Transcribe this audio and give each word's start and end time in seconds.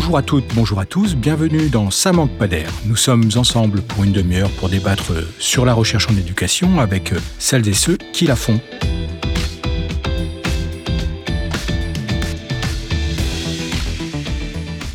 Bonjour 0.00 0.16
à 0.16 0.22
toutes, 0.22 0.54
bonjour 0.54 0.78
à 0.78 0.86
tous, 0.86 1.16
bienvenue 1.16 1.70
dans 1.70 1.90
Ça 1.90 2.12
manque 2.12 2.30
pas 2.30 2.46
d'air. 2.46 2.70
Nous 2.86 2.94
sommes 2.94 3.28
ensemble 3.34 3.82
pour 3.82 4.04
une 4.04 4.12
demi-heure 4.12 4.48
pour 4.50 4.68
débattre 4.68 5.12
sur 5.40 5.64
la 5.64 5.74
recherche 5.74 6.08
en 6.08 6.16
éducation 6.16 6.78
avec 6.78 7.12
celles 7.40 7.66
et 7.66 7.72
ceux 7.72 7.96
qui 8.12 8.28
la 8.28 8.36
font. 8.36 8.60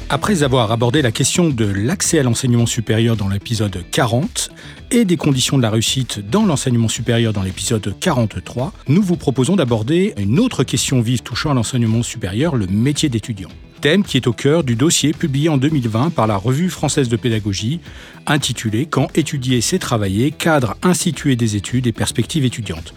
Après 0.10 0.42
avoir 0.42 0.72
abordé 0.72 1.02
la 1.02 1.12
question 1.12 1.50
de 1.50 1.66
l'accès 1.66 2.20
à 2.20 2.24
l'enseignement 2.24 2.66
supérieur 2.66 3.18
dans 3.18 3.28
l'épisode 3.28 3.84
40 3.92 4.52
et 4.92 5.04
des 5.04 5.18
conditions 5.18 5.58
de 5.58 5.64
la 5.64 5.70
réussite 5.70 6.22
dans 6.30 6.46
l'enseignement 6.46 6.88
supérieur 6.88 7.34
dans 7.34 7.44
l'épisode 7.44 7.94
43, 8.00 8.72
nous 8.88 9.02
vous 9.02 9.18
proposons 9.18 9.58
d'aborder 9.58 10.14
une 10.16 10.40
autre 10.40 10.64
question 10.64 11.02
vive 11.02 11.24
touchant 11.24 11.52
à 11.52 11.56
l'enseignement 11.56 12.04
supérieur, 12.04 12.56
le 12.56 12.68
métier 12.68 13.10
d'étudiant. 13.10 13.50
Thème 13.84 14.06
qui 14.06 14.16
est 14.16 14.28
au 14.28 14.32
cœur 14.32 14.64
du 14.64 14.78
dossier 14.78 15.12
publié 15.12 15.50
en 15.50 15.58
2020 15.58 16.12
par 16.12 16.26
la 16.26 16.38
Revue 16.38 16.70
française 16.70 17.10
de 17.10 17.18
pédagogie, 17.18 17.82
intitulé 18.26 18.86
Quand 18.86 19.10
étudier, 19.14 19.60
c'est 19.60 19.78
travailler, 19.78 20.32
cadre 20.32 20.78
institué 20.84 21.36
des 21.36 21.58
études 21.58 21.86
et 21.86 21.92
perspectives 21.92 22.46
étudiantes. 22.46 22.94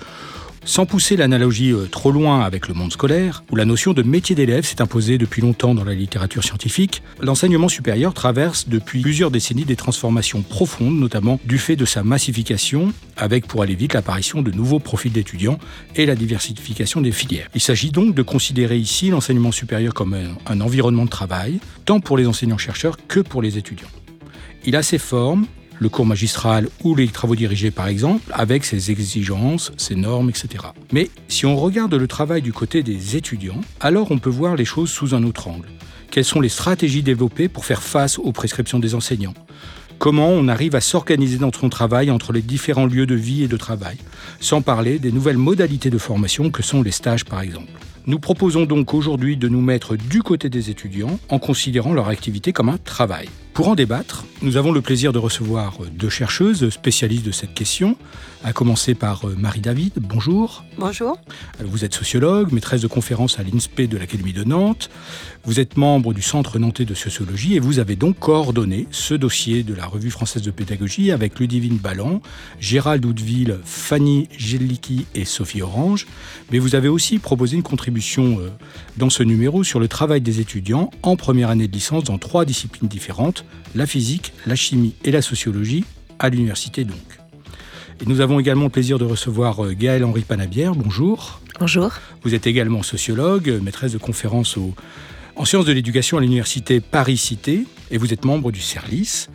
Sans 0.69 0.85
pousser 0.85 1.17
l'analogie 1.17 1.71
euh, 1.71 1.87
trop 1.87 2.11
loin 2.11 2.41
avec 2.41 2.67
le 2.67 2.75
monde 2.75 2.93
scolaire, 2.93 3.45
où 3.53 3.57
la 3.57 3.65
notion 3.65 3.93
de 3.93 4.03
métier 4.03 4.35
d'élève 4.35 4.65
s'est 4.65 4.83
imposée 4.83 5.17
depuis 5.17 5.41
longtemps 5.41 5.77
dans 5.77 5.85
la 5.85 5.95
littérature 5.95 6.43
scientifique, 6.43 7.05
l'enseignement 7.23 7.69
supérieur 7.69 8.13
traverse 8.13 8.69
depuis 8.69 9.01
plusieurs 9.01 9.31
décennies 9.31 9.65
des 9.65 9.77
transformations 9.77 10.43
profondes, 10.43 10.99
notamment 10.99 11.39
du 11.45 11.59
fait 11.59 11.77
de 11.77 11.85
sa 11.85 12.03
massification, 12.03 12.93
avec 13.17 13.47
pour 13.47 13.63
aller 13.63 13.77
vite 13.77 13.95
l'apparition 13.95 14.43
de 14.43 14.51
nouveaux 14.51 14.81
profils 14.81 15.13
d'étudiants 15.13 15.61
et 15.95 16.05
la 16.05 16.17
diversification 16.17 17.01
des 17.01 17.13
filières. 17.13 17.49
Il 17.55 17.61
s'agit 17.61 17.93
donc 17.93 18.17
de 18.17 18.23
considérer 18.23 18.77
ici 18.77 19.11
l'enseignement 19.11 19.53
supérieur 19.53 19.95
comme 19.95 20.15
un, 20.15 20.35
un 20.53 20.61
environnement 20.61 21.05
de 21.05 21.11
travail, 21.11 21.61
tant 21.85 22.01
pour 22.01 22.19
les 22.19 22.27
enseignants-chercheurs 22.27 22.97
que 23.07 23.21
pour 23.21 23.41
les 23.41 23.57
étudiants. 23.57 23.87
Il 24.65 24.75
a 24.75 24.83
ses 24.83 24.99
formes, 24.99 25.47
le 25.79 25.89
cours 25.89 26.07
magistral 26.07 26.69
ou 26.85 26.95
les 26.95 27.09
travaux 27.09 27.37
dirigés 27.37 27.71
par 27.71 27.89
exemple, 27.89 28.31
avec 28.33 28.65
ses 28.65 28.91
exigences, 28.91 29.73
ses 29.77 29.95
normes, 29.95 30.31
etc. 30.31 30.65
Mais 30.93 31.11
si 31.29 31.47
on 31.47 31.57
regarde 31.57 31.95
le 31.95 32.07
travail 32.07 32.43
du 32.43 32.53
côté 32.53 32.83
des 32.83 33.17
étudiants, 33.17 33.61
alors 33.81 34.11
on 34.11 34.19
peut 34.19 34.31
voir 34.31 34.57
les 34.57 34.65
choses 34.65 34.91
sous 34.91 35.15
un 35.15 35.23
autre 35.25 35.49
angle. 35.49 35.69
Quelles 36.11 36.25
sont 36.25 36.41
les 36.41 36.49
stratégies 36.49 37.03
développées 37.03 37.49
pour 37.49 37.65
faire 37.65 37.83
face 37.83 38.19
aux 38.19 38.33
prescriptions 38.33 38.79
des 38.79 38.95
enseignants? 38.95 39.35
Comment 39.99 40.29
on 40.29 40.49
arrive 40.49 40.75
à 40.75 40.81
s'organiser 40.81 41.39
dans 41.39 41.53
son 41.53 41.71
travail 41.71 42.11
entre 42.11 42.33
les 42.33 42.43
différents 42.43 42.87
lieux 42.87 43.07
de 43.07 43.15
vie 43.15 43.45
et 43.45 43.49
de 43.49 43.57
travail, 43.57 43.97
sans 44.41 44.61
parler 44.61 44.99
des 44.99 45.11
nouvelles 45.11 45.39
modalités 45.39 45.89
de 45.89 45.99
formation 45.99 46.51
que 46.51 46.63
sont 46.63 46.83
les 46.83 46.91
stages 46.91 47.25
par 47.25 47.41
exemple. 47.41 47.73
Nous 48.07 48.19
proposons 48.19 48.67
donc 48.67 48.95
aujourd'hui 48.95 49.37
de 49.37 49.49
nous 49.49 49.61
mettre 49.61 49.97
du 49.97 50.23
côté 50.23 50.49
des 50.49 50.71
étudiants 50.71 51.19
en 51.29 51.39
considérant 51.39 51.93
leur 51.93 52.09
activité 52.09 52.53
comme 52.53 52.69
un 52.69 52.79
travail. 52.79 53.29
Pour 53.57 53.69
en 53.69 53.75
débattre, 53.75 54.27
nous 54.43 54.59
avons 54.59 54.71
le 54.71 54.83
plaisir 54.83 55.15
de 55.15 55.19
recevoir 55.19 55.79
deux 55.91 56.11
chercheuses 56.11 56.69
spécialistes 56.69 57.25
de 57.25 57.33
cette 57.33 57.55
question, 57.55 57.97
à 58.45 58.53
commencer 58.53 58.95
par 58.95 59.27
euh, 59.27 59.35
Marie 59.35 59.63
David. 59.63 59.95
Bonjour. 59.97 60.63
Bonjour. 60.77 61.19
Vous 61.65 61.83
êtes 61.83 61.95
sociologue, 61.95 62.53
maîtresse 62.53 62.83
de 62.83 62.87
conférence 62.87 63.39
à 63.39 63.43
l'INSPE 63.43 63.89
de 63.89 63.97
l'Académie 63.97 64.35
de 64.35 64.45
Nantes. 64.45 64.91
Vous 65.45 65.59
êtes 65.59 65.79
membre 65.79 66.13
du 66.13 66.21
Centre 66.21 66.59
nantais 66.59 66.85
de 66.85 66.93
sociologie 66.93 67.55
et 67.55 67.59
vous 67.59 67.79
avez 67.79 67.97
donc 67.97 68.19
coordonné 68.19 68.89
ce 68.91 69.15
dossier 69.15 69.63
de 69.63 69.73
la 69.73 69.87
Revue 69.87 70.11
française 70.11 70.43
de 70.43 70.51
pédagogie 70.51 71.11
avec 71.11 71.41
Ludivine 71.41 71.79
Ballan, 71.79 72.21
Gérald 72.61 73.07
Houdeville, 73.07 73.59
Fanny 73.65 74.29
Gellicki 74.37 75.07
et 75.15 75.25
Sophie 75.25 75.63
Orange. 75.63 76.07
Mais 76.53 76.59
vous 76.59 76.75
avez 76.75 76.89
aussi 76.89 77.19
proposé 77.19 77.57
une 77.57 77.63
contribution 77.63 78.39
euh, 78.39 78.51
dans 78.97 79.11
ce 79.11 79.23
numéro 79.23 79.65
sur 79.65 79.81
le 79.81 79.89
travail 79.89 80.21
des 80.21 80.41
étudiants 80.41 80.91
en 81.03 81.17
première 81.17 81.51
année 81.51 81.69
de 81.69 81.73
licence 81.73 82.05
dans 82.05 82.19
trois 82.19 82.45
disciplines 82.45 82.89
différentes 82.89 83.45
la 83.75 83.87
physique, 83.87 84.33
la 84.47 84.57
chimie 84.57 84.95
et 85.05 85.11
la 85.11 85.23
sociologie, 85.23 85.85
à 86.19 86.29
l'université 86.29 86.85
donc. 86.85 86.97
Et 88.01 88.07
nous 88.07 88.21
avons 88.21 88.41
également 88.41 88.65
le 88.65 88.71
plaisir 88.71 88.99
de 88.99 89.05
recevoir 89.05 89.65
euh, 89.65 89.73
Gaëlle 89.73 90.05
Henri 90.05 90.23
Panabière. 90.23 90.75
Bonjour. 90.75 91.41
Bonjour. 91.61 91.93
Vous 92.23 92.35
êtes 92.35 92.47
également 92.47 92.83
sociologue, 92.83 93.61
maîtresse 93.63 93.93
de 93.93 93.99
conférences 93.99 94.59
en 95.37 95.45
sciences 95.45 95.65
de 95.65 95.73
l'éducation 95.73 96.19
à 96.19 96.21
l'université 96.21 96.81
Paris-Cité 96.81 97.67
et 97.91 97.99
vous 97.99 98.13
êtes 98.13 98.25
membre 98.25 98.53
du 98.53 98.61
CERLIS. 98.61 99.29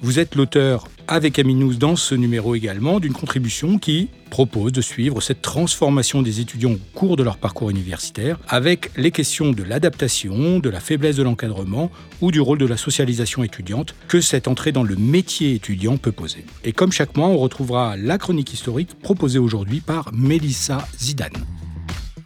Vous 0.00 0.18
êtes 0.18 0.34
l'auteur, 0.34 0.88
avec 1.08 1.38
Aminous 1.38 1.74
dans 1.74 1.96
ce 1.96 2.14
numéro 2.14 2.54
également, 2.54 3.00
d'une 3.00 3.14
contribution 3.14 3.78
qui 3.78 4.10
propose 4.30 4.72
de 4.72 4.82
suivre 4.82 5.22
cette 5.22 5.40
transformation 5.40 6.20
des 6.20 6.40
étudiants 6.40 6.72
au 6.72 6.78
cours 6.94 7.16
de 7.16 7.22
leur 7.22 7.38
parcours 7.38 7.70
universitaire 7.70 8.38
avec 8.46 8.90
les 8.96 9.10
questions 9.10 9.52
de 9.52 9.62
l'adaptation, 9.62 10.58
de 10.58 10.68
la 10.68 10.80
faiblesse 10.80 11.16
de 11.16 11.22
l'encadrement 11.22 11.90
ou 12.20 12.30
du 12.30 12.40
rôle 12.40 12.58
de 12.58 12.66
la 12.66 12.76
socialisation 12.76 13.42
étudiante 13.42 13.94
que 14.06 14.20
cette 14.20 14.48
entrée 14.48 14.70
dans 14.70 14.84
le 14.84 14.96
métier 14.96 15.54
étudiant 15.54 15.96
peut 15.96 16.12
poser. 16.12 16.44
Et 16.62 16.72
comme 16.72 16.92
chaque 16.92 17.16
mois, 17.16 17.28
on 17.28 17.38
retrouvera 17.38 17.96
la 17.96 18.18
chronique 18.18 18.52
historique 18.52 18.98
proposée 19.00 19.38
aujourd'hui 19.38 19.80
par 19.80 20.12
Mélissa 20.12 20.86
Zidane. 20.98 21.32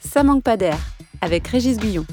Ça 0.00 0.24
manque 0.24 0.42
pas 0.42 0.56
d'air 0.56 0.78
avec 1.20 1.46
Régis 1.46 1.78
Guillon. 1.78 2.04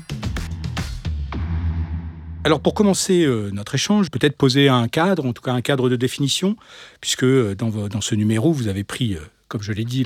Alors 2.46 2.62
pour 2.62 2.74
commencer 2.74 3.26
euh, 3.26 3.52
notre 3.52 3.76
échange, 3.76 4.10
peut-être 4.10 4.38
poser 4.38 4.70
un 4.70 4.88
cadre, 4.88 5.26
en 5.26 5.34
tout 5.34 5.42
cas 5.42 5.52
un 5.52 5.62
cadre 5.62 5.90
de 5.90 5.98
définition, 5.98 6.56
puisque 7.02 7.24
euh, 7.24 7.54
dans, 7.54 8.02
ce 8.02 8.16
numéro, 8.16 8.54
vous 8.54 8.70
avez 8.70 8.86
pris, 8.86 9.16
euh, 9.16 9.20
comme 9.50 9.62
je 9.62 9.74
l'ai 9.74 9.84
dit, 9.84 10.06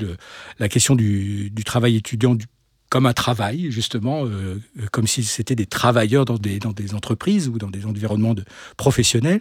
la 0.58 0.68
question 0.68 0.96
du, 0.96 1.52
travail 1.64 1.96
étudiant 1.96 2.36
comme 2.90 3.06
un 3.06 3.12
travail, 3.12 3.70
justement, 3.70 4.24
comme 4.92 5.06
si 5.06 5.24
c'était 5.24 5.56
des 5.56 5.66
travailleurs 5.66 6.24
dans 6.24 6.38
des, 6.38 6.94
entreprises 6.94 7.48
ou 7.48 7.58
dans 7.58 7.70
des 7.70 7.86
environnements 7.86 8.36
professionnels. 8.76 9.40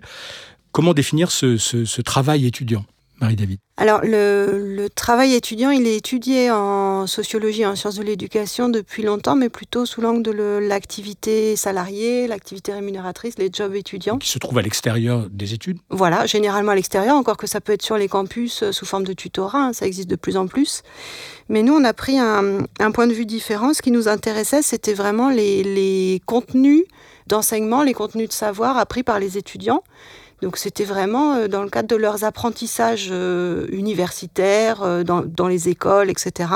Comment 0.71 0.93
définir 0.93 1.29
ce 1.29 2.01
travail 2.01 2.47
étudiant? 2.47 2.85
Marie-David 3.23 3.59
Alors, 3.77 4.01
le, 4.03 4.87
travail 4.89 5.33
étudiant, 5.33 5.69
il 5.69 5.87
est 5.87 5.95
étudié 5.95 6.51
en 6.51 7.07
sociologie, 7.07 7.65
en 7.65 7.75
sciences 7.75 7.95
de 7.95 8.03
l'éducation 8.03 8.67
depuis 8.67 9.01
longtemps, 9.01 9.35
mais 9.35 9.49
plutôt 9.49 9.85
sous 9.85 10.01
l'angle 10.01 10.23
de 10.23 10.31
l'activité 10.31 11.55
salariée, 11.55 12.27
l'activité 12.27 12.73
rémunératrice, 12.73 13.37
les 13.37 13.49
jobs 13.51 13.75
étudiants. 13.75 14.17
Qui 14.17 14.29
se 14.29 14.39
trouvent 14.39 14.57
à 14.57 14.61
l'extérieur 14.61 15.27
des 15.29 15.53
études 15.53 15.77
Voilà, 15.89 16.25
généralement 16.25 16.73
à 16.73 16.75
l'extérieur, 16.75 17.15
encore 17.15 17.37
que 17.37 17.47
ça 17.47 17.61
peut 17.61 17.71
être 17.71 17.81
sur 17.81 17.97
les 17.97 18.09
campus 18.09 18.61
euh, 18.61 18.71
sous 18.71 18.85
forme 18.85 19.05
de 19.05 19.13
tutorat, 19.13 19.67
hein, 19.67 19.73
ça 19.73 19.87
existe 19.87 20.09
de 20.09 20.17
plus 20.17 20.35
en 20.35 20.47
plus. 20.47 20.83
Mais 21.47 21.63
nous, 21.63 21.73
on 21.73 21.83
a 21.85 21.93
pris 21.93 22.19
un, 22.19 22.65
point 22.93 23.07
de 23.07 23.13
vue 23.13 23.25
différent. 23.25 23.73
Ce 23.73 23.81
qui 23.81 23.91
nous 23.91 24.09
intéressait, 24.09 24.61
c'était 24.61 24.93
vraiment 24.93 25.29
les, 25.29 25.63
les 25.63 26.21
contenus 26.25 26.83
d'enseignement, 27.27 27.83
les 27.83 27.93
contenus 27.93 28.27
de 28.27 28.33
savoir 28.33 28.77
appris 28.77 29.03
par 29.03 29.19
les 29.19 29.37
étudiants 29.37 29.81
donc 30.43 30.57
c'était 30.57 30.83
vraiment 30.83 31.35
euh, 31.35 31.47
dans 31.47 31.63
le 31.63 31.69
cadre 31.69 31.87
de 31.87 31.95
leurs 31.95 32.25
apprentissages 32.25 33.07
euh, 33.11 33.65
universitaires, 33.71 34.83
euh, 34.83 35.03
dans, 35.03 35.47
les 35.47 35.69
écoles, 35.69 36.09
etc. 36.09 36.49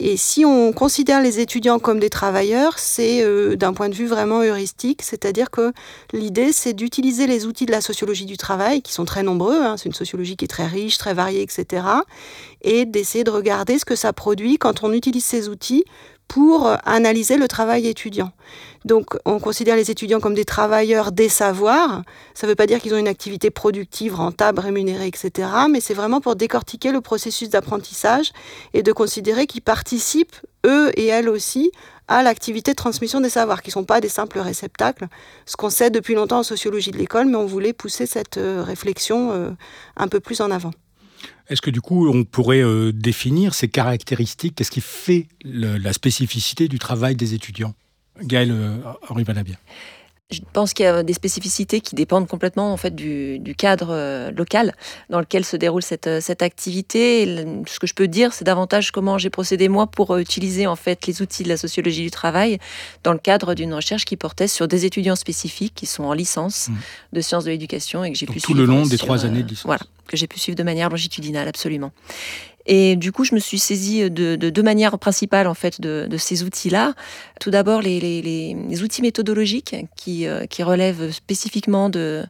Et 0.00 0.16
si 0.16 0.44
on 0.44 0.72
considère 0.72 1.22
les 1.22 1.40
étudiants 1.40 1.78
comme 1.78 2.00
des 2.00 2.10
travailleurs, 2.10 2.78
c'est 2.78 3.24
d'un 3.56 3.72
point 3.72 3.88
de 3.88 3.94
vue 3.94 4.06
vraiment 4.06 4.42
heuristique, 4.42 5.02
c'est-à-dire 5.02 5.50
que 5.50 5.72
l'idée, 6.12 6.52
c'est 6.52 6.74
d'utiliser 6.74 7.26
les 7.26 7.46
outils 7.46 7.64
de 7.64 7.72
la 7.72 7.80
sociologie 7.80 8.26
du 8.26 8.36
travail, 8.36 8.82
qui 8.82 8.92
sont 8.92 9.06
très 9.06 9.22
nombreux, 9.22 9.62
hein, 9.62 9.76
c'est 9.78 9.86
une 9.86 9.94
sociologie 9.94 10.36
qui 10.36 10.44
est 10.44 10.48
très 10.48 10.66
riche, 10.66 10.98
très 10.98 11.14
variée, 11.14 11.40
etc., 11.40 11.86
et 12.60 12.84
d'essayer 12.84 13.24
de 13.24 13.30
regarder 13.30 13.78
ce 13.78 13.86
que 13.86 13.96
ça 13.96 14.12
produit 14.12 14.58
quand 14.58 14.84
on 14.84 14.92
utilise 14.92 15.24
ces 15.24 15.48
outils 15.48 15.84
pour 16.28 16.76
analyser 16.84 17.36
le 17.36 17.48
travail 17.48 17.86
étudiant. 17.86 18.32
Donc 18.84 19.16
on 19.24 19.40
considère 19.40 19.76
les 19.76 19.90
étudiants 19.90 20.20
comme 20.20 20.34
des 20.34 20.44
travailleurs 20.44 21.10
des 21.12 21.28
savoirs. 21.28 22.02
Ça 22.34 22.46
ne 22.46 22.52
veut 22.52 22.56
pas 22.56 22.66
dire 22.66 22.80
qu'ils 22.80 22.94
ont 22.94 22.98
une 22.98 23.08
activité 23.08 23.50
productive, 23.50 24.14
rentable, 24.14 24.60
rémunérée, 24.60 25.08
etc. 25.08 25.48
Mais 25.70 25.80
c'est 25.80 25.94
vraiment 25.94 26.20
pour 26.20 26.36
décortiquer 26.36 26.92
le 26.92 27.00
processus 27.00 27.48
d'apprentissage 27.48 28.32
et 28.74 28.82
de 28.82 28.92
considérer 28.92 29.46
qu'ils 29.46 29.62
participent, 29.62 30.36
eux 30.64 30.90
et 30.94 31.06
elles 31.06 31.28
aussi, 31.28 31.72
à 32.08 32.22
l'activité 32.22 32.72
de 32.72 32.76
transmission 32.76 33.20
des 33.20 33.30
savoirs, 33.30 33.62
qui 33.62 33.70
ne 33.70 33.72
sont 33.72 33.84
pas 33.84 34.00
des 34.00 34.08
simples 34.08 34.38
réceptacles. 34.38 35.08
Ce 35.44 35.56
qu'on 35.56 35.70
sait 35.70 35.90
depuis 35.90 36.14
longtemps 36.14 36.38
en 36.38 36.44
sociologie 36.44 36.92
de 36.92 36.98
l'école, 36.98 37.26
mais 37.26 37.36
on 37.36 37.46
voulait 37.46 37.72
pousser 37.72 38.06
cette 38.06 38.38
euh, 38.38 38.62
réflexion 38.62 39.32
euh, 39.32 39.50
un 39.96 40.06
peu 40.06 40.20
plus 40.20 40.40
en 40.40 40.50
avant. 40.50 40.70
Est-ce 41.48 41.62
que 41.62 41.70
du 41.70 41.80
coup, 41.80 42.08
on 42.08 42.24
pourrait 42.24 42.62
euh, 42.62 42.92
définir 42.92 43.54
ces 43.54 43.68
caractéristiques? 43.68 44.56
Qu'est-ce 44.56 44.70
qui 44.70 44.80
fait 44.80 45.28
la 45.44 45.92
spécificité 45.92 46.68
du 46.68 46.78
travail 46.78 47.14
des 47.14 47.34
étudiants? 47.34 47.74
Gaël 48.22 48.50
euh, 48.50 48.78
Henri. 49.08 49.24
Je 50.30 50.40
pense 50.52 50.74
qu'il 50.74 50.84
y 50.84 50.88
a 50.88 51.04
des 51.04 51.12
spécificités 51.12 51.80
qui 51.80 51.94
dépendent 51.94 52.26
complètement 52.26 52.72
en 52.72 52.76
fait 52.76 52.92
du, 52.92 53.54
cadre 53.56 53.90
euh, 53.90 54.32
local 54.32 54.74
dans 55.08 55.20
lequel 55.20 55.44
se 55.44 55.56
déroule 55.56 55.82
cette, 55.82 56.20
cette 56.20 56.42
activité. 56.42 57.24
ce 57.68 57.78
que 57.78 57.86
je 57.86 57.94
peux 57.94 58.08
dire, 58.08 58.32
c'est 58.32 58.44
davantage 58.44 58.90
comment 58.90 59.18
j'ai 59.18 59.30
procédé 59.30 59.68
moi 59.68 59.86
pour 59.86 60.16
utiliser 60.16 60.66
en 60.66 60.74
fait 60.74 61.06
les 61.06 61.22
outils 61.22 61.44
de 61.44 61.48
la 61.48 61.56
sociologie 61.56 62.02
du 62.02 62.10
travail 62.10 62.58
dans 63.04 63.12
le 63.12 63.18
cadre 63.18 63.54
d'une 63.54 63.72
recherche 63.72 64.04
qui 64.04 64.16
portait 64.16 64.48
sur 64.48 64.66
des 64.66 64.84
étudiants 64.84 65.14
spécifiques 65.14 65.74
qui 65.76 65.86
sont 65.86 66.02
en 66.02 66.12
licence 66.12 66.70
mmh. 66.70 66.74
de 67.12 67.20
sciences 67.20 67.44
de 67.44 67.50
l'éducation 67.50 68.02
et 68.02 68.10
que 68.10 68.18
j'ai 68.18 68.26
pu 68.26 68.40
tout 68.40 68.54
le 68.54 68.64
long 68.64 68.84
des 68.84 68.98
trois 68.98 69.24
années 69.26 69.44
de 69.44 69.48
licence. 69.48 69.66
Voilà, 69.66 69.84
que 70.08 70.16
j'ai 70.16 70.26
pu 70.26 70.40
suivre 70.40 70.56
de 70.56 70.64
manière 70.64 70.90
longitudinale, 70.90 71.46
absolument. 71.46 71.92
Et 72.66 72.96
du 72.96 73.12
coup, 73.12 73.24
je 73.24 73.34
me 73.34 73.40
suis 73.40 73.58
saisie 73.58 74.10
de 74.10 74.36
deux 74.36 74.62
manières 74.62 74.98
principales 74.98 75.46
en 75.46 75.54
fait 75.54 75.80
de, 75.80 76.16
ces 76.16 76.42
outils-là. 76.42 76.94
Tout 77.40 77.50
d'abord, 77.50 77.80
les, 77.82 78.82
outils 78.82 79.02
méthodologiques 79.02 79.76
qui, 79.96 80.26
euh, 80.26 80.46
qui 80.46 80.62
relèvent 80.62 81.10
spécifiquement 81.12 81.88
de, 81.88 82.24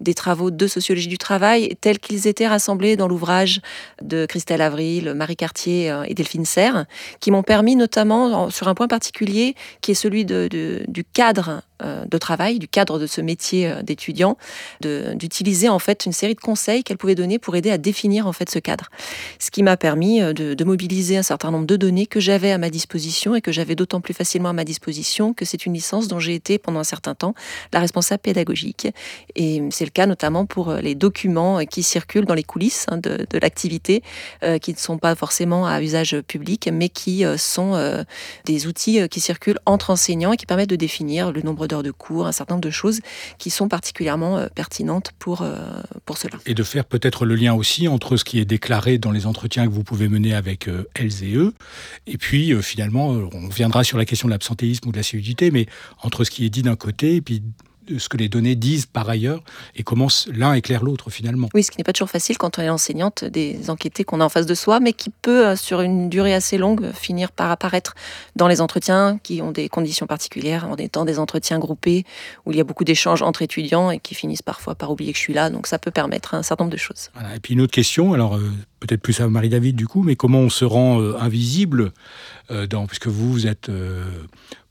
des 0.00 0.14
travaux 0.14 0.50
de 0.50 0.66
sociologie 0.66 1.08
du 1.08 1.18
travail, 1.18 1.76
tels 1.80 1.98
qu'ils 1.98 2.26
étaient 2.26 2.46
rassemblés 2.46 2.96
dans 2.96 3.08
l'ouvrage 3.08 3.60
de 4.00 4.26
Christelle 4.26 4.62
Avril, 4.62 5.14
Marie 5.14 5.36
Cartier 5.36 5.90
euh, 5.90 6.04
et 6.06 6.14
Delphine 6.14 6.44
Serre, 6.44 6.86
qui 7.20 7.30
m'ont 7.30 7.42
permis 7.42 7.76
notamment 7.76 8.50
sur 8.50 8.68
un 8.68 8.74
point 8.74 8.88
particulier, 8.88 9.54
qui 9.80 9.92
est 9.92 9.94
celui 9.94 10.24
de, 10.24 10.48
du 10.88 11.04
cadre 11.04 11.62
de 11.82 12.18
travail, 12.18 12.58
du 12.58 12.68
cadre 12.68 12.98
de 12.98 13.06
ce 13.06 13.20
métier 13.20 13.72
d'étudiant, 13.82 14.36
d'utiliser 14.80 15.68
en 15.68 15.78
fait 15.78 16.06
une 16.06 16.12
série 16.12 16.34
de 16.34 16.40
conseils 16.40 16.84
qu'elle 16.84 16.98
pouvait 16.98 17.14
donner 17.14 17.38
pour 17.38 17.56
aider 17.56 17.70
à 17.70 17.78
définir 17.78 18.26
en 18.26 18.32
fait 18.32 18.50
ce 18.50 18.58
cadre. 18.58 18.90
Ce 19.38 19.50
qui 19.50 19.62
m'a 19.62 19.76
permis 19.76 20.22
euh, 20.22 20.32
de, 20.32 20.64
mobiliser 20.64 21.16
un 21.16 21.22
certain 21.22 21.50
nombre 21.50 21.66
de 21.66 21.76
données 21.76 22.06
que 22.06 22.20
j'avais 22.20 22.52
à 22.52 22.58
ma 22.58 22.70
disposition 22.70 23.34
et 23.34 23.40
que 23.40 23.50
j'avais 23.50 23.74
d'autant 23.74 24.00
plus 24.00 24.14
facilement 24.14 24.50
à 24.50 24.52
ma 24.52 24.64
disposition 24.64 25.34
que 25.34 25.44
c'est 25.44 25.66
une 25.66 25.74
licence 25.74 26.06
dont 26.06 26.20
j'ai 26.20 26.34
été 26.34 26.58
pendant 26.58 26.80
un 26.80 26.84
certain 26.84 27.14
temps 27.14 27.34
la 27.72 27.80
responsable 27.80 28.20
pédagogique. 28.20 28.88
Et 29.34 29.62
c'est 29.70 29.84
le 29.84 29.90
cas 29.90 30.06
notamment 30.06 30.46
pour 30.46 30.70
euh, 30.70 30.80
les 30.80 30.94
documents 30.94 31.58
euh, 31.58 31.64
qui 31.64 31.82
circulent 31.82 32.26
dans 32.26 32.34
les 32.34 32.44
coulisses 32.44 32.86
hein, 32.88 32.98
de, 32.98 33.26
l'activité, 33.40 34.02
qui 34.60 34.72
ne 34.72 34.78
sont 34.78 34.98
pas 34.98 35.14
forcément 35.14 35.66
à 35.66 35.82
usage 35.82 36.20
public, 36.20 36.68
mais 36.72 36.88
qui 36.88 37.24
sont 37.36 38.04
des 38.44 38.66
outils 38.66 39.08
qui 39.08 39.20
circulent 39.20 39.58
entre 39.66 39.90
enseignants 39.90 40.32
et 40.32 40.36
qui 40.36 40.46
permettent 40.46 40.70
de 40.70 40.76
définir 40.76 41.32
le 41.32 41.42
nombre 41.42 41.66
de 41.80 41.90
cours, 41.90 42.26
un 42.26 42.32
certain 42.32 42.54
nombre 42.54 42.64
de 42.64 42.70
choses 42.70 43.00
qui 43.38 43.50
sont 43.50 43.68
particulièrement 43.68 44.46
pertinentes 44.54 45.12
pour, 45.18 45.46
pour 46.04 46.18
cela. 46.18 46.38
Et 46.46 46.54
de 46.54 46.62
faire 46.62 46.84
peut-être 46.84 47.24
le 47.24 47.34
lien 47.34 47.54
aussi 47.54 47.88
entre 47.88 48.16
ce 48.16 48.24
qui 48.24 48.38
est 48.38 48.44
déclaré 48.44 48.98
dans 48.98 49.10
les 49.10 49.26
entretiens 49.26 49.66
que 49.66 49.72
vous 49.72 49.84
pouvez 49.84 50.08
mener 50.08 50.34
avec 50.34 50.68
euh, 50.68 50.88
elles 50.94 51.24
et 51.24 51.34
eux. 51.34 51.54
Et 52.06 52.18
puis, 52.18 52.52
euh, 52.52 52.62
finalement, 52.62 53.14
euh, 53.14 53.28
on 53.32 53.48
viendra 53.48 53.84
sur 53.84 53.98
la 53.98 54.04
question 54.04 54.28
de 54.28 54.32
l'absentéisme 54.32 54.88
ou 54.88 54.92
de 54.92 54.96
la 54.96 55.02
solidité, 55.02 55.50
mais 55.50 55.66
entre 56.02 56.24
ce 56.24 56.30
qui 56.30 56.44
est 56.44 56.50
dit 56.50 56.62
d'un 56.62 56.76
côté 56.76 57.16
et 57.16 57.20
puis 57.20 57.42
ce 57.98 58.08
que 58.08 58.16
les 58.16 58.28
données 58.28 58.54
disent 58.54 58.86
par 58.86 59.08
ailleurs 59.08 59.42
et 59.74 59.82
comment 59.82 60.08
l'un 60.32 60.54
éclaire 60.54 60.82
l'autre 60.82 61.10
finalement. 61.10 61.48
Oui, 61.54 61.62
ce 61.62 61.70
qui 61.70 61.78
n'est 61.78 61.84
pas 61.84 61.92
toujours 61.92 62.10
facile 62.10 62.38
quand 62.38 62.58
on 62.58 62.62
est 62.62 62.68
enseignante 62.68 63.24
des 63.24 63.70
enquêtés 63.70 64.04
qu'on 64.04 64.20
a 64.20 64.24
en 64.24 64.28
face 64.28 64.46
de 64.46 64.54
soi, 64.54 64.80
mais 64.80 64.92
qui 64.92 65.10
peut, 65.10 65.48
euh, 65.48 65.56
sur 65.56 65.80
une 65.80 66.08
durée 66.08 66.34
assez 66.34 66.58
longue, 66.58 66.92
finir 66.92 67.32
par 67.32 67.50
apparaître 67.50 67.94
dans 68.36 68.48
les 68.48 68.60
entretiens 68.60 69.18
qui 69.22 69.42
ont 69.42 69.52
des 69.52 69.68
conditions 69.68 70.06
particulières, 70.06 70.68
en 70.68 70.76
étant 70.76 71.04
des 71.04 71.18
entretiens 71.18 71.58
groupés 71.58 72.04
où 72.46 72.52
il 72.52 72.58
y 72.58 72.60
a 72.60 72.64
beaucoup 72.64 72.84
d'échanges 72.84 73.22
entre 73.22 73.42
étudiants 73.42 73.90
et 73.90 73.98
qui 73.98 74.14
finissent 74.14 74.42
parfois 74.42 74.74
par 74.74 74.90
oublier 74.90 75.12
que 75.12 75.18
je 75.18 75.22
suis 75.22 75.34
là. 75.34 75.50
Donc 75.50 75.66
ça 75.66 75.78
peut 75.78 75.90
permettre 75.90 76.34
un 76.34 76.42
certain 76.42 76.64
nombre 76.64 76.72
de 76.72 76.80
choses. 76.80 77.10
Et 77.34 77.40
puis 77.40 77.54
une 77.54 77.60
autre 77.60 77.72
question, 77.72 78.12
alors 78.12 78.36
euh, 78.36 78.50
peut-être 78.82 79.00
plus 79.00 79.20
à 79.20 79.28
Marie-David 79.28 79.76
du 79.76 79.86
coup, 79.86 80.02
mais 80.02 80.16
comment 80.16 80.40
on 80.40 80.50
se 80.50 80.64
rend 80.64 81.00
euh, 81.00 81.16
invisible 81.18 81.92
dans, 82.68 82.86
puisque 82.86 83.06
vous, 83.06 83.32
vous 83.32 83.46
êtes 83.46 83.70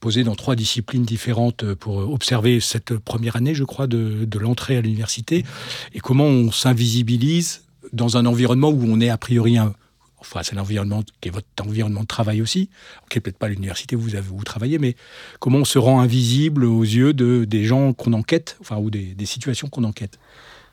posé 0.01 0.23
dans 0.25 0.35
trois 0.35 0.55
disciplines 0.55 1.03
différentes 1.03 1.63
euh, 1.63 1.75
pour 1.75 1.97
observer 1.97 2.59
cette 2.59 2.97
première 2.97 3.37
année, 3.37 3.55
je 3.55 3.63
crois, 3.63 3.87
de, 3.87 4.27
l'entrée 4.37 4.75
à 4.75 4.81
l'université, 4.81 5.45
et 5.93 5.99
comment 5.99 6.25
on 6.25 6.51
s'invisibilise 6.51 7.63
dans 7.93 8.17
un 8.17 8.25
environnement 8.25 8.69
où 8.69 8.83
on 8.83 8.99
est 8.99 9.09
a 9.09 9.17
priori 9.17 9.57
un, 9.57 9.73
enfin 10.19 10.41
c'est 10.43 10.55
l'environnement 10.55 11.03
qui 11.21 11.29
est 11.29 11.31
votre 11.31 11.47
environnement 11.61 12.01
de 12.01 12.07
travail 12.07 12.41
aussi, 12.41 12.69
qui 13.09 13.17
n'est 13.17 13.21
peut-être 13.21 13.37
pas 13.37 13.47
l'université 13.47 13.95
où 13.95 14.01
vous 14.01 14.43
travaillez, 14.43 14.79
mais 14.79 14.95
comment 15.39 15.59
on 15.59 15.65
se 15.65 15.77
rend 15.77 16.01
invisible 16.01 16.65
aux 16.65 16.83
yeux 16.83 17.13
de, 17.13 17.45
des 17.45 17.63
gens 17.63 17.93
qu'on 17.93 18.13
enquête, 18.13 18.57
enfin 18.59 18.77
ou 18.77 18.89
des, 18.89 19.15
situations 19.25 19.67
qu'on 19.69 19.83
enquête? 19.83 20.17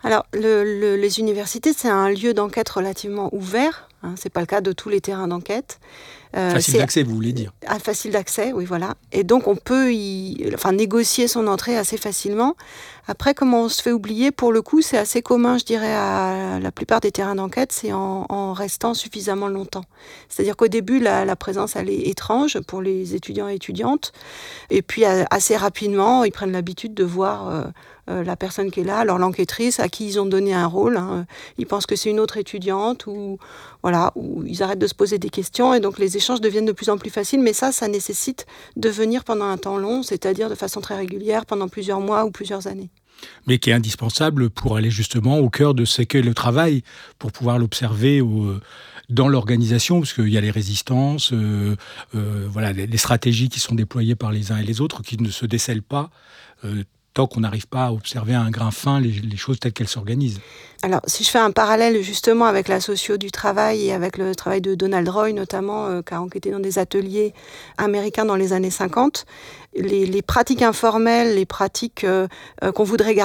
Alors 0.02 0.26
les 0.32 1.18
universités 1.18 1.72
c'est 1.72 1.88
un 1.88 2.10
lieu 2.10 2.34
d'enquête 2.34 2.68
relativement 2.68 3.34
ouvert, 3.34 3.88
hein, 4.02 4.14
c'est 4.16 4.32
pas 4.32 4.40
le 4.40 4.46
cas 4.46 4.60
de 4.60 4.72
tous 4.72 4.88
les 4.88 5.00
terrains 5.00 5.28
d'enquête. 5.28 5.80
Euh, 6.36 6.50
facile 6.50 6.78
d'accès, 6.78 7.02
vous 7.02 7.14
voulez 7.14 7.32
dire 7.32 7.52
ah, 7.66 7.78
Facile 7.78 8.12
d'accès, 8.12 8.52
oui, 8.52 8.64
voilà. 8.64 8.94
Et 9.12 9.24
donc, 9.24 9.46
on 9.46 9.56
peut 9.56 9.92
y, 9.92 10.50
enfin, 10.54 10.72
négocier 10.72 11.26
son 11.26 11.46
entrée 11.46 11.76
assez 11.76 11.96
facilement. 11.96 12.54
Après, 13.10 13.32
comment 13.32 13.62
on 13.62 13.68
se 13.70 13.80
fait 13.80 13.90
oublier? 13.90 14.30
Pour 14.30 14.52
le 14.52 14.60
coup, 14.60 14.82
c'est 14.82 14.98
assez 14.98 15.22
commun, 15.22 15.56
je 15.56 15.64
dirais, 15.64 15.94
à 15.94 16.60
la 16.60 16.70
plupart 16.70 17.00
des 17.00 17.10
terrains 17.10 17.36
d'enquête, 17.36 17.72
c'est 17.72 17.90
en, 17.90 18.52
restant 18.52 18.92
suffisamment 18.92 19.48
longtemps. 19.48 19.84
C'est-à-dire 20.28 20.58
qu'au 20.58 20.68
début, 20.68 21.00
la, 21.00 21.34
présence, 21.34 21.74
elle 21.74 21.88
est 21.88 22.02
étrange 22.08 22.60
pour 22.60 22.82
les 22.82 23.14
étudiants 23.14 23.48
et 23.48 23.54
étudiantes. 23.54 24.12
Et 24.68 24.82
puis, 24.82 25.06
assez 25.06 25.56
rapidement, 25.56 26.22
ils 26.24 26.32
prennent 26.32 26.52
l'habitude 26.52 26.92
de 26.92 27.04
voir... 27.04 27.48
Euh, 27.48 27.64
euh, 28.10 28.24
la 28.24 28.36
personne 28.36 28.70
qui 28.70 28.80
est 28.80 28.84
là, 28.84 28.98
alors 28.98 29.18
l'enquêtrice 29.18 29.80
à 29.80 29.88
qui 29.88 30.06
ils 30.06 30.18
ont 30.18 30.24
donné 30.24 30.54
un 30.54 30.66
rôle. 30.66 30.96
Hein. 30.96 31.26
Ils 31.58 31.66
pensent 31.66 31.84
que 31.84 31.94
c'est 31.94 32.08
une 32.08 32.20
autre 32.20 32.38
étudiante 32.38 33.06
ou 33.06 33.38
voilà, 33.82 34.12
ou 34.14 34.44
ils 34.46 34.62
arrêtent 34.62 34.78
de 34.78 34.86
se 34.86 34.94
poser 34.94 35.18
des 35.18 35.28
questions 35.28 35.74
et 35.74 35.80
donc 35.80 35.98
les 35.98 36.16
échanges 36.16 36.40
deviennent 36.40 36.64
de 36.64 36.72
plus 36.72 36.88
en 36.88 36.96
plus 36.96 37.10
faciles. 37.10 37.40
Mais 37.40 37.52
ça, 37.52 37.70
ça 37.70 37.86
nécessite 37.86 38.46
de 38.76 38.88
venir 38.88 39.24
pendant 39.24 39.44
un 39.44 39.58
temps 39.58 39.76
long, 39.76 40.02
c'est-à-dire 40.02 40.48
de 40.48 40.54
façon 40.54 40.80
très 40.80 40.96
régulière 40.96 41.44
pendant 41.44 41.68
plusieurs 41.68 42.00
mois 42.00 42.24
ou 42.24 42.30
plusieurs 42.30 42.66
années 42.66 42.88
mais 43.46 43.58
qui 43.58 43.70
est 43.70 43.72
indispensable 43.72 44.50
pour 44.50 44.76
aller 44.76 44.90
justement 44.90 45.38
au 45.38 45.50
cœur 45.50 45.74
de 45.74 45.84
ce 45.84 46.02
qu'est 46.02 46.22
le 46.22 46.34
travail, 46.34 46.82
pour 47.18 47.32
pouvoir 47.32 47.58
l'observer 47.58 48.22
dans 49.08 49.28
l'organisation, 49.28 50.00
parce 50.00 50.12
qu'il 50.12 50.28
y 50.28 50.36
a 50.36 50.40
les 50.40 50.50
résistances, 50.50 51.32
euh, 51.32 51.76
euh, 52.14 52.46
voilà, 52.50 52.72
les, 52.72 52.96
stratégies 52.98 53.48
qui 53.48 53.60
sont 53.60 53.74
déployées 53.74 54.16
par 54.16 54.32
les 54.32 54.52
uns 54.52 54.58
et 54.58 54.64
les 54.64 54.80
autres, 54.80 55.02
qui 55.02 55.16
ne 55.16 55.30
se 55.30 55.46
décèlent 55.46 55.82
pas 55.82 56.10
qu'on 57.26 57.40
n'arrive 57.40 57.66
pas 57.66 57.86
à 57.86 57.92
observer 57.92 58.34
à 58.34 58.40
un 58.40 58.50
grain 58.50 58.70
fin 58.70 59.00
les, 59.00 59.36
choses 59.36 59.58
telles 59.58 59.72
qu'elles 59.72 59.88
s'organisent. 59.88 60.40
Alors, 60.82 61.00
si 61.06 61.24
je 61.24 61.30
fais 61.30 61.38
un 61.38 61.50
parallèle 61.50 62.00
justement 62.02 62.44
avec 62.44 62.68
la 62.68 62.80
socio 62.80 63.16
du 63.16 63.30
travail 63.30 63.86
et 63.86 63.92
avec 63.92 64.16
le 64.16 64.34
travail 64.34 64.60
de 64.60 64.74
Donald 64.74 65.08
Roy 65.08 65.32
notamment, 65.32 65.86
euh, 65.86 66.02
qui 66.02 66.14
a 66.14 66.22
enquêté 66.22 66.50
dans 66.50 66.60
des 66.60 66.78
ateliers 66.78 67.34
américains 67.78 68.24
dans 68.24 68.36
les 68.36 68.52
années 68.52 68.70
50, 68.70 69.26
les, 69.74 70.22
pratiques 70.22 70.62
informelles, 70.62 71.34
les 71.34 71.46
pratiques 71.46 72.04
euh, 72.04 72.28
euh, 72.62 72.70
qu'on 72.70 72.84
voudrait 72.84 73.16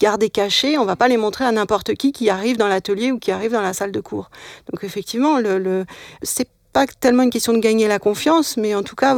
garder 0.00 0.30
cachées, 0.30 0.78
on 0.78 0.82
ne 0.82 0.86
va 0.86 0.96
pas 0.96 1.08
les 1.08 1.16
montrer 1.16 1.44
à 1.44 1.52
n'importe 1.52 1.94
qui 1.94 2.12
qui 2.12 2.30
arrive 2.30 2.56
dans 2.56 2.68
l'atelier 2.68 3.10
ou 3.10 3.18
qui 3.18 3.32
arrive 3.32 3.52
dans 3.52 3.62
la 3.62 3.72
salle 3.72 3.92
de 3.92 4.00
cours. 4.00 4.30
Donc 4.70 4.84
effectivement, 4.84 5.38
le, 5.38 5.58
le 5.58 5.84
c'est 6.22 6.48
pas 6.72 6.86
tellement 6.86 7.24
une 7.24 7.30
question 7.30 7.52
de 7.52 7.58
gagner 7.58 7.86
la 7.86 7.98
confiance, 7.98 8.56
mais 8.56 8.74
en 8.74 8.82
tout 8.82 8.96
cas 8.96 9.16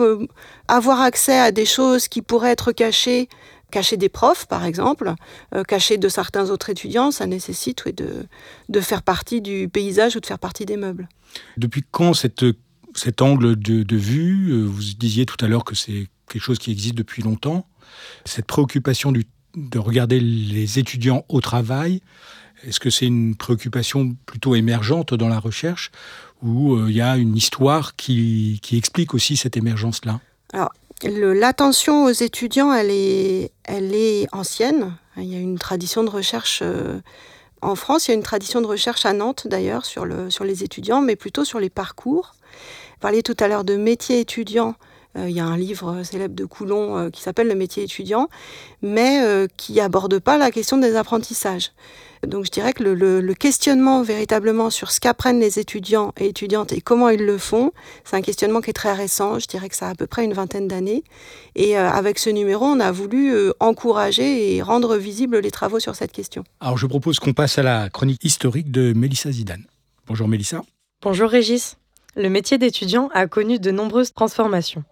avoir 0.66 1.00
accès 1.00 1.38
à 1.38 1.52
des 1.52 1.66
choses 1.66 2.08
qui 2.08 2.20
pourraient 2.20 2.50
être 2.50 2.72
cachées 2.72 3.28
cacher 3.74 3.96
des 3.96 4.08
profs, 4.08 4.46
par 4.46 4.64
exemple, 4.64 5.14
euh, 5.52 5.64
cacher 5.64 5.98
de 5.98 6.08
certains 6.08 6.50
autres 6.50 6.70
étudiants, 6.70 7.10
ça 7.10 7.26
nécessite 7.26 7.88
de, 7.88 8.26
de 8.68 8.80
faire 8.80 9.02
partie 9.02 9.40
du 9.40 9.68
paysage 9.68 10.14
ou 10.14 10.20
de 10.20 10.26
faire 10.26 10.38
partie 10.38 10.64
des 10.64 10.76
meubles. 10.76 11.08
Depuis 11.56 11.82
quand 11.90 12.14
cette, 12.14 12.44
cet 12.94 13.20
angle 13.20 13.56
de, 13.56 13.96
vue, 13.96 14.52
euh, 14.52 14.62
vous 14.62 14.80
disiez 14.96 15.26
tout 15.26 15.44
à 15.44 15.48
l'heure 15.48 15.64
que 15.64 15.74
c'est 15.74 16.06
quelque 16.28 16.42
chose 16.42 16.60
qui 16.60 16.70
existe 16.70 16.94
depuis 16.94 17.22
longtemps, 17.22 17.66
cette 18.24 18.46
préoccupation 18.46 19.10
du, 19.10 19.26
de 19.56 19.78
regarder 19.80 20.20
les 20.20 20.78
étudiants 20.78 21.24
au 21.28 21.40
travail, 21.40 22.00
est-ce 22.62 22.78
que 22.78 22.90
c'est 22.90 23.06
une 23.06 23.34
préoccupation 23.34 24.14
plutôt 24.24 24.54
émergente 24.54 25.14
dans 25.14 25.28
la 25.28 25.40
recherche 25.40 25.90
ou 26.42 26.76
euh, 26.76 26.86
il 26.88 26.94
y 26.94 27.00
a 27.00 27.16
une 27.16 27.36
histoire 27.36 27.96
qui, 27.96 28.60
qui 28.62 28.76
explique 28.76 29.14
aussi 29.14 29.36
cette 29.36 29.56
émergence-là? 29.56 30.20
Alors, 30.52 30.72
L'attention 31.04 32.04
aux 32.04 32.10
étudiants, 32.12 32.72
elle 32.72 32.90
est, 32.90 33.52
elle 33.64 33.94
est 33.94 34.26
ancienne. 34.32 34.96
Il 35.16 35.24
y 35.24 35.36
a 35.36 35.38
une 35.38 35.58
tradition 35.58 36.02
de 36.02 36.10
recherche 36.10 36.60
euh, 36.62 36.98
en 37.64 37.76
France, 37.76 38.06
il 38.06 38.10
y 38.10 38.12
a 38.12 38.16
une 38.16 38.22
tradition 38.22 38.60
de 38.60 38.66
recherche 38.66 39.06
à 39.06 39.12
Nantes 39.14 39.46
d'ailleurs 39.46 39.86
sur, 39.86 40.04
le, 40.04 40.30
sur 40.30 40.44
les 40.44 40.62
étudiants, 40.62 41.00
mais 41.00 41.16
plutôt 41.16 41.44
sur 41.44 41.60
les 41.60 41.70
parcours. 41.70 42.34
Vous 42.42 43.00
parliez 43.00 43.22
tout 43.22 43.36
à 43.40 43.48
l'heure 43.48 43.64
de 43.64 43.76
métier 43.76 44.20
étudiant. 44.20 44.74
Euh, 45.16 45.28
il 45.28 45.36
y 45.36 45.40
a 45.40 45.46
un 45.46 45.56
livre 45.56 46.02
célèbre 46.02 46.34
de 46.34 46.44
Coulon 46.44 46.96
euh, 46.96 47.10
qui 47.10 47.22
s'appelle 47.22 47.48
Le 47.48 47.54
métier 47.54 47.84
étudiant, 47.84 48.28
mais 48.82 49.22
qui 49.56 49.80
aborde 49.80 50.18
pas 50.18 50.38
la 50.38 50.50
question 50.50 50.76
des 50.76 50.96
apprentissages. 50.96 51.72
Donc 52.26 52.44
je 52.44 52.50
dirais 52.50 52.72
que 52.72 52.82
le, 52.82 53.34
questionnement 53.34 54.02
véritablement 54.02 54.70
sur 54.70 54.90
ce 54.90 55.00
qu'apprennent 55.00 55.40
les 55.40 55.58
étudiants 55.58 56.12
et 56.18 56.26
étudiantes 56.26 56.72
et 56.72 56.80
comment 56.80 57.08
ils 57.08 57.24
le 57.24 57.38
font, 57.38 57.72
c'est 58.04 58.16
un 58.16 58.22
questionnement 58.22 58.60
qui 58.60 58.70
est 58.70 58.74
très 58.74 58.92
récent. 58.92 59.38
Je 59.38 59.46
dirais 59.46 59.68
que 59.68 59.76
ça 59.76 59.88
a 59.88 59.90
à 59.90 59.94
peu 59.94 60.06
près 60.06 60.24
une 60.24 60.32
vingtaine 60.32 60.68
d'années. 60.68 61.04
Et 61.54 61.78
euh, 61.78 61.90
avec 61.90 62.18
ce 62.18 62.30
numéro, 62.30 62.64
on 62.64 62.80
a 62.80 62.92
voulu 62.92 63.34
euh, 63.34 63.52
encourager 63.60 64.54
et 64.54 64.62
rendre 64.62 64.96
visibles 64.96 65.38
les 65.38 65.50
travaux 65.50 65.80
sur 65.80 65.94
cette 65.94 66.12
question. 66.12 66.44
Alors 66.60 66.78
je 66.78 66.86
propose 66.86 67.18
qu'on 67.18 67.32
passe 67.32 67.58
à 67.58 67.62
la 67.62 67.88
chronique 67.90 68.24
historique 68.24 68.70
de 68.70 68.92
Mélissa 68.92 69.30
Zidane. 69.30 69.64
Bonjour 70.06 70.28
Mélissa. 70.28 70.62
Bonjour 71.02 71.28
Régis. 71.28 71.76
Le 72.16 72.28
métier 72.28 72.58
d'étudiant 72.58 73.08
a 73.12 73.26
connu 73.26 73.58
de 73.58 73.70
nombreuses 73.70 74.12
transformations. 74.12 74.84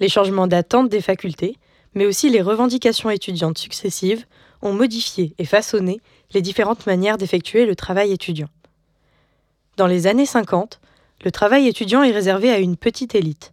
Les 0.00 0.08
changements 0.08 0.46
d'attente 0.46 0.88
des 0.88 1.00
facultés, 1.00 1.56
mais 1.94 2.06
aussi 2.06 2.28
les 2.28 2.42
revendications 2.42 3.10
étudiantes 3.10 3.58
successives 3.58 4.26
ont 4.62 4.72
modifié 4.72 5.34
et 5.38 5.44
façonné 5.44 6.00
les 6.32 6.42
différentes 6.42 6.86
manières 6.86 7.18
d'effectuer 7.18 7.66
le 7.66 7.76
travail 7.76 8.12
étudiant. 8.12 8.48
Dans 9.76 9.86
les 9.86 10.06
années 10.06 10.26
50, 10.26 10.80
le 11.24 11.30
travail 11.30 11.66
étudiant 11.66 12.02
est 12.02 12.12
réservé 12.12 12.50
à 12.50 12.58
une 12.58 12.76
petite 12.76 13.14
élite. 13.14 13.52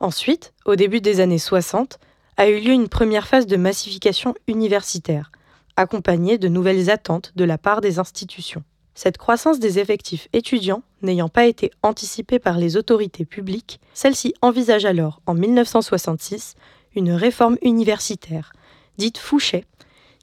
Ensuite, 0.00 0.52
au 0.64 0.76
début 0.76 1.00
des 1.00 1.20
années 1.20 1.38
60, 1.38 1.98
a 2.36 2.48
eu 2.48 2.60
lieu 2.60 2.72
une 2.72 2.88
première 2.88 3.26
phase 3.26 3.46
de 3.46 3.56
massification 3.56 4.34
universitaire, 4.46 5.30
accompagnée 5.76 6.38
de 6.38 6.48
nouvelles 6.48 6.90
attentes 6.90 7.32
de 7.36 7.44
la 7.44 7.58
part 7.58 7.80
des 7.80 7.98
institutions. 7.98 8.62
Cette 8.94 9.18
croissance 9.18 9.58
des 9.58 9.78
effectifs 9.78 10.28
étudiants 10.32 10.82
n'ayant 11.06 11.28
pas 11.28 11.46
été 11.46 11.70
anticipée 11.82 12.38
par 12.38 12.58
les 12.58 12.76
autorités 12.76 13.24
publiques, 13.24 13.80
celle-ci 13.94 14.34
envisage 14.42 14.84
alors, 14.84 15.22
en 15.26 15.34
1966, 15.34 16.54
une 16.94 17.12
réforme 17.12 17.56
universitaire, 17.62 18.52
dite 18.98 19.18
Fouchet, 19.18 19.64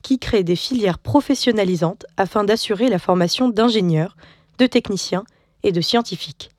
qui 0.04 0.20
crée 0.20 0.44
des 0.44 0.56
filières 0.56 1.00
professionnalisantes 1.00 2.06
afin 2.18 2.44
d'assurer 2.44 2.90
la 2.90 3.00
formation 3.00 3.50
d'ingénieurs, 3.50 4.16
de 4.60 4.68
techniciens 4.68 5.24
et 5.64 5.72
de 5.72 5.82
scientifiques. 5.82 6.50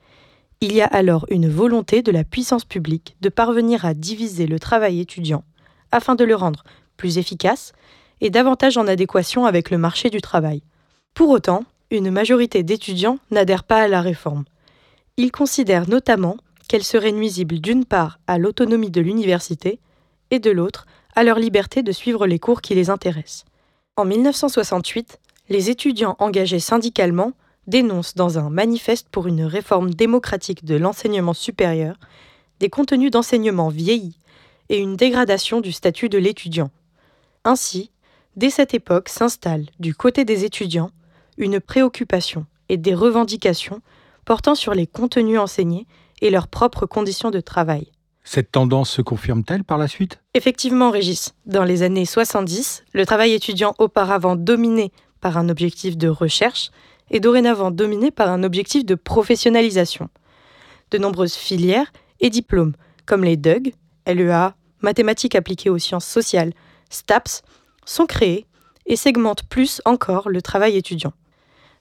Il 0.61 0.73
y 0.73 0.81
a 0.81 0.87
alors 0.87 1.27
une 1.29 1.49
volonté 1.49 2.03
de 2.03 2.11
la 2.11 2.25
puissance 2.25 2.65
publique 2.65 3.17
de 3.21 3.29
parvenir 3.29 3.85
à 3.85 3.95
diviser 3.95 4.47
le 4.47 4.59
travail 4.59 5.01
étudiant 5.01 5.45
afin 5.93 6.15
de 6.15 6.25
le 6.25 6.35
rendre 6.35 6.65
plus 6.97 7.19
efficace 7.19 7.73
et 8.21 8.31
davantage 8.31 8.79
en 8.79 8.87
adéquation 8.87 9.45
avec 9.45 9.71
le 9.71 9.79
marché 9.79 10.09
du 10.11 10.21
travail. 10.21 10.63
Pour 11.13 11.29
autant, 11.29 11.65
une 11.95 12.11
majorité 12.11 12.63
d'étudiants 12.63 13.19
n'adhèrent 13.31 13.65
pas 13.65 13.83
à 13.83 13.89
la 13.89 14.01
réforme. 14.01 14.45
Ils 15.17 15.33
considèrent 15.33 15.89
notamment 15.89 16.37
qu'elle 16.69 16.85
serait 16.85 17.13
nuisible 17.13 17.61
d'une 17.61 17.85
part 17.85 18.19
à 18.27 18.39
l'autonomie 18.39 18.91
de 18.91 19.01
l'université 19.01 19.79
et 20.31 20.39
de 20.39 20.51
l'autre 20.51 20.87
à 21.15 21.23
leur 21.23 21.39
liberté 21.39 21.83
de 21.83 21.93
suivre 21.93 22.27
les 22.27 22.39
cours 22.39 22.61
qui 22.61 22.75
les 22.75 22.91
intéressent. 22.91 23.45
En 23.97 24.05
1968, 24.05 25.21
les 25.49 25.71
étudiants 25.71 26.17
engagés 26.19 26.59
syndicalement 26.59 27.33
dénoncent 27.67 28.15
dans 28.15 28.39
un 28.39 28.51
manifeste 28.51 29.09
pour 29.11 29.27
une 29.27 29.45
réforme 29.45 29.95
démocratique 29.95 30.65
de 30.65 30.75
l'enseignement 30.75 31.35
supérieur 31.35 31.97
des 32.61 32.69
contenus 32.69 33.11
d'enseignement 33.11 33.69
vieillis 33.69 34.19
et 34.69 34.79
une 34.79 34.97
dégradation 34.97 35.61
du 35.61 35.73
statut 35.73 36.09
de 36.09 36.19
l'étudiant. 36.19 36.71
Ainsi, 37.45 37.91
dès 38.37 38.51
cette 38.51 38.75
époque 38.75 39.09
s'installe 39.09 39.67
du 39.79 39.95
côté 39.95 40.25
des 40.25 40.45
étudiants 40.45 40.91
une 41.39 41.61
préoccupation 41.61 42.47
et 42.69 42.77
des 42.77 42.95
revendications 42.95 43.81
portant 44.25 44.55
sur 44.55 44.75
les 44.75 44.87
contenus 44.87 45.39
enseignés 45.39 45.87
et 46.23 46.31
leurs 46.31 46.49
propres 46.49 46.87
conditions 46.87 47.31
de 47.31 47.41
travail. 47.41 47.91
Cette 48.23 48.53
tendance 48.53 48.91
se 48.91 49.03
confirme-t-elle 49.03 49.65
par 49.65 49.77
la 49.77 49.87
suite? 49.87 50.21
Effectivement, 50.33 50.91
Régis. 50.91 51.35
Dans 51.45 51.65
les 51.65 51.83
années 51.83 52.07
70, 52.07 52.85
le 52.95 53.05
travail 53.05 53.33
étudiant 53.33 53.75
auparavant 53.79 54.35
dominé 54.35 54.93
par 55.21 55.37
un 55.37 55.51
objectif 55.51 55.99
de 55.99 56.09
recherche 56.09 56.71
est 57.11 57.21
dorénavant 57.21 57.71
dominé 57.71 58.11
par 58.11 58.31
un 58.31 58.43
objectif 58.43 58.87
de 58.87 58.95
professionnalisation. 58.95 60.09
De 60.91 60.97
nombreuses 60.97 61.35
filières 61.35 61.93
et 62.21 62.31
diplômes, 62.31 62.75
comme 63.05 63.25
les 63.25 63.37
DUG, 63.37 63.75
LEA, 64.07 64.55
mathématiques 64.81 65.35
appliquées 65.35 65.71
aux 65.71 65.79
sciences 65.79 66.07
sociales, 66.07 66.55
STAPS, 66.89 67.43
sont 67.85 68.07
créés 68.07 68.47
et 68.87 68.97
segmentent 68.97 69.45
plus 69.45 69.83
encore 69.85 70.31
le 70.31 70.41
travail 70.41 70.77
étudiant. 70.77 71.13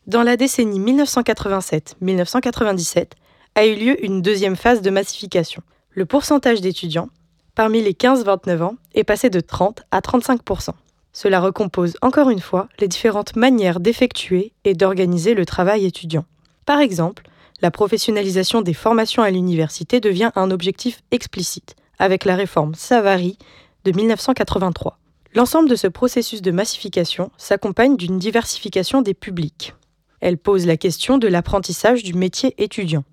Dans 0.05 0.23
la 0.23 0.35
décennie 0.35 0.81
1987-1997 0.81 3.11
a 3.55 3.65
eu 3.65 3.75
lieu 3.75 4.03
une 4.03 4.21
deuxième 4.21 4.57
phase 4.57 4.81
de 4.81 4.89
massification. 4.89 5.63
Le 5.91 6.05
pourcentage 6.05 6.59
d'étudiants, 6.59 7.07
parmi 7.55 7.81
les 7.81 7.93
15-29 7.93 8.63
ans, 8.63 8.75
est 8.95 9.05
passé 9.05 9.29
de 9.29 9.39
30 9.39 9.83
à 9.91 10.01
35% 10.01 10.71
Cela 11.13 11.39
recompose 11.39 11.93
encore 12.01 12.29
une 12.29 12.41
fois 12.41 12.67
les 12.79 12.89
différentes 12.89 13.37
manières 13.37 13.79
d'effectuer 13.79 14.51
et 14.65 14.73
d'organiser 14.73 15.35
le 15.35 15.45
travail 15.45 15.85
étudiant. 15.85 16.25
Par 16.65 16.81
exemple, 16.81 17.23
la 17.61 17.71
professionnalisation 17.71 18.61
des 18.61 18.73
formations 18.73 19.23
à 19.23 19.31
l'université 19.31 20.01
devient 20.01 20.31
un 20.35 20.51
objectif 20.51 20.99
explicite, 21.11 21.77
avec 21.97 22.25
la 22.25 22.35
réforme 22.35 22.75
Savary 22.75 23.37
de 23.85 23.93
1983. 23.93 24.99
L'ensemble 25.33 25.69
de 25.69 25.77
ce 25.77 25.87
processus 25.87 26.41
de 26.41 26.51
massification 26.51 27.31
s'accompagne 27.37 27.95
d'une 27.95 28.19
diversification 28.19 29.01
des 29.01 29.13
publics. 29.13 29.73
Elle 30.23 30.37
pose 30.37 30.65
la 30.65 30.77
question 30.77 31.17
de 31.17 31.27
l'apprentissage 31.27 32.01
du 32.01 32.13
métier 32.13 32.55
étudiant. 32.57 33.03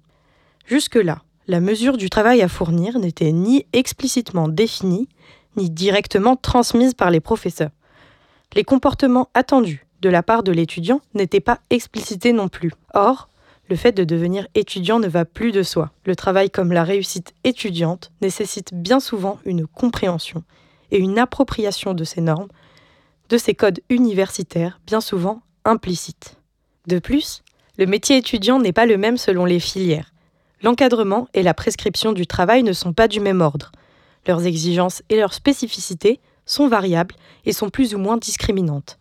Jusque-là, 0.65 1.23
la 1.49 1.59
mesure 1.59 1.97
du 1.97 2.09
travail 2.09 2.41
à 2.41 2.47
fournir 2.47 3.01
n'était 3.01 3.33
ni 3.33 3.67
explicitement 3.73 4.47
définie, 4.47 5.09
ni 5.57 5.71
directement 5.71 6.37
transmise 6.37 6.95
par 6.95 7.11
les 7.11 7.19
professeurs. 7.19 7.73
Les 8.55 8.63
comportements 8.63 9.29
attendus 9.35 9.85
de 10.03 10.09
la 10.09 10.23
part 10.23 10.45
de 10.45 10.53
l'étudiant 10.53 11.01
n'étaient 11.15 11.41
pas 11.41 11.59
explicités 11.71 12.33
non 12.33 12.47
plus. 12.47 12.71
Or, 12.95 13.29
le 13.69 13.75
fait 13.75 13.91
de 13.91 14.05
devenir 14.05 14.47
étudiant 14.55 15.01
ne 15.01 15.09
va 15.09 15.25
plus 15.25 15.51
de 15.51 15.65
soi. 15.65 15.91
Le 16.05 16.15
travail 16.15 16.49
comme 16.49 16.73
la 16.73 16.85
réussite 16.85 17.35
étudiante 17.43 18.13
nécessite 18.23 18.73
bien 18.73 19.01
souvent 19.01 19.41
une 19.45 19.67
compréhension 19.67 20.45
et 20.93 20.99
une 20.99 21.19
appropriation 21.19 21.93
de 21.93 22.05
ces 22.05 22.21
normes, 22.21 22.51
de 23.31 23.37
ces 23.37 23.57
codes 23.57 23.81
universitaires 23.89 24.79
bien 24.87 25.01
souvent 25.01 25.43
implicites. 25.65 26.40
De 26.87 26.99
plus, 26.99 27.43
le 27.79 27.87
métier 27.87 28.17
étudiant 28.17 28.59
n'est 28.59 28.73
pas 28.73 28.87
le 28.87 28.97
même 28.97 29.17
selon 29.17 29.45
les 29.45 29.61
filières. 29.61 30.13
L'encadrement 30.63 31.29
et 31.35 31.43
la 31.43 31.55
prescription 31.55 32.13
du 32.13 32.27
travail 32.27 32.63
ne 32.63 32.73
sont 32.73 32.93
pas 32.93 33.09
du 33.09 33.21
même 33.21 33.41
ordre. 33.41 33.73
Leurs 34.27 34.45
exigences 34.47 35.03
et 35.09 35.17
leurs 35.17 35.35
spécificités 35.35 36.21
sont 36.45 36.69
variables 36.69 37.15
et 37.45 37.53
sont 37.53 37.71
plus 37.71 37.95
ou 37.95 37.99
moins 37.99 38.17
discriminantes. 38.17 38.99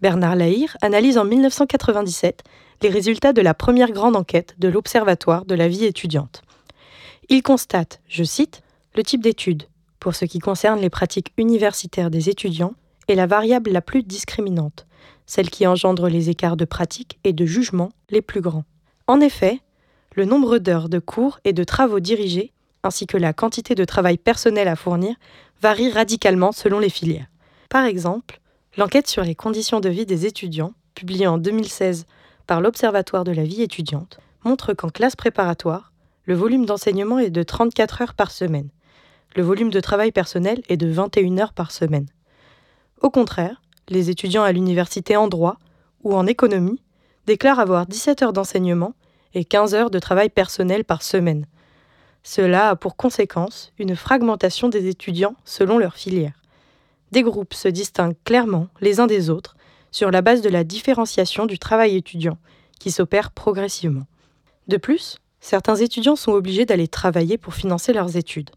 Bernard 0.00 0.36
Lahire 0.36 0.76
analyse 0.82 1.18
en 1.18 1.24
1997 1.24 2.42
les 2.82 2.88
résultats 2.88 3.32
de 3.32 3.42
la 3.42 3.54
première 3.54 3.92
grande 3.92 4.16
enquête 4.16 4.54
de 4.58 4.68
l'Observatoire 4.68 5.44
de 5.44 5.54
la 5.54 5.68
vie 5.68 5.84
étudiante. 5.84 6.42
Il 7.28 7.42
constate, 7.42 8.00
je 8.08 8.24
cite, 8.24 8.62
le 8.94 9.02
type 9.02 9.22
d'études, 9.22 9.68
pour 10.00 10.14
ce 10.14 10.24
qui 10.24 10.38
concerne 10.38 10.80
les 10.80 10.90
pratiques 10.90 11.32
universitaires 11.36 12.10
des 12.10 12.28
étudiants, 12.28 12.74
est 13.08 13.14
la 13.14 13.26
variable 13.26 13.70
la 13.70 13.82
plus 13.82 14.02
discriminante, 14.02 14.86
celle 15.30 15.48
qui 15.48 15.64
engendre 15.64 16.08
les 16.08 16.28
écarts 16.28 16.56
de 16.56 16.64
pratique 16.64 17.20
et 17.22 17.32
de 17.32 17.46
jugement 17.46 17.90
les 18.10 18.20
plus 18.20 18.40
grands. 18.40 18.64
En 19.06 19.20
effet, 19.20 19.60
le 20.16 20.24
nombre 20.24 20.58
d'heures 20.58 20.88
de 20.88 20.98
cours 20.98 21.38
et 21.44 21.52
de 21.52 21.62
travaux 21.62 22.00
dirigés, 22.00 22.52
ainsi 22.82 23.06
que 23.06 23.16
la 23.16 23.32
quantité 23.32 23.76
de 23.76 23.84
travail 23.84 24.18
personnel 24.18 24.66
à 24.66 24.74
fournir, 24.74 25.14
varie 25.62 25.88
radicalement 25.88 26.50
selon 26.50 26.80
les 26.80 26.88
filières. 26.88 27.28
Par 27.68 27.84
exemple, 27.84 28.40
l'enquête 28.76 29.06
sur 29.06 29.22
les 29.22 29.36
conditions 29.36 29.78
de 29.78 29.88
vie 29.88 30.04
des 30.04 30.26
étudiants, 30.26 30.72
publiée 30.96 31.28
en 31.28 31.38
2016 31.38 32.06
par 32.48 32.60
l'Observatoire 32.60 33.22
de 33.22 33.30
la 33.30 33.44
vie 33.44 33.62
étudiante, 33.62 34.18
montre 34.44 34.74
qu'en 34.74 34.88
classe 34.88 35.14
préparatoire, 35.14 35.92
le 36.24 36.34
volume 36.34 36.66
d'enseignement 36.66 37.20
est 37.20 37.30
de 37.30 37.44
34 37.44 38.02
heures 38.02 38.14
par 38.14 38.32
semaine. 38.32 38.70
Le 39.36 39.44
volume 39.44 39.70
de 39.70 39.78
travail 39.78 40.10
personnel 40.10 40.60
est 40.68 40.76
de 40.76 40.88
21 40.88 41.38
heures 41.38 41.52
par 41.52 41.70
semaine. 41.70 42.08
Au 43.00 43.10
contraire, 43.10 43.62
les 43.90 44.08
étudiants 44.08 44.42
à 44.42 44.52
l'université 44.52 45.16
en 45.16 45.28
droit 45.28 45.58
ou 46.02 46.14
en 46.14 46.26
économie 46.26 46.80
déclarent 47.26 47.60
avoir 47.60 47.86
17 47.86 48.22
heures 48.22 48.32
d'enseignement 48.32 48.94
et 49.34 49.44
15 49.44 49.74
heures 49.74 49.90
de 49.90 49.98
travail 49.98 50.30
personnel 50.30 50.84
par 50.84 51.02
semaine. 51.02 51.46
Cela 52.22 52.70
a 52.70 52.76
pour 52.76 52.96
conséquence 52.96 53.72
une 53.78 53.96
fragmentation 53.96 54.68
des 54.68 54.88
étudiants 54.88 55.36
selon 55.44 55.78
leur 55.78 55.94
filière. 55.94 56.40
Des 57.12 57.22
groupes 57.22 57.54
se 57.54 57.68
distinguent 57.68 58.16
clairement 58.24 58.68
les 58.80 59.00
uns 59.00 59.06
des 59.06 59.30
autres 59.30 59.56
sur 59.90 60.10
la 60.10 60.22
base 60.22 60.42
de 60.42 60.48
la 60.48 60.64
différenciation 60.64 61.46
du 61.46 61.58
travail 61.58 61.96
étudiant, 61.96 62.38
qui 62.78 62.90
s'opère 62.90 63.32
progressivement. 63.32 64.06
De 64.68 64.76
plus, 64.76 65.18
certains 65.40 65.76
étudiants 65.76 66.16
sont 66.16 66.32
obligés 66.32 66.66
d'aller 66.66 66.86
travailler 66.86 67.38
pour 67.38 67.54
financer 67.54 67.92
leurs 67.92 68.16
études. 68.16 68.50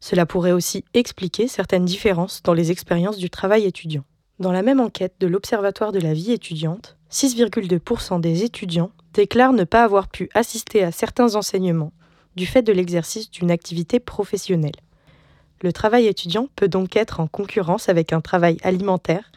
Cela 0.00 0.26
pourrait 0.26 0.52
aussi 0.52 0.84
expliquer 0.94 1.46
certaines 1.46 1.84
différences 1.84 2.42
dans 2.42 2.54
les 2.54 2.72
expériences 2.72 3.18
du 3.18 3.30
travail 3.30 3.64
étudiant. 3.64 4.02
Dans 4.38 4.52
la 4.52 4.62
même 4.62 4.80
enquête 4.80 5.14
de 5.20 5.26
l'Observatoire 5.26 5.92
de 5.92 6.00
la 6.00 6.14
vie 6.14 6.32
étudiante, 6.32 6.96
6,2% 7.10 8.20
des 8.20 8.44
étudiants 8.44 8.90
déclarent 9.12 9.52
ne 9.52 9.64
pas 9.64 9.84
avoir 9.84 10.08
pu 10.08 10.30
assister 10.34 10.82
à 10.82 10.90
certains 10.90 11.34
enseignements 11.34 11.92
du 12.34 12.46
fait 12.46 12.62
de 12.62 12.72
l'exercice 12.72 13.30
d'une 13.30 13.50
activité 13.50 14.00
professionnelle. 14.00 14.76
Le 15.60 15.72
travail 15.72 16.06
étudiant 16.06 16.48
peut 16.56 16.68
donc 16.68 16.96
être 16.96 17.20
en 17.20 17.26
concurrence 17.26 17.90
avec 17.90 18.12
un 18.12 18.22
travail 18.22 18.56
alimentaire 18.62 19.30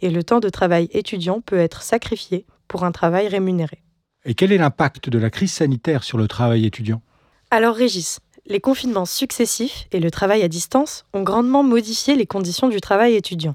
et 0.00 0.10
le 0.10 0.24
temps 0.24 0.40
de 0.40 0.48
travail 0.48 0.88
étudiant 0.92 1.40
peut 1.40 1.58
être 1.58 1.82
sacrifié 1.82 2.46
pour 2.68 2.84
un 2.84 2.92
travail 2.92 3.28
rémunéré. 3.28 3.82
Et 4.24 4.34
quel 4.34 4.50
est 4.50 4.58
l'impact 4.58 5.10
de 5.10 5.18
la 5.18 5.30
crise 5.30 5.52
sanitaire 5.52 6.04
sur 6.04 6.18
le 6.18 6.26
travail 6.26 6.64
étudiant? 6.64 7.02
Alors 7.50 7.76
Régis, 7.76 8.20
les 8.46 8.60
confinements 8.60 9.04
successifs 9.04 9.86
et 9.92 10.00
le 10.00 10.10
travail 10.10 10.42
à 10.42 10.48
distance 10.48 11.04
ont 11.12 11.22
grandement 11.22 11.62
modifié 11.62 12.16
les 12.16 12.26
conditions 12.26 12.68
du 12.68 12.80
travail 12.80 13.14
étudiant 13.14 13.54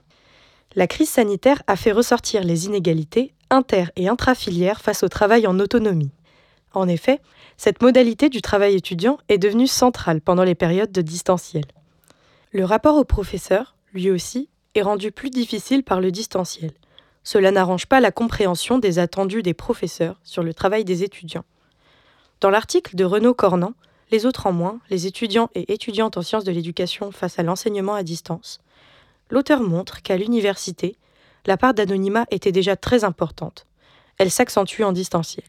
la 0.76 0.88
crise 0.88 1.10
sanitaire 1.10 1.62
a 1.68 1.76
fait 1.76 1.92
ressortir 1.92 2.44
les 2.44 2.66
inégalités 2.66 3.34
inter- 3.50 3.92
et 3.96 4.08
intrafilières 4.08 4.82
face 4.82 5.04
au 5.04 5.08
travail 5.08 5.46
en 5.48 5.60
autonomie. 5.60 6.12
En 6.74 6.88
effet, 6.88 7.22
cette 7.58 7.82
modalité 7.82 8.30
du 8.30 8.42
travail 8.42 8.76
étudiant 8.76 9.18
est 9.30 9.38
devenue 9.38 9.68
centrale 9.68 10.22
pendant 10.22 10.44
les 10.44 10.56
périodes 10.56 10.92
de 10.92 11.02
distanciel. 11.02 11.66
Le 12.52 12.66
rapport 12.66 12.98
au 12.98 13.04
professeur, 13.04 13.76
lui 13.94 14.10
aussi, 14.10 14.50
est 14.74 14.82
rendu 14.82 15.12
plus 15.12 15.30
difficile 15.30 15.84
par 15.84 16.02
le 16.02 16.12
distanciel. 16.12 16.72
Cela 17.24 17.52
n'arrange 17.52 17.86
pas 17.86 18.00
la 18.00 18.12
compréhension 18.12 18.80
des 18.80 18.98
attendus 19.00 19.44
des 19.44 19.54
professeurs 19.54 20.20
sur 20.24 20.44
le 20.44 20.54
travail 20.54 20.84
des 20.84 21.04
étudiants. 21.04 21.46
Dans 22.42 22.50
l'article 22.50 22.96
de 22.96 23.06
Renaud 23.06 23.34
Cornan, 23.34 23.74
Les 24.12 24.28
autres 24.28 24.46
en 24.46 24.52
moins, 24.52 24.80
les 24.92 25.08
étudiants 25.08 25.50
et 25.56 25.74
étudiantes 25.74 26.18
en 26.18 26.22
sciences 26.22 26.44
de 26.44 26.52
l'éducation 26.52 27.12
face 27.12 27.40
à 27.40 27.44
l'enseignement 27.44 27.96
à 27.96 28.04
distance, 28.04 28.60
l'auteur 29.30 29.62
montre 29.62 30.02
qu'à 30.02 30.18
l'université, 30.18 30.96
la 31.46 31.58
part 31.58 31.74
d'anonymat 31.74 32.26
était 32.32 32.52
déjà 32.52 32.76
très 32.76 33.04
importante. 33.04 33.66
elle 34.20 34.32
s'accentue 34.32 34.84
en 34.84 34.92
distanciel. 34.92 35.46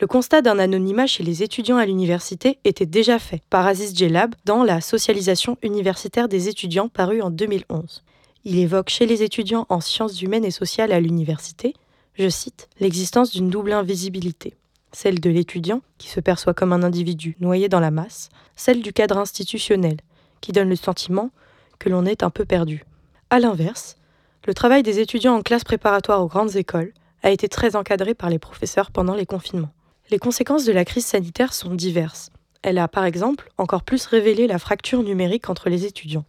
Le 0.00 0.06
constat 0.06 0.42
d'un 0.42 0.58
anonymat 0.58 1.06
chez 1.06 1.24
les 1.24 1.42
étudiants 1.42 1.78
à 1.78 1.86
l'université 1.86 2.58
était 2.64 2.86
déjà 2.86 3.18
fait 3.18 3.42
par 3.48 3.66
Aziz 3.66 3.96
Djellab 3.96 4.34
dans 4.44 4.62
La 4.62 4.80
socialisation 4.80 5.56
universitaire 5.62 6.28
des 6.28 6.48
étudiants 6.48 6.88
paru 6.88 7.22
en 7.22 7.30
2011. 7.30 8.04
Il 8.44 8.58
évoque 8.58 8.90
chez 8.90 9.06
les 9.06 9.22
étudiants 9.22 9.66
en 9.70 9.80
sciences 9.80 10.20
humaines 10.20 10.44
et 10.44 10.50
sociales 10.50 10.92
à 10.92 11.00
l'université, 11.00 11.74
je 12.14 12.28
cite, 12.28 12.68
l'existence 12.78 13.32
d'une 13.32 13.50
double 13.50 13.72
invisibilité, 13.72 14.54
celle 14.92 15.18
de 15.18 15.30
l'étudiant, 15.30 15.80
qui 15.98 16.08
se 16.08 16.20
perçoit 16.20 16.54
comme 16.54 16.72
un 16.72 16.82
individu 16.82 17.36
noyé 17.40 17.68
dans 17.68 17.80
la 17.80 17.90
masse, 17.90 18.28
celle 18.54 18.82
du 18.82 18.92
cadre 18.92 19.18
institutionnel, 19.18 19.96
qui 20.40 20.52
donne 20.52 20.68
le 20.68 20.76
sentiment 20.76 21.30
que 21.78 21.88
l'on 21.88 22.06
est 22.06 22.22
un 22.22 22.30
peu 22.30 22.44
perdu. 22.44 22.84
A 23.28 23.40
l'inverse, 23.40 23.96
le 24.46 24.54
travail 24.54 24.84
des 24.84 25.00
étudiants 25.00 25.34
en 25.34 25.42
classe 25.42 25.64
préparatoire 25.64 26.22
aux 26.22 26.28
grandes 26.28 26.54
écoles 26.54 26.92
a 27.24 27.30
été 27.30 27.48
très 27.48 27.74
encadré 27.74 28.14
par 28.14 28.30
les 28.30 28.38
professeurs 28.38 28.92
pendant 28.92 29.16
les 29.16 29.26
confinements. 29.26 29.72
Les 30.10 30.20
conséquences 30.20 30.64
de 30.64 30.72
la 30.72 30.84
crise 30.84 31.06
sanitaire 31.06 31.52
sont 31.52 31.74
diverses. 31.74 32.30
Elle 32.62 32.78
a 32.78 32.86
par 32.86 33.04
exemple 33.04 33.50
encore 33.58 33.82
plus 33.82 34.06
révélé 34.06 34.46
la 34.46 34.60
fracture 34.60 35.02
numérique 35.02 35.50
entre 35.50 35.68
les 35.68 35.86
étudiants. 35.86 36.24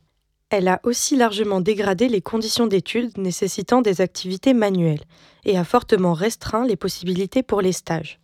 Elle 0.50 0.68
a 0.68 0.80
aussi 0.82 1.16
largement 1.16 1.62
dégradé 1.62 2.10
les 2.10 2.22
conditions 2.22 2.66
d'études 2.66 3.16
nécessitant 3.20 3.82
des 3.82 4.02
activités 4.02 4.56
manuelles 4.56 5.04
et 5.46 5.56
a 5.56 5.64
fortement 5.64 6.14
restreint 6.14 6.66
les 6.66 6.78
possibilités 6.78 7.44
pour 7.44 7.62
les 7.62 7.74
stages. 7.74 8.20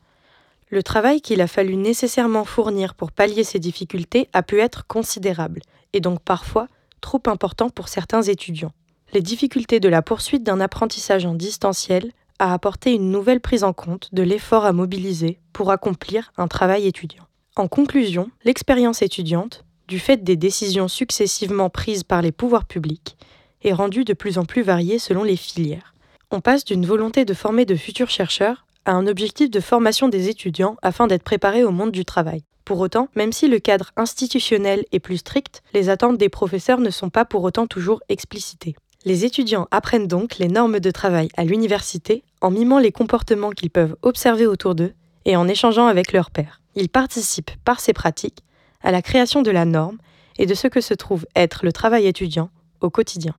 Le 0.70 0.82
travail 0.82 1.22
qu'il 1.22 1.42
a 1.42 1.48
fallu 1.48 1.76
nécessairement 1.76 2.44
fournir 2.44 2.96
pour 2.96 3.12
pallier 3.12 3.44
ces 3.44 3.60
difficultés 3.60 4.30
a 4.34 4.42
pu 4.42 4.60
être 4.60 4.88
considérable, 4.88 5.62
et 5.94 6.00
donc 6.00 6.22
parfois 6.22 6.68
trop 7.04 7.22
important 7.28 7.70
pour 7.70 7.90
certains 7.90 8.24
étudiants. 8.24 8.72
Les 9.14 9.22
difficultés 9.22 9.80
de 9.80 9.90
la 9.90 10.02
poursuite 10.02 10.44
d'un 10.44 10.60
apprentissage 10.60 11.26
en 11.26 11.36
distanciel 11.36 12.12
a 12.40 12.52
apporté 12.54 12.94
une 12.94 13.12
nouvelle 13.12 13.42
prise 13.42 13.64
en 13.64 13.74
compte 13.74 14.10
de 14.14 14.24
l'effort 14.24 14.66
à 14.66 14.74
mobiliser 14.74 15.38
pour 15.52 15.70
accomplir 15.70 16.32
un 16.38 16.48
travail 16.48 16.88
étudiant. 16.88 17.26
En 17.56 17.68
conclusion, 17.68 18.32
l'expérience 18.44 19.04
étudiante, 19.04 19.66
du 19.88 20.00
fait 20.00 20.24
des 20.24 20.38
décisions 20.38 20.88
successivement 20.88 21.70
prises 21.70 22.04
par 22.04 22.24
les 22.24 22.32
pouvoirs 22.32 22.66
publics, 22.66 23.18
est 23.64 23.74
rendue 23.74 24.06
de 24.06 24.14
plus 24.14 24.40
en 24.40 24.46
plus 24.46 24.64
variée 24.64 24.98
selon 24.98 25.24
les 25.24 25.38
filières. 25.38 25.94
On 26.32 26.42
passe 26.42 26.66
d'une 26.66 26.86
volonté 26.86 27.26
de 27.26 27.34
former 27.36 27.66
de 27.66 27.76
futurs 27.76 28.10
chercheurs 28.10 28.66
à 28.86 28.94
un 28.94 29.06
objectif 29.06 29.52
de 29.52 29.60
formation 29.60 30.10
des 30.10 30.30
étudiants 30.30 30.78
afin 30.82 31.06
d'être 31.06 31.24
préparés 31.24 31.64
au 31.64 31.72
monde 31.72 31.92
du 31.92 32.06
travail. 32.06 32.44
Pour 32.66 32.80
autant, 32.80 33.10
même 33.16 33.34
si 33.34 33.48
le 33.48 33.60
cadre 33.60 33.92
institutionnel 33.98 34.86
est 34.92 35.00
plus 35.00 35.18
strict, 35.18 35.64
les 35.74 35.90
attentes 35.90 36.18
des 36.18 36.30
professeurs 36.30 36.80
ne 36.80 36.90
sont 36.90 37.10
pas 37.10 37.26
pour 37.26 37.44
autant 37.44 37.68
toujours 37.68 38.02
explicitées. 38.08 38.76
Les 39.06 39.26
étudiants 39.26 39.68
apprennent 39.72 40.08
donc 40.08 40.38
les 40.38 40.48
normes 40.48 40.80
de 40.80 40.92
travail 40.92 41.28
à 41.36 41.44
l'université 41.44 42.24
en 42.40 42.52
mimant 42.52 42.80
les 42.80 42.94
comportements 42.94 43.50
qu'ils 43.50 43.70
peuvent 43.70 43.98
observer 44.02 44.48
autour 44.48 44.76
d'eux 44.76 44.94
et 45.26 45.36
en 45.36 45.48
échangeant 45.48 45.88
avec 45.88 46.14
leurs 46.14 46.32
pairs. 46.32 46.62
Ils 46.76 46.90
participent 46.90 47.52
par 47.66 47.82
ces 47.82 47.92
pratiques 47.92 48.40
à 48.82 48.92
la 48.92 49.02
création 49.02 49.42
de 49.42 49.52
la 49.52 49.66
norme 49.66 49.98
et 50.38 50.46
de 50.46 50.54
ce 50.54 50.68
que 50.68 50.80
se 50.80 50.94
trouve 50.94 51.26
être 51.36 51.66
le 51.66 51.74
travail 51.74 52.08
étudiant 52.08 52.50
au 52.80 52.90
quotidien. 52.90 53.36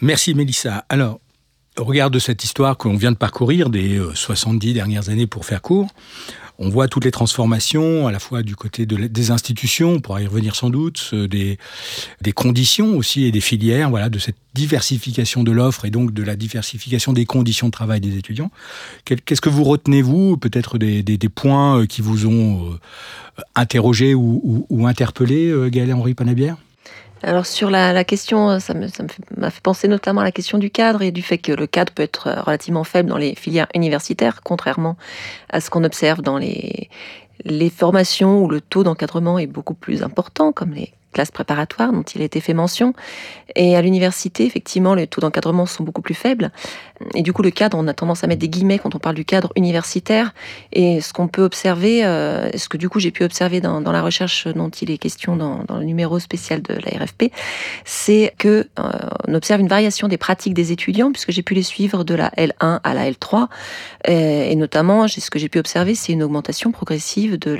Merci 0.00 0.34
Mélissa. 0.34 0.84
Alors, 0.88 1.20
au 1.78 1.84
regard 1.84 2.10
de 2.10 2.18
cette 2.18 2.42
histoire 2.42 2.76
qu'on 2.76 2.96
vient 2.96 3.12
de 3.12 3.16
parcourir 3.16 3.70
des 3.70 4.00
70 4.14 4.70
euh, 4.70 4.74
dernières 4.74 5.08
années 5.08 5.26
pour 5.26 5.44
faire 5.44 5.62
court, 5.62 5.88
on 6.58 6.68
voit 6.68 6.88
toutes 6.88 7.04
les 7.04 7.10
transformations, 7.10 8.06
à 8.06 8.12
la 8.12 8.18
fois 8.18 8.42
du 8.42 8.56
côté 8.56 8.86
des 8.86 9.30
institutions, 9.30 9.92
on 9.92 10.00
pourra 10.00 10.22
y 10.22 10.26
revenir 10.26 10.56
sans 10.56 10.70
doute, 10.70 11.14
des, 11.14 11.58
des 12.22 12.32
conditions 12.32 12.96
aussi 12.96 13.24
et 13.24 13.32
des 13.32 13.40
filières, 13.40 13.90
voilà, 13.90 14.08
de 14.08 14.18
cette 14.18 14.36
diversification 14.56 15.44
de 15.44 15.52
l'offre 15.52 15.84
et 15.84 15.90
donc 15.90 16.12
de 16.12 16.22
la 16.22 16.34
diversification 16.34 17.12
des 17.12 17.26
conditions 17.26 17.66
de 17.66 17.72
travail 17.72 18.00
des 18.00 18.16
étudiants. 18.16 18.50
Qu'est-ce 19.04 19.40
que 19.40 19.50
vous 19.50 19.64
retenez, 19.64 20.02
vous, 20.02 20.36
peut-être 20.38 20.78
des, 20.78 21.28
points 21.28 21.80
euh, 21.80 21.86
qui 21.86 22.00
vous 22.00 22.26
ont 22.26 22.72
euh, 22.72 23.42
interrogé 23.54 24.14
ou, 24.14 24.86
interpellé, 24.86 25.48
euh, 25.48 25.68
Gaël-Henri 25.68 26.14
Panabière 26.14 26.56
alors 27.22 27.46
sur 27.46 27.70
la, 27.70 28.04
question, 28.04 28.60
ça 28.60 28.74
m'a 28.74 29.50
fait, 29.50 29.62
penser 29.62 29.88
notamment 29.88 30.20
à 30.20 30.24
la 30.24 30.32
question 30.32 30.58
du 30.58 30.70
cadre 30.70 31.02
et 31.02 31.10
du 31.10 31.22
fait 31.22 31.38
que 31.38 31.52
le 31.52 31.66
cadre 31.66 31.92
peut 31.92 32.02
être 32.02 32.28
relativement 32.44 32.84
faible 32.84 33.08
dans 33.08 33.16
les 33.16 33.34
filières 33.34 33.68
universitaires, 33.74 34.40
contrairement 34.42 34.96
à 35.48 35.60
ce 35.60 35.70
qu'on 35.70 35.82
observe 35.82 36.20
dans 36.20 36.38
les, 36.38 36.90
les 37.44 37.70
formations 37.70 38.42
où 38.42 38.48
le 38.48 38.60
taux 38.60 38.84
d'encadrement 38.84 39.38
est 39.38 39.46
beaucoup 39.46 39.74
plus 39.74 40.02
important, 40.02 40.52
comme 40.52 40.72
les 40.72 40.92
classes 41.12 41.30
préparatoires 41.30 41.92
dont 41.92 42.02
il 42.02 42.22
a 42.22 42.24
été 42.24 42.40
fait 42.40 42.54
mention. 42.54 42.92
Et 43.54 43.74
à 43.74 43.80
l'université, 43.80 44.44
effectivement, 44.44 44.94
les 44.94 45.06
taux 45.06 45.20
d'encadrement 45.20 45.64
sont 45.64 45.82
beaucoup 45.82 46.02
plus 46.02 46.14
faibles. 46.14 46.50
Et 47.14 47.22
du 47.22 47.32
coup, 47.32 47.42
le 47.42 47.50
cadre, 47.50 47.78
on 47.78 47.86
a 47.88 47.94
tendance 47.94 48.22
à 48.22 48.26
mettre 48.26 48.40
des 48.40 48.48
guillemets 48.48 48.78
quand 48.78 48.94
on 48.94 48.98
parle 48.98 49.14
du 49.14 49.24
cadre 49.24 49.50
universitaire. 49.56 50.34
Et 50.72 51.00
ce 51.00 51.12
qu'on 51.12 51.28
peut 51.28 51.42
observer, 51.42 52.04
euh, 52.04 52.50
ce 52.56 52.68
que 52.68 52.76
du 52.76 52.88
coup 52.88 53.00
j'ai 53.00 53.10
pu 53.10 53.24
observer 53.24 53.60
dans, 53.60 53.80
la 53.80 54.02
recherche 54.02 54.46
dont 54.48 54.68
il 54.68 54.90
est 54.90 54.98
question 54.98 55.36
dans, 55.36 55.64
le 55.68 55.84
numéro 55.84 56.18
spécial 56.18 56.60
de 56.60 56.74
la 56.74 57.04
RFP, 57.04 57.32
c'est 57.84 58.34
que 58.38 58.68
euh, 58.78 58.90
on 59.26 59.34
observe 59.34 59.60
une 59.60 59.68
variation 59.68 60.08
des 60.08 60.18
pratiques 60.18 60.54
des 60.54 60.72
étudiants, 60.72 61.12
puisque 61.12 61.30
j'ai 61.30 61.42
pu 61.42 61.54
les 61.54 61.62
suivre 61.62 62.04
de 62.04 62.14
la 62.14 62.30
L1 62.30 62.80
à 62.82 62.94
la 62.94 63.10
L3. 63.10 63.46
Et, 64.06 64.52
et 64.52 64.56
notamment, 64.56 65.08
ce 65.08 65.30
que 65.30 65.38
j'ai 65.38 65.48
pu 65.48 65.58
observer, 65.58 65.94
c'est 65.94 66.12
une 66.12 66.22
augmentation 66.22 66.72
progressive 66.72 67.38
de 67.38 67.56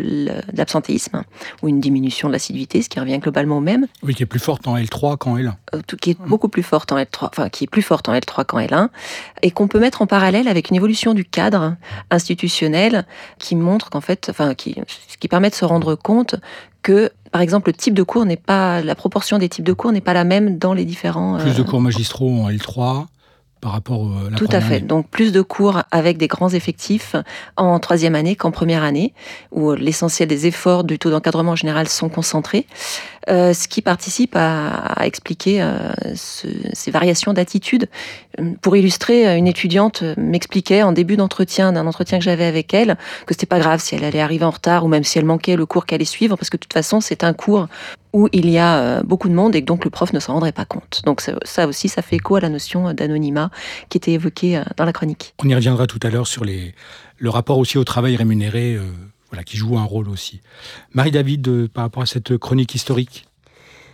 l'absentéisme 0.53 1.23
ou 1.63 1.69
une 1.69 1.81
diminution 1.81 2.29
de 2.29 2.33
l'assiduité, 2.33 2.83
ce 2.83 2.89
qui 2.89 3.01
revient 3.01 3.19
globalement 3.19 3.46
même. 3.61 3.87
Oui, 4.03 4.15
qui 4.15 4.23
est 4.23 4.27
plus 4.27 4.41
forte 4.41 4.67
en 4.69 4.77
L3 4.77 5.17
qu'en 5.17 5.37
L1. 5.37 5.55
Euh, 5.75 5.81
qui 6.01 6.11
est 6.11 6.21
beaucoup 6.21 6.49
plus 6.49 6.63
forte 6.63 6.93
en 6.93 6.99
L3, 6.99 7.29
enfin 7.29 7.49
qui 7.49 7.65
est 7.65 7.67
plus 7.67 7.83
forte 7.83 8.09
en 8.09 8.15
L3 8.15 8.45
qu'en 8.45 8.59
L1 8.59 8.89
et 9.43 9.51
qu'on 9.51 9.69
peut 9.69 9.81
mettre 9.81 10.03
en 10.03 10.07
parallèle 10.07 10.49
avec 10.49 10.71
une 10.71 10.77
évolution 10.77 11.15
du 11.15 11.25
cadre 11.25 11.77
institutionnel 12.11 13.07
qui 13.39 13.57
montre 13.57 13.91
qu'en 13.91 14.01
fait, 14.01 14.29
enfin, 14.31 14.55
qui, 14.55 14.77
qui 15.21 15.29
permet 15.29 15.51
de 15.51 15.55
se 15.55 15.65
rendre 15.65 15.95
compte 15.95 16.37
que, 16.83 17.11
par 17.33 17.41
exemple, 17.41 17.71
le 17.71 17.73
type 17.75 17.95
de 17.95 18.03
cours 18.03 18.25
n'est 18.25 18.37
pas, 18.37 18.81
la 18.81 18.95
proportion 18.95 19.39
des 19.39 19.49
types 19.49 19.65
de 19.65 19.73
cours 19.73 19.91
n'est 19.91 20.01
pas 20.01 20.15
la 20.15 20.25
même 20.25 20.59
dans 20.59 20.73
les 20.73 20.85
différents. 20.85 21.39
Plus 21.39 21.57
de 21.57 21.63
euh, 21.63 21.65
cours 21.65 21.81
magistraux 21.81 22.43
en 22.43 22.51
L3, 22.51 23.07
par 23.67 23.73
rapport 23.73 24.07
à 24.25 24.31
la 24.31 24.37
Tout 24.37 24.47
à 24.53 24.61
fait. 24.61 24.79
Donc 24.79 25.09
plus 25.09 25.33
de 25.33 25.43
cours 25.43 25.83
avec 25.91 26.19
des 26.19 26.29
grands 26.29 26.51
effectifs 26.51 27.17
en 27.57 27.81
troisième 27.81 28.15
année 28.15 28.37
qu'en 28.37 28.53
première 28.53 28.85
année, 28.85 29.13
où 29.51 29.73
l'essentiel 29.73 30.29
des 30.29 30.47
efforts 30.47 30.85
du 30.85 31.01
taux 31.01 31.11
d'encadrement 31.11 31.57
général 31.57 31.89
sont 31.89 32.09
concentrés. 32.09 32.69
Euh, 33.29 33.53
ce 33.53 33.67
qui 33.67 33.83
participe 33.83 34.37
à, 34.37 35.05
expliquer 35.05 35.61
euh, 35.61 35.91
ces 36.15 36.93
variations 36.93 37.33
d'attitude. 37.33 37.89
Pour 38.63 38.77
illustrer, 38.77 39.37
une 39.37 39.49
étudiante 39.49 40.05
m'expliquait 40.17 40.85
en 40.85 40.93
début 40.93 41.17
d'entretien, 41.17 41.73
d'un 41.73 41.89
entretien 41.89 42.19
que 42.19 42.25
j'avais 42.25 42.45
avec 42.45 42.73
elle, 42.73 42.97
que 43.27 43.35
c'était 43.35 43.47
pas 43.47 43.59
grave 43.59 43.81
si 43.81 43.97
elle 43.97 44.05
allait 44.05 44.21
arriver 44.21 44.45
en 44.45 44.51
retard 44.51 44.85
ou 44.85 44.89
même 44.89 45.03
si 45.03 45.19
elle 45.19 45.25
manquait 45.25 45.57
le 45.57 45.67
cours 45.67 45.87
qu'elle 45.87 45.97
allait 45.97 46.05
suivre, 46.05 46.37
parce 46.37 46.51
que 46.51 46.57
de 46.57 46.61
toute 46.61 46.73
façon, 46.73 47.01
c'est 47.01 47.25
un 47.25 47.33
cours 47.33 47.67
où 48.17 48.29
il 48.33 48.49
y 48.49 48.59
a 48.59 48.79
euh, 48.79 49.03
beaucoup 49.03 49.29
de 49.29 49.35
monde 49.35 49.55
et 49.55 49.61
que 49.61 49.67
donc 49.67 49.85
le 49.85 49.91
prof 49.91 50.13
ne 50.13 50.21
s'en 50.21 50.35
rendrait 50.35 50.53
pas 50.53 50.65
compte. 50.65 51.03
Donc 51.05 51.21
ça 51.21 51.67
aussi, 51.67 51.89
ça 51.89 52.03
fait 52.03 52.17
écho 52.17 52.37
à 52.37 52.41
la 52.41 52.49
notion 52.49 52.93
d'anonymat 52.93 53.51
qui 53.89 53.99
était 53.99 54.13
évoquée 54.13 54.63
dans 54.77 54.85
la 54.85 54.93
chronique. 54.93 55.35
On 55.43 55.49
y 55.49 55.55
reviendra 55.55 55.87
tout 55.87 56.01
à 56.03 56.11
l'heure 56.11 56.27
sur 56.27 56.45
le 56.45 57.31
rapport 57.31 57.59
aussi 57.59 57.79
au 57.79 57.85
travail 57.85 58.17
rémunéré 58.17 58.79
voilà, 59.31 59.45
qui 59.45 59.57
joue 59.57 59.79
un 59.79 59.85
rôle 59.85 60.09
aussi. 60.09 60.41
Marie-David, 60.93 61.49
euh, 61.49 61.69
par 61.69 61.85
rapport 61.85 62.03
à 62.03 62.07
cette 62.07 62.37
chronique 62.39 62.75
historique? 62.75 63.27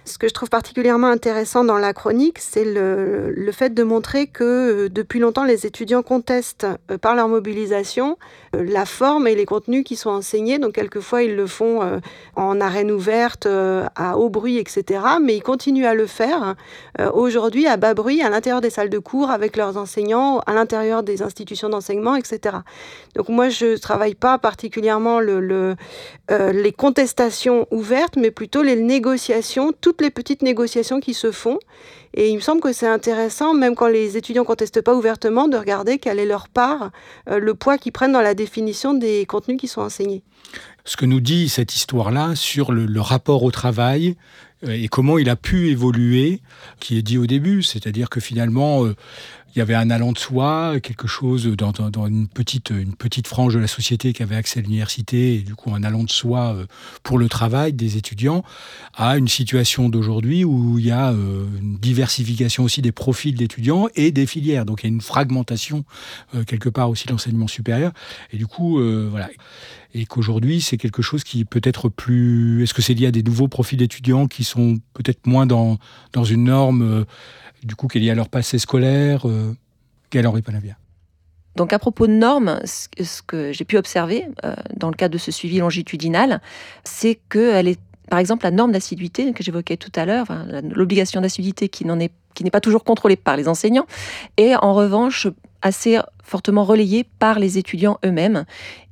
Ce 0.04 0.18
que 0.18 0.26
je 0.26 0.34
trouve 0.34 0.48
particulièrement 0.48 1.06
intéressant 1.06 1.64
dans 1.64 1.78
la 1.78 1.92
chronique, 1.92 2.38
c'est 2.40 2.64
le, 2.64 3.30
le, 3.30 3.52
fait 3.52 3.72
de 3.72 3.82
montrer 3.84 4.26
que 4.26 4.44
euh, 4.44 4.88
depuis 4.88 5.20
longtemps, 5.20 5.44
les 5.44 5.64
étudiants 5.64 6.02
contestent 6.02 6.66
euh, 6.90 6.98
par 6.98 7.14
leur 7.14 7.28
mobilisation 7.28 8.18
euh, 8.56 8.64
la 8.64 8.84
forme 8.84 9.28
et 9.28 9.36
les 9.36 9.44
contenus 9.44 9.84
qui 9.84 9.94
sont 9.94 10.10
enseignés. 10.10 10.58
Donc, 10.58 10.72
quelquefois, 10.74 11.22
ils 11.22 11.36
le 11.36 11.46
font 11.46 12.00
en 12.36 12.60
arène 12.60 12.90
ouverte, 12.90 13.46
à 13.46 14.18
haut 14.18 14.28
bruit, 14.28 14.58
etc. 14.58 15.00
Mais 15.22 15.36
ils 15.36 15.42
continuent 15.42 15.86
à 15.86 15.94
le 15.94 16.06
faire 16.06 16.54
aujourd'hui 17.12 17.66
à 17.66 17.76
bas 17.76 17.94
bruit, 17.94 18.22
à 18.22 18.30
l'intérieur 18.30 18.60
des 18.60 18.70
salles 18.70 18.90
de 18.90 18.98
cours, 18.98 19.30
avec 19.30 19.56
leurs 19.56 19.76
enseignants, 19.76 20.40
à 20.40 20.52
l'intérieur 20.52 21.02
des 21.02 21.22
institutions 21.22 21.68
d'enseignement, 21.68 22.16
etc. 22.16 22.58
Donc, 23.14 23.28
moi, 23.28 23.48
je 23.48 23.66
ne 23.66 23.76
travaille 23.76 24.14
pas 24.14 24.38
particulièrement 24.38 25.20
le, 25.20 25.40
le 25.40 25.76
les 26.52 26.72
contestations 26.72 27.66
ouvertes, 27.70 28.16
mais 28.16 28.30
plutôt 28.30 28.62
les 28.62 28.76
négociations, 28.76 29.72
toutes 29.80 30.00
les 30.00 30.10
petites 30.10 30.42
négociations 30.42 31.00
qui 31.00 31.14
se 31.14 31.30
font. 31.30 31.58
Et 32.14 32.28
il 32.28 32.36
me 32.36 32.40
semble 32.40 32.60
que 32.60 32.72
c'est 32.72 32.86
intéressant, 32.86 33.54
même 33.54 33.74
quand 33.74 33.88
les 33.88 34.16
étudiants 34.16 34.44
contestent 34.44 34.82
pas 34.82 34.94
ouvertement, 34.94 35.48
de 35.48 35.56
regarder 35.56 35.98
quelle 35.98 36.18
est 36.18 36.26
leur 36.26 36.48
part, 36.48 36.90
euh, 37.28 37.38
le 37.38 37.54
poids 37.54 37.78
qu'ils 37.78 37.92
prennent 37.92 38.12
dans 38.12 38.20
la 38.20 38.34
définition 38.34 38.92
des 38.92 39.24
contenus 39.24 39.58
qui 39.58 39.68
sont 39.68 39.80
enseignés. 39.80 40.22
Ce 40.84 40.96
que 40.96 41.06
nous 41.06 41.20
dit 41.20 41.48
cette 41.48 41.74
histoire-là 41.74 42.34
sur 42.34 42.72
le, 42.72 43.00
rapport 43.00 43.44
au 43.44 43.50
travail 43.50 44.16
euh, 44.64 44.72
et 44.72 44.88
comment 44.88 45.16
il 45.16 45.30
a 45.30 45.36
pu 45.36 45.70
évoluer, 45.70 46.40
qui 46.80 46.98
est 46.98 47.02
dit 47.02 47.16
au 47.16 47.26
début, 47.26 47.62
c'est-à-dire 47.62 48.10
que 48.10 48.20
finalement, 48.20 48.84
euh, 48.84 48.94
il 49.54 49.58
y 49.58 49.62
avait 49.62 49.74
un 49.74 49.90
allant 49.90 50.12
de 50.12 50.18
soi, 50.18 50.80
quelque 50.80 51.06
chose 51.06 51.46
dans, 51.46 51.72
une, 52.06 52.26
petite, 52.26 53.26
frange 53.26 53.54
de 53.54 53.58
la 53.58 53.66
société 53.66 54.14
qui 54.14 54.22
avait 54.22 54.36
accès 54.36 54.60
à 54.60 54.62
l'université, 54.62 55.34
et 55.34 55.38
du 55.40 55.54
coup 55.54 55.74
un 55.74 55.82
allant 55.82 56.04
de 56.04 56.10
soi 56.10 56.54
euh, 56.54 56.66
pour 57.02 57.18
le 57.18 57.28
travail 57.28 57.74
des 57.74 57.98
étudiants, 57.98 58.44
à 58.94 59.18
une 59.18 59.28
situation 59.28 59.90
d'aujourd'hui 59.90 60.44
où 60.44 60.78
il 60.78 60.86
y 60.86 60.90
a 60.90 61.12
euh, 61.12 61.46
une 61.60 61.76
diversification 61.76 62.64
aussi 62.64 62.80
des 62.80 62.92
profils 62.92 63.34
d'étudiants 63.34 63.88
et 63.94 64.10
des 64.10 64.26
filières. 64.26 64.64
Donc 64.64 64.82
il 64.82 64.86
y 64.86 64.90
a 64.90 64.94
une 64.94 65.02
fragmentation 65.02 65.84
euh, 66.34 66.44
quelque 66.44 66.70
part 66.70 66.88
aussi 66.88 67.06
de 67.06 67.12
l'enseignement 67.12 67.48
supérieur. 67.48 67.92
Et 68.32 68.38
du 68.38 68.46
coup, 68.46 68.80
voilà 69.10 69.28
et 69.94 70.06
qu'aujourd'hui 70.06 70.62
c'est 70.62 70.78
quelque 70.78 71.02
chose 71.02 71.22
qui 71.22 71.44
peut 71.44 71.60
être 71.62 71.90
plus. 71.90 72.62
Est-ce 72.62 72.72
que 72.72 72.80
c'est 72.80 72.94
lié 72.94 73.08
à 73.08 73.10
des 73.10 73.22
nouveaux 73.22 73.48
profils 73.48 73.78
d'étudiants 73.78 74.26
qui 74.26 74.42
sont 74.42 74.78
peut-être 74.94 75.26
moins 75.26 75.44
dans 75.44 75.78
une 76.24 76.44
norme 76.44 77.04
du 77.62 77.76
coup, 77.76 77.88
qu'il 77.88 78.04
y 78.04 78.10
a 78.10 78.14
leur 78.14 78.28
passé 78.28 78.58
scolaire 78.58 79.28
euh, 79.28 79.54
Henri 80.14 80.42
Panavia? 80.42 80.76
Donc 81.56 81.72
à 81.72 81.78
propos 81.78 82.06
de 82.06 82.12
normes, 82.12 82.60
ce 82.64 83.22
que 83.22 83.52
j'ai 83.52 83.64
pu 83.64 83.76
observer 83.76 84.26
euh, 84.44 84.54
dans 84.76 84.88
le 84.88 84.94
cadre 84.94 85.12
de 85.12 85.18
ce 85.18 85.30
suivi 85.30 85.58
longitudinal, 85.58 86.40
c'est 86.84 87.18
que 87.28 87.54
est, 87.66 87.78
par 88.08 88.18
exemple, 88.18 88.44
la 88.44 88.50
norme 88.50 88.72
d'assiduité 88.72 89.32
que 89.32 89.42
j'évoquais 89.42 89.76
tout 89.76 89.92
à 89.94 90.06
l'heure, 90.06 90.26
l'obligation 90.70 91.20
d'assiduité 91.20 91.68
qui 91.68 91.84
est 91.84 92.12
qui 92.34 92.44
n'est 92.44 92.50
pas 92.50 92.60
toujours 92.60 92.84
contrôlée 92.84 93.16
par 93.16 93.36
les 93.36 93.48
enseignants, 93.48 93.86
est 94.38 94.54
en 94.56 94.72
revanche 94.72 95.28
assez 95.60 95.98
fortement 96.22 96.64
relayé 96.64 97.04
par 97.18 97.38
les 97.38 97.58
étudiants 97.58 97.98
eux-mêmes. 98.04 98.44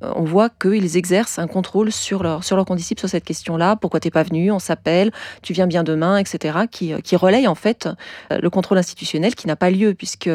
Euh, 0.03 0.11
on 0.15 0.23
voit 0.23 0.49
qu'ils 0.49 0.97
exercent 0.97 1.39
un 1.39 1.47
contrôle 1.47 1.91
sur, 1.91 2.23
leur, 2.23 2.43
sur 2.43 2.55
leurs 2.55 2.65
condisciples 2.65 2.99
sur 2.99 3.09
cette 3.09 3.23
question-là. 3.23 3.75
Pourquoi 3.75 3.99
t'es 3.99 4.11
pas 4.11 4.23
venu? 4.23 4.51
On 4.51 4.59
s'appelle, 4.59 5.11
tu 5.41 5.53
viens 5.53 5.67
bien 5.67 5.83
demain, 5.83 6.17
etc. 6.17 6.59
Qui, 6.69 6.93
euh, 6.93 6.99
qui 6.99 7.15
relaye 7.15 7.47
en 7.47 7.55
fait 7.55 7.87
euh, 8.31 8.39
le 8.41 8.49
contrôle 8.49 8.77
institutionnel 8.77 9.35
qui 9.35 9.47
n'a 9.47 9.55
pas 9.55 9.71
lieu 9.71 9.93
puisque 9.93 10.29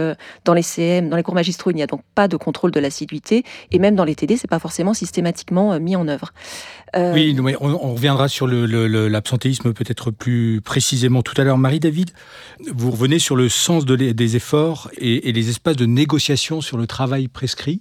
dans 0.44 0.54
les 0.54 0.62
CM, 0.62 1.08
dans 1.08 1.16
les 1.16 1.22
cours 1.22 1.34
magistraux, 1.34 1.70
il 1.70 1.74
n'y 1.74 1.82
a 1.82 1.86
donc 1.86 2.00
pas 2.14 2.28
de 2.28 2.36
contrôle 2.36 2.70
de 2.70 2.80
l'assiduité 2.80 3.44
et 3.70 3.78
même 3.78 3.94
dans 3.94 4.04
les 4.04 4.14
TD, 4.14 4.36
c'est 4.36 4.48
pas 4.48 4.58
forcément 4.58 4.94
systématiquement 4.94 5.78
mis 5.78 5.96
en 5.96 6.08
œuvre. 6.08 6.32
Oui, 6.96 7.36
on, 7.60 7.92
reviendra 7.92 8.28
sur 8.28 8.46
l'absentéisme 8.46 9.74
peut-être 9.74 10.10
plus 10.10 10.62
précisément 10.62 11.22
tout 11.22 11.38
à 11.38 11.44
l'heure. 11.44 11.58
Marie-David, 11.58 12.10
vous 12.72 12.90
revenez 12.90 13.18
sur 13.18 13.36
le 13.36 13.50
sens 13.50 13.84
des 13.84 14.36
efforts 14.36 14.90
et 14.96 15.30
les 15.32 15.50
espaces 15.50 15.76
de 15.76 15.84
négociation 15.84 16.60
sur 16.60 16.78
le 16.78 16.85
travail 16.86 17.28
prescrit. 17.28 17.80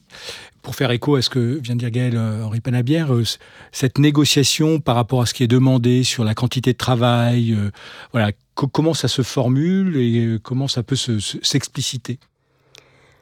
Pour 0.62 0.76
faire 0.76 0.90
écho 0.92 1.16
à 1.16 1.22
ce 1.22 1.30
que 1.30 1.60
vient 1.62 1.76
de 1.76 1.80
dire 1.80 1.92
Gaël 1.92 2.18
euh, 2.18 2.44
Henri 2.44 2.60
Panabière, 2.60 3.14
euh, 3.14 3.24
cette 3.72 4.00
négociation 4.00 4.80
par 4.80 4.96
rapport 4.96 5.22
à 5.22 5.26
ce 5.28 5.34
qui 5.34 5.44
est 5.44 5.48
demandé 5.48 6.04
sur 6.04 6.24
la 6.24 6.34
quantité 6.34 6.74
de 6.74 6.78
travail, 6.78 7.54
euh, 7.54 7.70
voilà, 8.12 8.32
comment 8.56 8.96
ça 8.96 9.08
se 9.08 9.22
formule 9.22 9.96
et 9.98 10.40
comment 10.42 10.68
ça 10.68 10.82
peut 10.82 10.96
s'expliciter? 10.96 12.18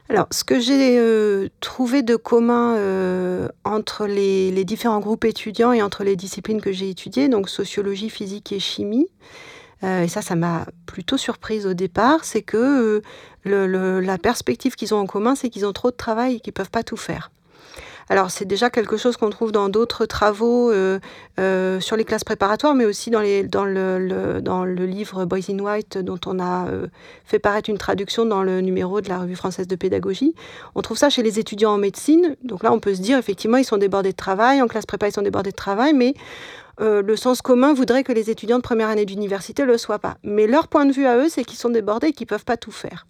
Alors, 0.09 0.27
ce 0.31 0.43
que 0.43 0.59
j'ai 0.59 1.49
trouvé 1.59 2.03
de 2.03 2.15
commun 2.15 2.77
entre 3.63 4.05
les, 4.05 4.51
les, 4.51 4.63
différents 4.63 4.99
groupes 4.99 5.25
étudiants 5.25 5.71
et 5.71 5.81
entre 5.81 6.03
les 6.03 6.15
disciplines 6.15 6.61
que 6.61 6.71
j'ai 6.71 6.89
étudiées, 6.89 7.29
donc 7.29 7.49
sociologie, 7.49 8.09
physique 8.09 8.51
et 8.51 8.59
chimie, 8.59 9.07
et 9.83 10.07
ça, 10.07 10.21
ça 10.21 10.35
m'a 10.35 10.65
plutôt 10.85 11.17
surprise 11.17 11.67
au 11.67 11.73
départ, 11.73 12.23
c'est 12.23 12.41
que 12.41 13.01
la 13.45 14.17
perspective 14.17 14.75
qu'ils 14.75 14.93
ont 14.93 14.99
en 14.99 15.05
commun, 15.05 15.35
c'est 15.35 15.49
qu'ils 15.49 15.65
ont 15.65 15.73
trop 15.73 15.91
de 15.91 15.95
travail 15.95 16.35
et 16.35 16.39
qu'ils 16.39 16.51
ne 16.51 16.55
peuvent 16.55 16.71
pas 16.71 16.83
tout 16.83 16.97
faire. 16.97 17.29
Alors 18.09 18.31
c'est 18.31 18.45
déjà 18.45 18.69
quelque 18.69 18.97
chose 18.97 19.17
qu'on 19.17 19.29
trouve 19.29 19.51
dans 19.51 19.69
d'autres 19.69 20.05
travaux 20.05 20.71
euh, 20.71 20.99
euh, 21.39 21.79
sur 21.79 21.95
les 21.95 22.03
classes 22.03 22.23
préparatoires, 22.23 22.75
mais 22.75 22.85
aussi 22.85 23.09
dans, 23.09 23.21
le, 23.21 24.85
livre 24.85 25.25
Boys 25.25 25.39
in 25.49 25.59
White 25.59 25.97
dont 25.99 26.19
on 26.25 26.39
a 26.39 26.67
euh, 26.67 26.87
fait 27.25 27.39
paraître 27.39 27.69
une 27.69 27.77
traduction 27.77 28.25
dans 28.25 28.43
le 28.43 28.61
numéro 28.61 29.01
de 29.01 29.09
la 29.09 29.19
revue 29.19 29.35
française 29.35 29.67
de 29.67 29.75
pédagogie. 29.75 30.35
On 30.75 30.81
trouve 30.81 30.97
ça 30.97 31.09
chez 31.09 31.23
les 31.23 31.39
étudiants 31.39 31.71
en 31.71 31.77
médecine. 31.77 32.35
Donc 32.43 32.63
là, 32.63 32.73
on 32.73 32.79
peut 32.79 32.93
se 32.93 33.01
dire 33.01 33.17
effectivement, 33.17 33.57
ils 33.57 33.65
sont 33.65 33.77
débordés 33.77 34.11
de 34.11 34.17
travail, 34.17 34.61
en 34.61 34.67
classe 34.67 34.85
prépa, 34.85 35.07
ils 35.07 35.13
sont 35.13 35.21
débordés 35.21 35.51
de 35.51 35.55
travail, 35.55 35.93
mais 35.93 36.13
le 36.79 37.15
sens 37.15 37.41
commun 37.41 37.73
voudrait 37.73 38.03
que 38.03 38.11
les 38.11 38.29
étudiants 38.29 38.57
de 38.57 38.63
première 38.63 38.89
année 38.89 39.05
d'université 39.05 39.63
ne 39.63 39.67
le 39.67 39.77
soient 39.77 39.99
pas. 39.99 40.17
Mais 40.23 40.47
leur 40.47 40.67
point 40.67 40.85
de 40.85 40.91
vue 40.91 41.05
à 41.05 41.17
eux, 41.17 41.29
c'est 41.29 41.43
qu'ils 41.43 41.59
sont 41.59 41.69
débordés 41.69 42.07
et 42.07 42.13
qu'ils 42.13 42.25
ne 42.25 42.29
peuvent 42.29 42.45
pas 42.45 42.57
tout 42.57 42.71
faire. 42.71 43.05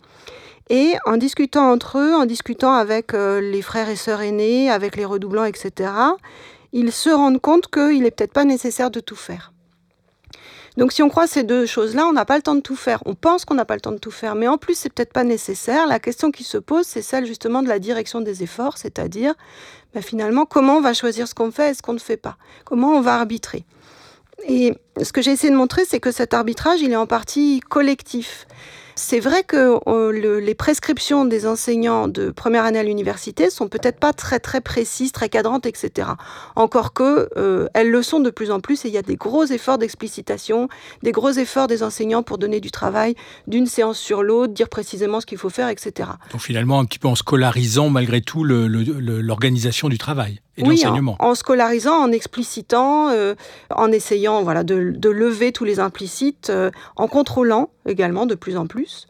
Et 0.69 0.93
en 1.05 1.17
discutant 1.17 1.71
entre 1.71 1.97
eux, 1.97 2.13
en 2.13 2.25
discutant 2.25 2.73
avec 2.73 3.13
euh, 3.13 3.41
les 3.41 3.61
frères 3.61 3.89
et 3.89 3.95
sœurs 3.95 4.21
aînés, 4.21 4.69
avec 4.69 4.95
les 4.95 5.05
redoublants, 5.05 5.43
etc., 5.45 5.91
ils 6.71 6.91
se 6.91 7.09
rendent 7.09 7.41
compte 7.41 7.67
qu'il 7.67 8.01
n'est 8.01 8.11
peut-être 8.11 8.33
pas 8.33 8.45
nécessaire 8.45 8.89
de 8.89 8.99
tout 8.99 9.15
faire. 9.15 9.52
Donc 10.77 10.91
si 10.91 11.03
on 11.03 11.09
croit 11.09 11.27
ces 11.27 11.43
deux 11.43 11.65
choses-là, 11.65 12.07
on 12.07 12.13
n'a 12.13 12.25
pas 12.25 12.35
le 12.35 12.41
temps 12.41 12.55
de 12.55 12.61
tout 12.61 12.75
faire. 12.75 13.01
On 13.05 13.13
pense 13.13 13.45
qu'on 13.45 13.53
n'a 13.53 13.65
pas 13.65 13.75
le 13.75 13.81
temps 13.81 13.91
de 13.91 13.97
tout 13.97 14.11
faire, 14.11 14.35
mais 14.35 14.47
en 14.47 14.57
plus, 14.57 14.75
c'est 14.75 14.91
peut-être 14.91 15.13
pas 15.13 15.23
nécessaire. 15.23 15.85
La 15.87 15.99
question 15.99 16.31
qui 16.31 16.43
se 16.43 16.57
pose, 16.57 16.85
c'est 16.85 17.01
celle 17.01 17.25
justement 17.25 17.61
de 17.61 17.67
la 17.67 17.79
direction 17.79 18.21
des 18.21 18.43
efforts, 18.43 18.77
c'est-à-dire 18.77 19.35
bah, 19.93 20.01
finalement 20.01 20.45
comment 20.45 20.77
on 20.77 20.81
va 20.81 20.93
choisir 20.93 21.27
ce 21.27 21.35
qu'on 21.35 21.51
fait 21.51 21.71
et 21.71 21.73
ce 21.73 21.81
qu'on 21.81 21.93
ne 21.93 21.99
fait 21.99 22.17
pas, 22.17 22.37
comment 22.65 22.89
on 22.89 23.01
va 23.01 23.15
arbitrer? 23.15 23.65
Et 24.47 24.73
ce 25.01 25.13
que 25.13 25.21
j'ai 25.21 25.31
essayé 25.31 25.51
de 25.51 25.57
montrer, 25.57 25.85
c'est 25.85 25.99
que 25.99 26.11
cet 26.11 26.33
arbitrage, 26.33 26.81
il 26.81 26.91
est 26.91 26.97
en 26.97 27.07
partie 27.07 27.59
collectif. 27.61 28.47
C'est 28.95 29.19
vrai 29.19 29.43
que 29.43 29.79
euh, 29.87 30.39
les 30.39 30.55
prescriptions 30.55 31.25
des 31.25 31.47
enseignants 31.47 32.07
de 32.07 32.29
première 32.29 32.65
année 32.65 32.79
à 32.79 32.83
l'université 32.83 33.49
sont 33.49 33.67
peut-être 33.67 33.99
pas 33.99 34.13
très 34.13 34.39
très 34.39 34.61
précises, 34.61 35.11
très 35.11 35.29
cadrantes, 35.29 35.65
etc. 35.65 36.09
Encore 36.55 36.93
que 36.93 37.29
euh, 37.37 37.67
elles 37.73 37.89
le 37.89 38.03
sont 38.03 38.19
de 38.19 38.29
plus 38.29 38.51
en 38.51 38.59
plus 38.59 38.85
et 38.85 38.89
il 38.89 38.93
y 38.93 38.97
a 38.97 39.01
des 39.01 39.15
gros 39.15 39.45
efforts 39.45 39.77
d'explicitation, 39.77 40.69
des 41.01 41.11
gros 41.11 41.31
efforts 41.31 41.67
des 41.67 41.81
enseignants 41.81 42.23
pour 42.23 42.37
donner 42.37 42.59
du 42.59 42.71
travail 42.71 43.15
d'une 43.47 43.65
séance 43.65 43.97
sur 43.97 44.21
l'autre, 44.21 44.53
dire 44.53 44.69
précisément 44.69 45.19
ce 45.21 45.25
qu'il 45.25 45.37
faut 45.37 45.49
faire, 45.49 45.69
etc. 45.69 46.09
Donc 46.31 46.41
finalement 46.41 46.79
un 46.79 46.85
petit 46.85 46.99
peu 46.99 47.07
en 47.07 47.15
scolarisant 47.15 47.89
malgré 47.89 48.21
tout 48.21 48.43
l'organisation 48.43 49.89
du 49.89 49.97
travail 49.97 50.42
et 50.57 50.63
oui, 50.63 50.83
en, 50.85 51.15
en, 51.19 51.35
scolarisant, 51.35 51.95
en 51.95 52.11
explicitant, 52.11 53.09
euh, 53.09 53.33
en 53.71 53.91
essayant 53.91 54.43
voilà, 54.43 54.63
de, 54.63 54.93
de, 54.95 55.09
lever 55.09 55.51
tous 55.51 55.63
les 55.63 55.79
implicites, 55.79 56.51
en 56.95 57.07
contrôlant 57.07 57.69
également 57.87 58.25
de 58.25 58.35
plus 58.35 58.55
en 58.57 58.67
plus. 58.67 59.07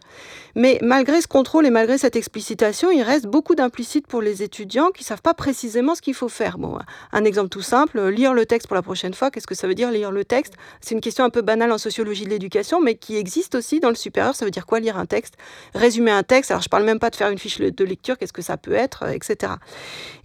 Mais 0.55 0.77
malgré 0.83 1.19
ce 1.19 1.27
contrôle 1.27 1.65
et 1.65 1.71
malgré 1.71 1.97
cette 1.97 2.15
explicitation, 2.15 2.91
il 2.91 3.01
reste 3.01 3.25
beaucoup 3.25 3.55
d'implicites 3.55 4.05
pour 4.05 4.21
les 4.21 4.43
étudiants 4.43 4.91
qui 4.91 5.01
ne 5.01 5.07
savent 5.07 5.21
pas 5.21 5.33
précisément 5.33 5.95
ce 5.95 6.01
qu'il 6.01 6.13
faut 6.13 6.29
faire. 6.29 6.59
Bon, 6.59 6.77
un 7.11 7.25
exemple 7.25 7.49
tout 7.49 7.61
simple, 7.61 8.09
lire 8.09 8.33
le 8.33 8.45
texte 8.45 8.67
pour 8.67 8.75
la 8.75 8.83
prochaine 8.83 9.15
fois, 9.15 9.31
qu'est-ce 9.31 9.47
que 9.47 9.55
ça 9.55 9.67
veut 9.67 9.73
dire 9.73 9.89
lire 9.89 10.11
le 10.11 10.23
texte? 10.23 10.53
C'est 10.79 10.93
une 10.93 11.01
question 11.01 11.25
un 11.25 11.31
peu 11.31 11.41
banale 11.41 11.71
en 11.71 11.79
sociologie 11.79 12.25
de 12.25 12.29
l'éducation, 12.29 12.81
mais 12.81 12.95
qui 12.95 13.17
existe 13.17 13.55
aussi 13.55 13.79
dans 13.79 13.89
le 13.89 13.95
supérieur. 13.95 14.35
Ça 14.35 14.45
veut 14.45 14.51
dire 14.51 14.67
quoi 14.67 14.79
lire 14.79 14.97
un 14.97 15.07
texte? 15.07 15.35
Résumer 15.73 16.11
un 16.11 16.23
texte, 16.23 16.51
alors 16.51 16.61
je 16.61 16.67
ne 16.67 16.71
parle 16.71 16.83
même 16.83 16.99
pas 16.99 17.09
de 17.09 17.15
faire 17.15 17.29
une 17.29 17.39
fiche 17.39 17.57
de 17.57 17.83
lecture, 17.83 18.17
qu'est-ce 18.19 18.33
que 18.33 18.43
ça 18.43 18.57
peut 18.57 18.73
être, 18.73 19.09
etc. 19.09 19.53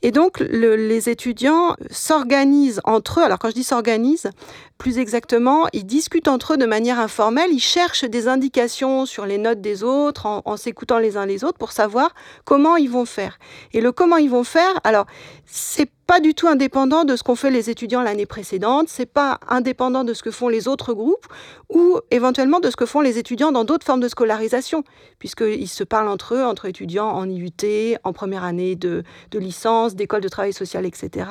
Et 0.03 0.13
donc 0.13 0.41
les 0.41 1.09
étudiants 1.09 1.75
s'organisent 1.91 2.81
entre 2.85 3.21
eux, 3.21 3.25
alors 3.25 3.39
quand 3.39 3.51
je 3.51 3.55
dis 3.55 3.65
s'organisent, 3.65 4.31
plus 4.79 4.99
exactement, 4.99 5.67
ils 5.73 5.85
discutent 5.85 6.29
entre 6.29 6.55
eux 6.55 6.57
de 6.57 6.67
manière 6.67 7.01
informelle, 7.01 7.51
ils 7.53 7.61
cherchent 7.61 8.05
des 8.05 8.29
indications 8.29 9.07
sur 9.07 9.27
les 9.27 9.39
notes 9.39 9.61
des 9.61 9.83
autres, 9.83 10.27
en, 10.27 10.57
s'écoutant 10.57 10.99
les 10.99 11.17
uns 11.17 11.27
les 11.27 11.43
autres 11.43 11.59
pour 11.59 11.73
savoir 11.73 12.15
comment 12.45 12.77
ils 12.77 12.91
vont 12.91 13.05
faire. 13.05 13.39
Et 13.73 13.81
le 13.81 13.91
comment 13.91 14.17
ils 14.17 14.31
vont 14.31 14.45
faire, 14.45 14.79
alors 14.85 15.07
c'est 15.47 15.91
pas 16.09 16.21
du 16.21 16.33
tout 16.33 16.49
indépendant 16.49 17.05
de 17.05 17.17
ce 17.17 17.23
qu'ont 17.23 17.35
fait 17.35 17.51
les 17.51 17.69
étudiants 17.69 18.01
l'année 18.01 18.25
précédente, 18.25 18.89
c'est 18.89 19.05
pas 19.05 19.39
indépendant 19.47 20.05
de 20.05 20.15
ce 20.15 20.23
que 20.23 20.31
font 20.31 20.49
les 20.49 20.67
autres 20.67 20.95
groupes 20.95 21.27
ou 21.69 22.01
éventuellement 22.11 22.61
de 22.61 22.71
ce 22.71 22.77
que 22.77 22.87
font 22.87 23.03
les 23.03 23.19
étudiants 23.19 23.53
dans 23.53 23.65
d'autres 23.65 23.85
formes 23.85 24.01
de 24.01 24.09
scolarisation, 24.09 24.85
puisqu'ils 25.19 25.69
se 25.69 25.85
parlent 25.85 26.09
entre 26.09 26.35
eux, 26.35 26.43
entre 26.43 26.65
étudiants 26.65 27.11
en 27.11 27.29
IUT, 27.29 27.99
en 28.05 28.15
première 28.15 28.43
année 28.43 28.75
de, 28.75 29.05
licence, 29.35 29.97
d'école 29.97 30.23
de 30.23 30.29
travail 30.29 30.55
social, 30.55 30.87
etc. 30.87 31.27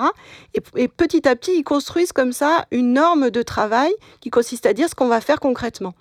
Et, 0.53 0.61
et, 0.75 0.87
petit 0.87 1.27
à 1.27 1.35
petit, 1.35 1.57
ils 1.57 1.63
construisent 1.63 2.13
comme 2.13 2.31
ça 2.31 2.67
une 2.69 2.93
norme 2.93 3.31
de 3.31 3.41
travail 3.41 3.91
qui 4.21 4.29
consiste 4.29 4.67
à 4.67 4.73
dire 4.73 4.89
ce 4.89 4.93
qu'on 4.93 5.07
va 5.07 5.21
faire 5.21 5.39
concrètement. 5.39 5.95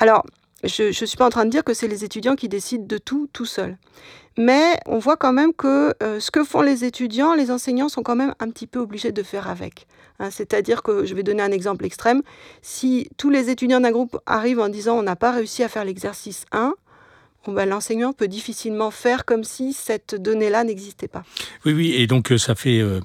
Alors, 0.00 0.24
je 0.64 0.84
ne 0.84 1.06
suis 1.06 1.16
pas 1.16 1.26
en 1.26 1.30
train 1.30 1.44
de 1.44 1.50
dire 1.50 1.62
que 1.62 1.74
c'est 1.74 1.86
les 1.86 2.02
étudiants 2.02 2.34
qui 2.34 2.48
décident 2.48 2.86
de 2.86 2.98
tout 2.98 3.28
tout 3.32 3.44
seuls. 3.44 3.76
Mais 4.36 4.78
on 4.86 4.98
voit 4.98 5.16
quand 5.16 5.32
même 5.32 5.52
que 5.54 5.94
euh, 6.02 6.20
ce 6.20 6.30
que 6.30 6.44
font 6.44 6.60
les 6.60 6.84
étudiants, 6.84 7.34
les 7.34 7.50
enseignants 7.50 7.88
sont 7.88 8.02
quand 8.02 8.16
même 8.16 8.34
un 8.38 8.50
petit 8.50 8.66
peu 8.66 8.80
obligés 8.80 9.12
de 9.12 9.22
faire 9.22 9.48
avec. 9.48 9.86
Hein. 10.18 10.30
C'est-à-dire 10.30 10.82
que, 10.82 11.06
je 11.06 11.14
vais 11.14 11.22
donner 11.22 11.42
un 11.42 11.52
exemple 11.52 11.86
extrême, 11.86 12.22
si 12.60 13.08
tous 13.16 13.30
les 13.30 13.48
étudiants 13.48 13.80
d'un 13.80 13.92
groupe 13.92 14.18
arrivent 14.26 14.60
en 14.60 14.68
disant 14.68 14.98
on 14.98 15.02
n'a 15.02 15.16
pas 15.16 15.32
réussi 15.32 15.62
à 15.62 15.68
faire 15.68 15.84
l'exercice 15.84 16.44
1, 16.52 16.74
ben, 17.48 17.68
l'enseignant 17.68 18.12
peut 18.12 18.26
difficilement 18.26 18.90
faire 18.90 19.24
comme 19.24 19.44
si 19.44 19.72
cette 19.72 20.20
donnée-là 20.20 20.64
n'existait 20.64 21.08
pas. 21.08 21.22
Oui, 21.64 21.72
oui, 21.72 21.94
et 21.94 22.08
donc 22.08 22.32
euh, 22.32 22.38
ça 22.38 22.56
fait, 22.56 22.80
euh, 22.80 23.00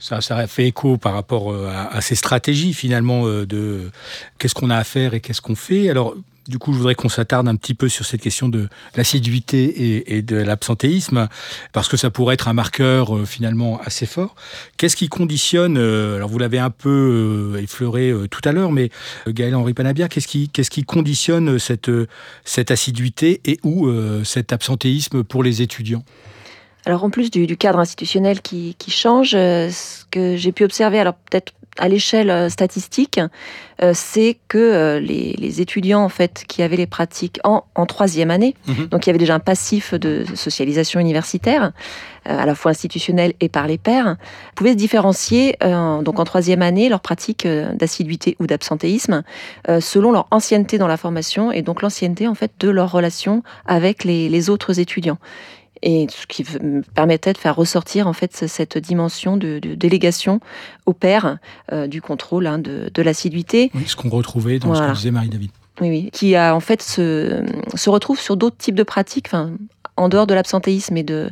ça, 0.00 0.20
ça 0.20 0.46
fait 0.48 0.66
écho 0.66 0.98
par 0.98 1.14
rapport 1.14 1.54
à, 1.54 2.00
ces 2.00 2.16
stratégies 2.16 2.74
finalement 2.74 3.26
de 3.26 3.90
qu'est-ce 4.38 4.54
qu'on 4.54 4.70
a 4.70 4.76
à 4.76 4.84
faire 4.84 5.14
et 5.14 5.20
qu'est-ce 5.20 5.40
qu'on 5.40 5.54
fait. 5.54 5.88
Alors, 5.88 6.16
Du 6.46 6.58
coup, 6.58 6.72
je 6.74 6.78
voudrais 6.78 6.94
qu'on 6.94 7.08
s'attarde 7.08 7.48
un 7.48 7.56
petit 7.56 7.72
peu 7.72 7.88
sur 7.88 8.04
cette 8.04 8.20
question 8.20 8.50
de 8.50 8.68
l'assiduité 8.96 10.14
et, 10.14 10.22
de 10.22 10.36
l'absentéisme, 10.36 11.28
parce 11.72 11.88
que 11.88 11.96
ça 11.96 12.10
pourrait 12.10 12.34
être 12.34 12.48
un 12.48 12.52
marqueur 12.52 13.16
euh, 13.16 13.24
finalement 13.24 13.80
assez 13.82 14.04
fort. 14.04 14.34
Qu'est-ce 14.76 14.96
qui 14.96 15.08
conditionne, 15.08 15.78
euh, 15.78 16.16
alors 16.16 16.28
vous 16.28 16.38
l'avez 16.38 16.58
un 16.58 16.70
peu 16.70 17.54
euh, 17.54 17.62
effleuré 17.62 18.12
tout 18.30 18.42
à 18.44 18.52
l'heure, 18.52 18.72
mais 18.72 18.90
Gaël-Henri 19.26 19.72
Panabia, 19.72 20.08
qu'est-ce 20.08 20.28
qui, 20.28 20.50
qu'est-ce 20.50 20.70
qui 20.70 20.84
conditionne 20.84 21.58
cette, 21.58 21.90
cette 22.44 22.70
assiduité 22.70 23.40
et 23.46 23.58
ou 23.62 23.90
cet 24.24 24.52
absentéisme 24.52 25.24
pour 25.24 25.42
les 25.42 25.62
étudiants? 25.62 26.04
Alors 26.86 27.04
en 27.04 27.10
plus 27.10 27.30
du, 27.30 27.56
cadre 27.56 27.78
institutionnel 27.78 28.42
qui, 28.42 28.76
qui 28.78 28.90
change, 28.90 29.30
ce 29.30 30.04
que 30.10 30.36
j'ai 30.36 30.52
pu 30.52 30.64
observer, 30.64 30.98
alors 30.98 31.14
peut-être 31.14 31.52
à 31.78 31.88
l'échelle 31.88 32.30
euh, 32.30 32.48
statistique, 32.48 33.20
euh, 33.82 33.92
c'est 33.94 34.38
que 34.48 34.58
euh, 34.58 35.00
les, 35.00 35.60
étudiants 35.60 36.02
en 36.02 36.08
fait 36.08 36.44
qui 36.48 36.62
avaient 36.62 36.76
les 36.76 36.86
pratiques 36.86 37.38
en, 37.44 37.62
troisième 37.86 38.30
année, 38.30 38.54
mhm. 38.66 38.86
donc 38.86 39.06
il 39.06 39.08
y 39.08 39.10
avait 39.10 39.18
déjà 39.18 39.34
un 39.34 39.40
passif 39.40 39.94
de 39.94 40.24
socialisation 40.34 41.00
universitaire, 41.00 41.72
à 42.24 42.46
la 42.46 42.54
fois 42.54 42.70
institutionnel 42.70 43.34
et 43.40 43.48
par 43.48 43.66
les 43.66 43.78
pairs, 43.78 44.16
pouvaient 44.56 44.72
se 44.72 44.76
différencier 44.76 45.56
donc 45.60 46.18
en 46.18 46.24
troisième 46.24 46.62
année 46.62 46.88
leurs 46.88 47.00
pratiques 47.00 47.46
d'assiduité 47.46 48.34
ou 48.40 48.46
d'absentéisme 48.46 49.22
selon 49.80 50.10
leur 50.10 50.26
ancienneté 50.30 50.78
dans 50.78 50.88
la 50.88 50.96
formation 50.96 51.52
et 51.52 51.60
donc 51.60 51.82
l'ancienneté 51.82 52.26
en 52.26 52.34
fait 52.34 52.52
de 52.58 52.70
leur 52.70 52.90
relation 52.90 53.42
avec 53.66 54.04
les 54.04 54.50
autres 54.50 54.80
étudiants 54.80 55.18
et 55.84 56.06
ce 56.08 56.26
qui 56.26 56.44
permettait 56.94 57.34
de 57.34 57.38
faire 57.38 57.54
ressortir 57.54 58.08
en 58.08 58.14
fait 58.14 58.32
cette 58.32 58.78
dimension 58.78 59.36
de, 59.36 59.58
délégation 59.58 60.40
au 60.86 60.94
père 60.94 61.38
euh, 61.72 61.86
du 61.86 62.00
contrôle 62.00 62.46
hein, 62.46 62.58
de, 62.58 63.02
l'assiduité. 63.02 63.70
Oui, 63.74 63.84
ce 63.86 63.94
qu'on 63.94 64.08
retrouvait 64.08 64.58
dans 64.58 64.74
ce 64.74 64.80
que 64.80 64.94
disait 64.94 65.10
Marie-David. 65.10 65.50
Oui, 65.80 65.88
oui, 65.88 66.10
qui 66.12 66.36
a 66.36 66.54
en 66.54 66.60
fait 66.60 66.82
se, 66.82 67.44
se 67.74 67.90
retrouve 67.90 68.18
sur 68.18 68.36
d'autres 68.36 68.56
types 68.56 68.76
de 68.76 68.82
pratiques, 68.82 69.26
enfin, 69.26 69.50
en 69.96 70.08
dehors 70.08 70.26
de 70.26 70.34
l'absentéisme 70.34 70.96
et 70.96 71.02
de 71.02 71.30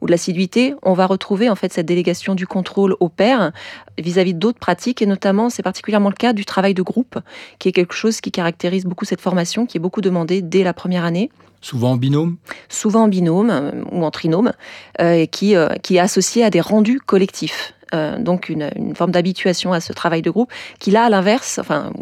ou 0.00 0.06
de 0.06 0.10
l'assiduité, 0.10 0.74
on 0.82 0.92
va 0.92 1.06
retrouver 1.06 1.48
en 1.48 1.56
fait 1.56 1.72
cette 1.72 1.86
délégation 1.86 2.34
du 2.34 2.46
contrôle 2.46 2.96
au 3.00 3.08
père 3.08 3.52
vis-à-vis 3.98 4.34
d'autres 4.34 4.58
pratiques 4.58 5.02
et 5.02 5.06
notamment 5.06 5.50
c'est 5.50 5.62
particulièrement 5.62 6.10
le 6.10 6.14
cas 6.14 6.32
du 6.32 6.44
travail 6.44 6.74
de 6.74 6.82
groupe, 6.82 7.18
qui 7.58 7.68
est 7.68 7.72
quelque 7.72 7.94
chose 7.94 8.20
qui 8.20 8.30
caractérise 8.30 8.84
beaucoup 8.84 9.04
cette 9.04 9.20
formation, 9.20 9.66
qui 9.66 9.78
est 9.78 9.80
beaucoup 9.80 10.00
demandée 10.00 10.42
dès 10.42 10.62
la 10.62 10.72
première 10.72 11.04
année. 11.04 11.30
Souvent 11.60 11.92
en 11.92 11.96
binôme? 11.96 12.36
Souvent 12.68 13.04
en 13.04 13.08
binôme 13.08 13.50
euh, 13.50 13.84
ou 13.90 14.04
en 14.04 14.10
trinôme, 14.10 14.52
euh, 15.00 15.14
et 15.14 15.26
qui, 15.26 15.56
euh, 15.56 15.68
qui 15.82 15.96
est 15.96 16.00
associé 16.00 16.44
à 16.44 16.50
des 16.50 16.60
rendus 16.60 17.00
collectifs. 17.00 17.72
donc 18.18 18.48
une, 18.48 18.70
forme 18.96 19.12
d'habituation 19.12 19.72
à 19.72 19.80
ce 19.80 19.92
travail 19.92 20.20
de 20.20 20.28
groupe 20.28 20.50
qui 20.80 20.90
là 20.90 21.04
à 21.04 21.08
l'inverse 21.08 21.60
enfin 21.60 21.92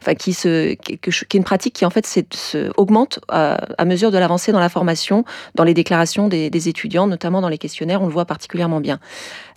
enfin 0.00 0.14
qui 0.14 0.32
se 0.32 0.74
qui, 0.74 0.98
est 1.02 1.34
une 1.34 1.44
pratique 1.44 1.74
qui 1.74 1.84
en 1.84 1.90
fait 1.90 2.06
se, 2.06 2.70
augmente 2.76 3.20
à, 3.28 3.84
mesure 3.84 4.10
de 4.10 4.18
l'avancée 4.18 4.52
dans 4.52 4.60
la 4.60 4.68
formation 4.68 5.24
dans 5.54 5.64
les 5.64 5.74
déclarations 5.74 6.28
des, 6.28 6.68
étudiants 6.68 7.06
notamment 7.06 7.40
dans 7.40 7.48
les 7.48 7.58
questionnaires. 7.58 8.02
On 8.02 8.06
le 8.06 8.12
voit 8.12 8.26
particulièrement 8.26 8.80
bien 8.80 9.00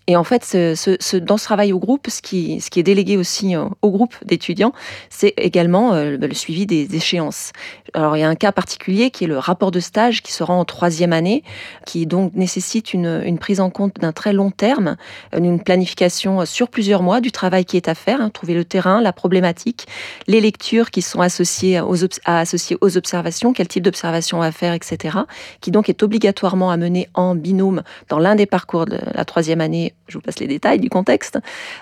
et 0.07 0.17
en 0.17 0.25
fait, 0.25 0.43
ce, 0.43 1.17
dans 1.17 1.37
ce 1.37 1.45
travail 1.45 1.71
au 1.71 1.79
groupe, 1.79 2.07
ce 2.09 2.21
qui, 2.21 2.59
ce 2.59 2.69
qui 2.69 2.81
est 2.81 2.83
délégué 2.83 3.15
aussi 3.15 3.55
euh, 3.55 3.65
au 3.81 3.89
groupe 3.89 4.15
d'étudiants, 4.25 4.73
c'est 5.09 5.33
également 5.37 5.93
euh, 5.93 6.17
le 6.17 6.33
suivi 6.33 6.65
des 6.65 6.93
échéances. 6.95 7.53
Alors, 7.93 8.17
il 8.17 8.19
y 8.19 8.23
a 8.23 8.27
un 8.27 8.35
cas 8.35 8.51
particulier 8.51 9.11
qui 9.11 9.23
est 9.23 9.27
le 9.27 9.37
rapport 9.37 9.71
de 9.71 9.79
stage 9.79 10.21
qui 10.21 10.33
se 10.33 10.43
rend 10.43 10.59
en 10.59 10.65
troisième 10.65 11.13
année, 11.13 11.43
qui 11.85 12.05
donc 12.05 12.33
nécessite 12.33 12.93
une, 12.93 13.21
une 13.23 13.37
prise 13.37 13.61
en 13.61 13.69
compte 13.69 13.95
d'un 14.01 14.11
très 14.11 14.33
long 14.33 14.51
terme, 14.51 14.97
une 15.31 15.63
planification 15.63 16.45
sur 16.45 16.67
plusieurs 16.67 17.01
mois 17.01 17.21
du 17.21 17.31
travail 17.31 17.63
qui 17.63 17.77
est 17.77 17.87
à 17.87 17.95
faire, 17.95 18.19
hein, 18.19 18.29
trouver 18.29 18.55
le 18.55 18.65
terrain, 18.65 18.99
la 18.99 19.13
problématique, 19.13 19.87
les 20.27 20.41
lectures 20.41 20.91
qui 20.91 21.01
sont 21.01 21.21
associées 21.21 21.79
aux, 21.79 22.03
à 22.25 22.39
associer 22.39 22.77
aux 22.81 22.97
observations, 22.97 23.53
quel 23.53 23.69
type 23.69 23.83
d'observation 23.83 24.41
à 24.41 24.51
faire, 24.51 24.73
etc., 24.73 25.19
qui 25.61 25.71
donc 25.71 25.87
est 25.87 26.03
obligatoirement 26.03 26.71
à 26.71 26.77
mener 26.77 27.07
en 27.13 27.35
binôme 27.35 27.83
dans 28.09 28.19
l'un 28.19 28.35
des 28.35 28.45
parcours 28.45 28.85
de 28.85 28.99
la 29.13 29.23
troisième 29.23 29.61
année 29.61 29.92
je 30.07 30.17
vous 30.17 30.21
passe 30.21 30.39
les 30.39 30.47
détails 30.47 30.79
du 30.79 30.89
contexte, 30.89 31.39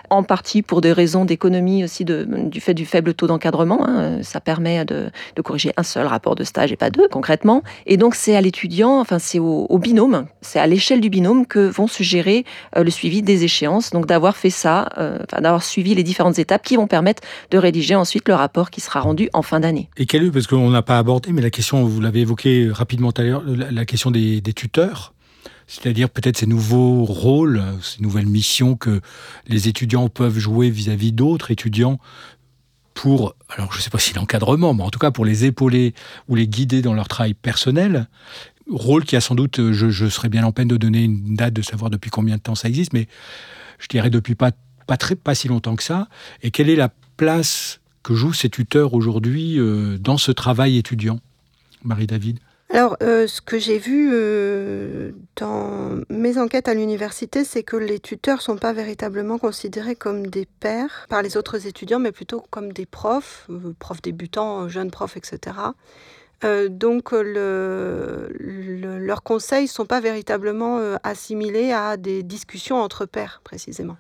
en 0.10 0.24
partie 0.24 0.62
pour 0.62 0.82
des 0.82 0.94
raisons 0.94 1.26
d'économie 1.26 1.84
aussi 1.84 2.06
du 2.06 2.62
fait 2.62 2.74
du 2.74 2.86
faible 2.86 3.14
taux 3.14 3.28
d'encadrement. 3.28 3.88
Hein. 3.88 4.22
ça 4.22 4.40
permet 4.40 4.86
de, 4.86 5.12
corriger 5.44 5.74
un 5.76 5.84
seul 5.84 6.06
rapport 6.06 6.36
de 6.36 6.44
stage 6.44 6.72
et 6.72 6.76
pas 6.76 6.92
deux 6.92 7.08
concrètement. 7.10 7.64
Et 7.88 7.98
donc 7.98 8.16
c'est 8.16 8.36
à 8.36 8.42
l'étudiant, 8.42 9.00
enfin 9.00 9.18
c'est 9.20 9.40
au, 9.40 9.78
binôme, 9.80 10.28
c'est 10.42 10.60
à 10.60 10.68
l'échelle 10.68 11.02
du 11.02 11.10
binôme 11.10 11.46
que 11.48 11.68
vont 11.68 11.88
se 11.88 12.04
gérer 12.04 12.46
euh, 12.78 12.84
le 12.84 12.92
suivi 12.92 13.24
des 13.24 13.44
échéances. 13.44 13.90
Donc 13.90 14.06
d'avoir 14.06 14.38
fait 14.38 14.52
ça, 14.52 14.90
euh, 14.98 15.18
d'avoir 15.40 15.64
suivi 15.64 15.96
les 15.96 16.04
différentes 16.04 16.38
étapes 16.38 16.62
qui 16.62 16.76
vont 16.76 16.88
permettre 16.88 17.24
de 17.50 17.58
rédiger 17.58 17.96
ensuite 17.96 18.28
le 18.30 18.36
rapport 18.36 18.70
qui 18.70 18.82
sera 18.82 19.00
rendu 19.00 19.30
en 19.34 19.42
fin 19.42 19.60
d'année. 19.60 19.90
Et 19.98 20.06
quel 20.06 20.26
est, 20.26 20.32
parce 20.32 20.48
qu'on 20.48 20.70
n'a 20.70 20.84
pas 20.84 21.00
abordé, 21.00 21.32
mais 21.34 21.42
la 21.42 21.50
question, 21.50 21.84
vous 21.84 22.02
l'avez 22.02 22.22
évoqué 22.22 22.70
rapidement 22.72 23.12
tout 23.12 23.22
à 23.22 23.26
l'heure, 23.26 23.44
la, 23.46 23.86
question 23.86 24.12
des 24.12 24.42
tuteurs 24.54 25.14
c'est-à-dire 25.72 26.10
peut-être 26.10 26.36
ces 26.36 26.48
nouveaux 26.48 27.06
rôles, 27.06 27.64
ces 27.82 28.02
nouvelles 28.02 28.26
missions 28.26 28.76
que 28.76 29.00
les 29.48 29.70
étudiants 29.70 30.10
peuvent 30.10 30.38
jouer 30.38 30.70
vis-à-vis 30.70 31.14
d'autres 31.14 31.50
étudiants 31.50 31.98
pour, 32.94 33.36
alors 33.48 33.72
je 33.72 33.78
ne 33.78 33.82
sais 33.82 33.90
pas 33.90 33.98
si 33.98 34.14
l'encadrement, 34.14 34.74
mais 34.74 34.84
en 34.84 34.90
tout 34.90 35.00
cas 35.00 35.12
pour 35.12 35.24
les 35.24 35.46
épauler 35.46 35.94
ou 36.28 36.36
les 36.36 36.46
guider 36.46 36.82
dans 36.82 36.94
leur 36.94 37.08
travail 37.08 37.34
personnel. 37.34 38.10
Rôle 38.70 39.06
qui 39.06 39.16
a 39.16 39.22
sans 39.22 39.34
doute, 39.34 39.72
je, 39.72 40.10
serais 40.10 40.28
bien 40.28 40.44
en 40.44 40.52
peine 40.52 40.68
de 40.68 40.76
donner 40.76 41.04
une 41.04 41.36
date, 41.38 41.54
de 41.54 41.62
savoir 41.62 41.90
depuis 41.90 42.10
combien 42.10 42.36
de 42.36 42.42
temps 42.42 42.56
ça 42.56 42.68
existe, 42.68 42.92
mais 42.92 43.08
je 43.80 43.88
dirais 43.88 44.10
depuis 44.10 44.36
pas, 44.36 44.52
pas, 44.88 44.98
très, 44.98 45.16
pas 45.16 45.36
si 45.36 45.48
longtemps 45.48 45.78
que 45.78 45.84
ça. 45.84 46.10
Et 46.44 46.52
quelle 46.52 46.70
est 46.70 46.76
la 46.76 46.90
place 47.16 47.80
que 48.04 48.14
jouent 48.14 48.34
ces 48.34 48.50
tuteurs 48.50 48.94
aujourd'hui 48.94 49.58
euh, 49.58 49.98
dans 49.98 50.18
ce 50.18 50.34
travail 50.34 50.78
étudiant? 50.78 51.22
Marie-David? 51.86 52.40
Alors, 52.74 52.96
euh, 53.04 53.28
ce 53.28 53.42
que 53.42 53.60
j'ai 53.60 53.78
vu 53.78 54.12
euh, 54.14 55.12
dans 55.36 56.00
mes 56.10 56.38
enquêtes 56.38 56.70
à 56.70 56.74
l'université, 56.74 57.44
c'est 57.44 57.64
que 57.64 57.76
les 57.76 58.00
tuteurs 58.00 58.38
ne 58.38 58.42
sont 58.42 58.56
pas 58.56 58.72
véritablement 58.72 59.38
considérés 59.38 59.98
comme 59.98 60.28
des 60.28 60.46
pairs 60.46 61.06
par 61.10 61.22
les 61.22 61.36
autres 61.36 61.68
étudiants, 61.68 62.00
mais 62.00 62.14
plutôt 62.14 62.42
comme 62.50 62.72
des 62.72 62.86
profs, 62.86 63.46
euh, 63.50 63.74
profs 63.78 64.02
débutants, 64.02 64.70
jeunes 64.70 64.90
profs, 64.90 65.18
etc. 65.18 65.58
donc, 66.70 67.12
leurs 67.12 68.34
conseils 69.24 69.64
ne 69.64 69.70
sont 69.70 69.86
pas 69.86 70.00
véritablement 70.00 70.80
assimilés 71.04 71.72
à 71.72 71.98
des 71.98 72.24
discussions 72.24 72.82
entre 72.82 73.06
pairs, 73.06 73.42
précisément. 73.44 73.98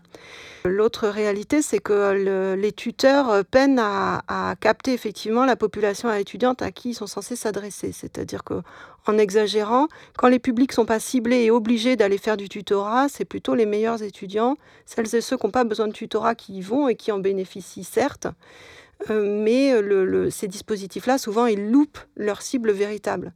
L'autre 0.63 1.07
réalité, 1.07 1.61
c'est 1.61 1.79
que 1.79 2.55
les 2.55 2.71
tuteurs 2.71 3.43
peinent 3.45 3.79
à, 3.79 4.55
capter 4.59 4.93
effectivement 4.93 5.45
la 5.45 5.55
population 5.55 6.11
étudiante 6.13 6.61
à 6.61 6.71
qui 6.71 6.89
ils 6.89 6.93
sont 6.93 7.07
censés 7.07 7.35
s'adresser. 7.35 7.91
C'est-à-dire 7.91 8.43
que, 8.43 8.61
en 9.07 9.17
exagérant, 9.17 9.87
quand 10.17 10.27
les 10.27 10.37
publics 10.37 10.71
sont 10.71 10.85
pas 10.85 10.99
ciblés 10.99 11.43
et 11.43 11.51
obligés 11.51 11.95
d'aller 11.95 12.19
faire 12.19 12.37
du 12.37 12.47
tutorat, 12.47 13.07
c'est 13.09 13.25
plutôt 13.25 13.55
les 13.55 13.65
meilleurs 13.65 14.03
étudiants, 14.03 14.57
celles 14.85 15.15
et 15.15 15.21
ceux 15.21 15.37
qui 15.37 15.47
n'ont 15.47 15.51
pas 15.51 15.63
besoin 15.63 15.87
de 15.87 15.93
tutorat 15.93 16.35
qui 16.35 16.57
y 16.57 16.61
vont 16.61 16.87
et 16.87 16.95
qui 16.95 17.11
en 17.11 17.19
bénéficient 17.19 17.83
certes. 17.83 18.27
Euh, 19.09 19.41
mais 19.43 19.73
ces 20.29 20.47
dispositifs-là, 20.47 21.17
souvent, 21.17 21.45
ils 21.45 21.71
loupent 21.71 21.99
leur 22.15 22.41
cible 22.41 22.71
véritable. 22.71 23.33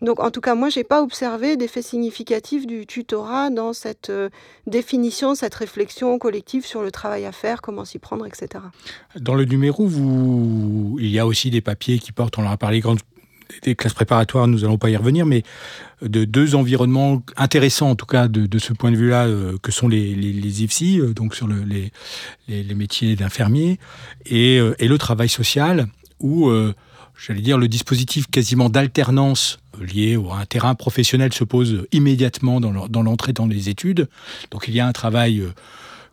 Donc 0.00 0.20
en 0.20 0.30
tout 0.30 0.40
cas, 0.40 0.54
moi, 0.54 0.68
je 0.68 0.78
n'ai 0.78 0.84
pas 0.84 1.02
observé 1.02 1.56
d'effet 1.56 1.82
significatif 1.82 2.66
du 2.66 2.86
tutorat 2.86 3.50
dans 3.50 3.72
cette 3.72 4.10
euh, 4.10 4.28
définition, 4.66 5.34
cette 5.34 5.54
réflexion 5.54 6.18
collective 6.18 6.64
sur 6.64 6.82
le 6.82 6.92
travail 6.92 7.24
à 7.24 7.32
faire, 7.32 7.62
comment 7.62 7.84
s'y 7.84 7.98
prendre, 7.98 8.24
etc. 8.24 8.64
Dans 9.16 9.34
le 9.34 9.44
numéro, 9.44 9.88
il 9.88 11.08
y 11.08 11.18
a 11.18 11.26
aussi 11.26 11.50
des 11.50 11.60
papiers 11.60 11.98
qui 11.98 12.12
portent, 12.12 12.38
on 12.38 12.46
en 12.46 12.50
a 12.50 12.56
parlé, 12.56 12.80
des 13.62 13.74
classes 13.74 13.94
préparatoires, 13.94 14.46
nous 14.46 14.60
n'allons 14.60 14.78
pas 14.78 14.90
y 14.90 14.96
revenir, 14.96 15.26
mais 15.26 15.42
de 16.02 16.24
deux 16.24 16.54
environnements 16.54 17.22
intéressants, 17.36 17.90
en 17.90 17.96
tout 17.96 18.06
cas 18.06 18.28
de, 18.28 18.58
ce 18.58 18.72
point 18.72 18.90
de 18.90 18.96
vue-là, 18.96 19.26
euh, 19.26 19.56
que 19.62 19.72
sont 19.72 19.88
les, 19.88 20.14
les, 20.14 20.62
IFSI, 20.62 21.00
euh, 21.00 21.12
donc 21.12 21.34
sur 21.34 21.48
les, 21.48 21.92
les, 22.48 22.74
métiers 22.74 23.16
d'infirmier, 23.16 23.78
et, 24.26 24.56
et, 24.56 24.88
le 24.88 24.98
travail 24.98 25.28
social, 25.28 25.86
où 26.20 26.50
j'allais 27.18 27.40
dire, 27.40 27.58
le 27.58 27.68
dispositif 27.68 28.26
quasiment 28.28 28.70
d'alternance 28.70 29.58
lié 29.80 30.18
à 30.30 30.40
un 30.40 30.46
terrain 30.46 30.74
professionnel 30.74 31.32
se 31.32 31.44
pose 31.44 31.86
immédiatement 31.92 32.60
dans 32.60 33.02
l'entrée 33.02 33.32
dans 33.32 33.46
les 33.46 33.68
études. 33.68 34.08
Donc 34.50 34.64
il 34.68 34.74
y 34.74 34.80
a 34.80 34.86
un 34.86 34.92
travail 34.92 35.40
euh, 35.40 35.52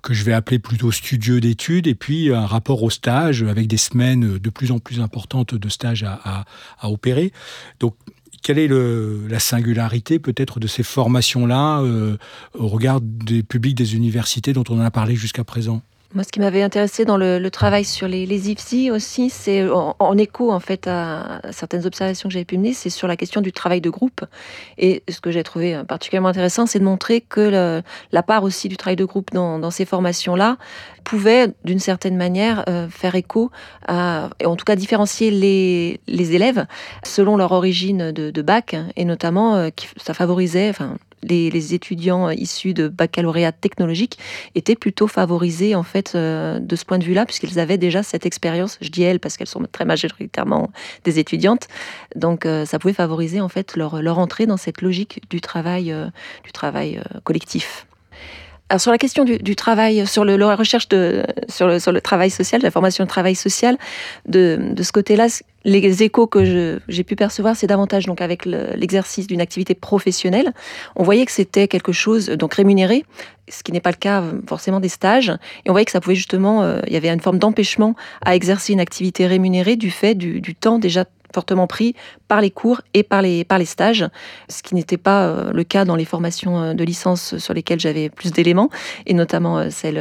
que 0.05 0.13
je 0.13 0.23
vais 0.23 0.33
appeler 0.33 0.59
plutôt 0.59 0.91
studieux 0.91 1.41
d'études, 1.41 1.87
et 1.87 1.95
puis 1.95 2.31
un 2.31 2.45
rapport 2.45 2.83
au 2.83 2.91
stage 2.91 3.41
avec 3.41 3.65
des 3.65 3.77
semaines 3.77 4.37
de 4.37 4.49
plus 4.51 4.71
en 4.71 4.77
plus 4.77 5.01
importantes 5.01 5.55
de 5.55 5.67
stage 5.67 6.03
à, 6.03 6.45
opérer. 6.83 7.33
Donc, 7.79 7.95
quelle 8.43 8.59
est 8.59 8.67
la 8.67 9.39
singularité 9.39 10.19
peut-être 10.19 10.59
de 10.59 10.67
ces 10.67 10.83
formations-là 10.83 11.81
euh, 11.81 12.17
au 12.53 12.67
regard 12.67 13.01
des 13.01 13.41
publics 13.41 13.73
des 13.73 13.95
universités 13.95 14.53
dont 14.53 14.63
on 14.69 14.79
a 14.79 14.91
parlé 14.91 15.15
jusqu'à 15.15 15.43
présent? 15.43 15.81
Moi, 16.15 16.23
ce 16.23 16.31
qui 16.31 16.39
m'avait 16.39 16.61
intéressé 16.61 17.03
dans 17.03 17.17
le, 17.17 17.45
travail 17.49 17.83
sur 17.83 18.07
les, 18.07 18.49
IFSI 18.49 18.89
aussi, 18.89 19.29
c'est 19.29 19.67
en, 19.69 20.17
écho 20.17 20.49
en 20.49 20.61
fait 20.61 20.87
à, 20.87 21.41
certaines 21.51 21.85
observations 21.85 22.29
que 22.29 22.33
j'avais 22.33 22.45
pu 22.45 22.57
mener, 22.57 22.71
c'est 22.71 22.89
sur 22.89 23.09
la 23.09 23.17
question 23.17 23.41
du 23.41 23.51
travail 23.51 23.81
de 23.81 23.89
groupe. 23.89 24.23
Et 24.77 25.03
ce 25.09 25.19
que 25.19 25.29
j'ai 25.29 25.43
trouvé 25.43 25.81
particulièrement 25.85 26.29
intéressant, 26.29 26.67
c'est 26.67 26.79
de 26.79 26.85
montrer 26.85 27.19
que 27.19 27.83
la 28.13 28.23
part 28.23 28.43
aussi 28.43 28.69
du 28.69 28.77
travail 28.77 28.95
de 28.95 29.03
groupe 29.03 29.31
dans, 29.33 29.71
ces 29.71 29.83
formations-là 29.83 30.55
pouvait, 31.03 31.49
d'une 31.65 31.79
certaine 31.79 32.15
manière, 32.15 32.63
euh, 32.69 32.87
faire 32.87 33.15
écho 33.15 33.51
à, 33.85 34.29
et 34.39 34.45
en 34.45 34.55
tout 34.55 34.63
cas 34.63 34.77
différencier 34.77 35.31
les, 35.31 35.99
élèves 36.07 36.65
selon 37.03 37.35
leur 37.35 37.51
origine 37.51 38.13
de, 38.13 38.41
bac, 38.41 38.77
et 38.95 39.03
notamment 39.03 39.55
euh, 39.55 39.69
ça 39.97 40.13
favorisait, 40.13 40.69
enfin, 40.69 40.95
les, 41.23 41.73
étudiants 41.73 42.29
issus 42.29 42.73
de 42.73 42.87
baccalauréat 42.87 43.51
technologique 43.51 44.19
étaient 44.53 44.75
plutôt 44.75 45.07
favorisés 45.07 45.75
en 45.75 45.83
fait 45.83 46.13
euh, 46.15 46.59
de 46.59 46.75
ce 46.75 46.85
point 46.85 46.97
de 46.99 47.03
vue-là, 47.03 47.25
puisqu'ils 47.25 47.59
avaient 47.59 47.77
déjà 47.77 48.03
cette 48.03 48.25
expérience. 48.25 48.77
Je 48.81 48.89
dis 48.89 49.03
elles 49.03 49.19
parce 49.19 49.37
qu'elles 49.37 49.47
sont 49.47 49.65
très 49.71 49.85
majoritairement 49.85 50.71
des 51.03 51.19
étudiantes, 51.19 51.67
donc 52.15 52.45
euh, 52.45 52.65
ça 52.65 52.79
pouvait 52.79 52.93
favoriser 52.93 53.41
en 53.41 53.49
fait 53.49 53.75
leur, 53.75 54.01
leur 54.01 54.19
entrée 54.19 54.45
dans 54.45 54.57
cette 54.57 54.81
logique 54.81 55.21
du 55.29 55.41
travail, 55.41 55.91
euh, 55.91 56.07
du 56.43 56.51
travail 56.51 57.01
collectif. 57.23 57.87
Alors 58.69 58.81
sur 58.81 58.91
la 58.91 58.97
question 58.97 59.25
du, 59.25 59.55
travail, 59.55 60.07
sur 60.07 60.25
le, 60.25 60.37
la 60.37 60.55
recherche 60.55 60.89
de, 60.89 61.23
sur 61.47 61.67
le, 61.67 62.01
travail 62.01 62.31
social, 62.31 62.63
la 62.63 62.71
formation 62.71 63.03
de 63.03 63.09
travail 63.09 63.35
social, 63.35 63.77
de, 64.27 64.73
ce 64.81 64.91
côté-là, 64.91 65.27
les 65.65 66.01
échos 66.01 66.25
que 66.25 66.79
j'ai 66.87 67.03
pu 67.03 67.15
percevoir, 67.15 67.55
c'est 67.55 67.67
davantage 67.67 68.07
donc 68.07 68.21
avec 68.21 68.45
l'exercice 68.45 69.27
d'une 69.27 69.39
activité 69.39 69.75
professionnelle. 69.75 70.51
On 70.95 71.03
voyait 71.03 71.27
que 71.27 71.31
c'était 71.31 71.67
quelque 71.67 71.91
chose 71.91 72.27
donc 72.27 72.55
rémunéré, 72.55 73.05
ce 73.49 73.61
qui 73.61 73.71
n'est 73.71 73.81
pas 73.81 73.91
le 73.91 73.97
cas 73.97 74.23
forcément 74.47 74.79
des 74.79 74.89
stages. 74.89 75.29
Et 75.65 75.69
on 75.69 75.73
voyait 75.73 75.85
que 75.85 75.91
ça 75.91 76.01
pouvait 76.01 76.15
justement, 76.15 76.63
euh, 76.63 76.79
il 76.87 76.93
y 76.93 76.97
avait 76.97 77.09
une 77.09 77.19
forme 77.19 77.37
d'empêchement 77.37 77.95
à 78.25 78.35
exercer 78.35 78.73
une 78.73 78.79
activité 78.79 79.27
rémunérée 79.27 79.75
du 79.75 79.91
fait 79.91 80.15
du 80.15 80.55
temps 80.55 80.79
déjà 80.79 81.05
fortement 81.35 81.67
pris 81.67 81.95
par 82.29 82.39
les 82.39 82.49
cours 82.49 82.81
et 82.93 83.03
par 83.03 83.21
les, 83.21 83.43
par 83.43 83.59
les 83.59 83.65
stages, 83.65 84.05
ce 84.49 84.63
qui 84.63 84.73
n'était 84.73 84.97
pas 84.97 85.27
euh, 85.27 85.51
le 85.51 85.63
cas 85.65 85.83
dans 85.83 85.97
les 85.97 86.05
formations 86.05 86.61
euh, 86.61 86.73
de 86.73 86.83
licence 86.83 87.37
sur 87.37 87.53
lesquelles 87.53 87.81
j'avais 87.81 88.09
plus 88.09 88.31
d'éléments, 88.31 88.69
et 89.05 89.13
notamment 89.13 89.57
euh, 89.57 89.69
celle 89.69 89.99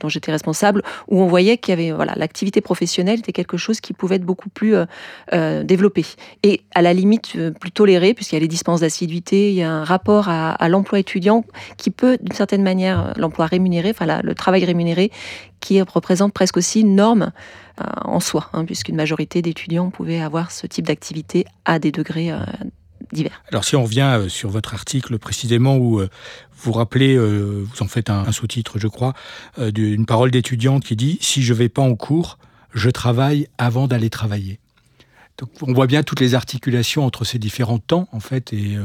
dont 0.00 0.08
j'étais 0.08 0.32
responsable, 0.32 0.82
où 1.08 1.20
on 1.20 1.26
voyait 1.26 1.58
qu'il 1.58 1.72
y 1.72 1.74
avait 1.74 1.92
voilà 1.92 2.14
l'activité 2.16 2.62
professionnelle 2.62 3.18
était 3.18 3.32
quelque 3.32 3.58
chose 3.58 3.80
qui 3.80 3.92
pouvait 3.92 4.16
être 4.16 4.24
beaucoup 4.24 4.48
plus 4.48 4.74
développé 5.64 6.04
et 6.42 6.62
à 6.74 6.82
la 6.82 6.92
limite 6.92 7.36
plus 7.60 7.70
toléré, 7.70 8.14
puisqu'il 8.14 8.36
y 8.36 8.38
a 8.38 8.40
les 8.40 8.48
dispenses 8.48 8.80
d'assiduité, 8.80 9.50
il 9.50 9.54
y 9.54 9.62
a 9.62 9.70
un 9.70 9.84
rapport 9.84 10.28
à, 10.28 10.68
l'emploi 10.68 10.98
étudiant 10.98 11.44
qui 11.76 11.90
peut 11.90 12.16
d'une 12.20 12.34
certaine 12.34 12.62
manière 12.62 13.12
l'emploi 13.16 13.46
rémunéré, 13.46 13.90
enfin 13.90 14.22
le 14.22 14.34
travail 14.34 14.64
rémunéré, 14.64 15.10
qui 15.62 15.80
représente 15.80 16.34
presque 16.34 16.58
aussi 16.58 16.80
une 16.80 16.96
norme 16.96 17.32
en 18.04 18.20
soi, 18.20 18.50
hein, 18.52 18.64
puisqu'une 18.64 18.96
majorité 18.96 19.40
d'étudiants 19.42 19.90
pouvaient 19.90 20.20
avoir 20.20 20.50
ce 20.50 20.66
type 20.66 20.86
d'activité 20.86 21.46
à 21.64 21.78
des 21.78 21.92
degrés 21.92 22.30
euh, 22.30 22.44
divers. 23.12 23.42
Alors 23.48 23.64
si 23.64 23.76
on 23.76 23.84
revient 23.84 24.18
euh, 24.18 24.28
sur 24.28 24.50
votre 24.50 24.74
article 24.74 25.18
précisément 25.18 25.76
où 25.76 26.00
euh, 26.00 26.08
vous 26.58 26.72
rappelez, 26.72 27.18
vous 27.18 27.82
en 27.82 27.88
faites 27.88 28.08
un, 28.08 28.30
sous-titre 28.30 28.78
je 28.78 28.86
crois, 28.86 29.14
d'une 29.58 30.06
parole 30.06 30.30
d'étudiante 30.30 30.84
qui 30.84 30.94
dit⁇ 30.94 31.18
Si 31.24 31.42
je 31.42 31.54
vais 31.54 31.68
pas 31.68 31.82
en 31.82 31.96
cours, 31.96 32.38
je 32.72 32.88
travaille 32.88 33.48
avant 33.58 33.88
d'aller 33.88 34.10
travailler⁇ 34.10 34.54
on 35.62 35.72
voit 35.72 35.86
bien 35.86 36.02
toutes 36.02 36.20
les 36.20 36.34
articulations 36.34 37.04
entre 37.04 37.24
ces 37.24 37.38
différents 37.38 37.78
temps, 37.78 38.08
en 38.12 38.20
fait, 38.20 38.52
et, 38.52 38.76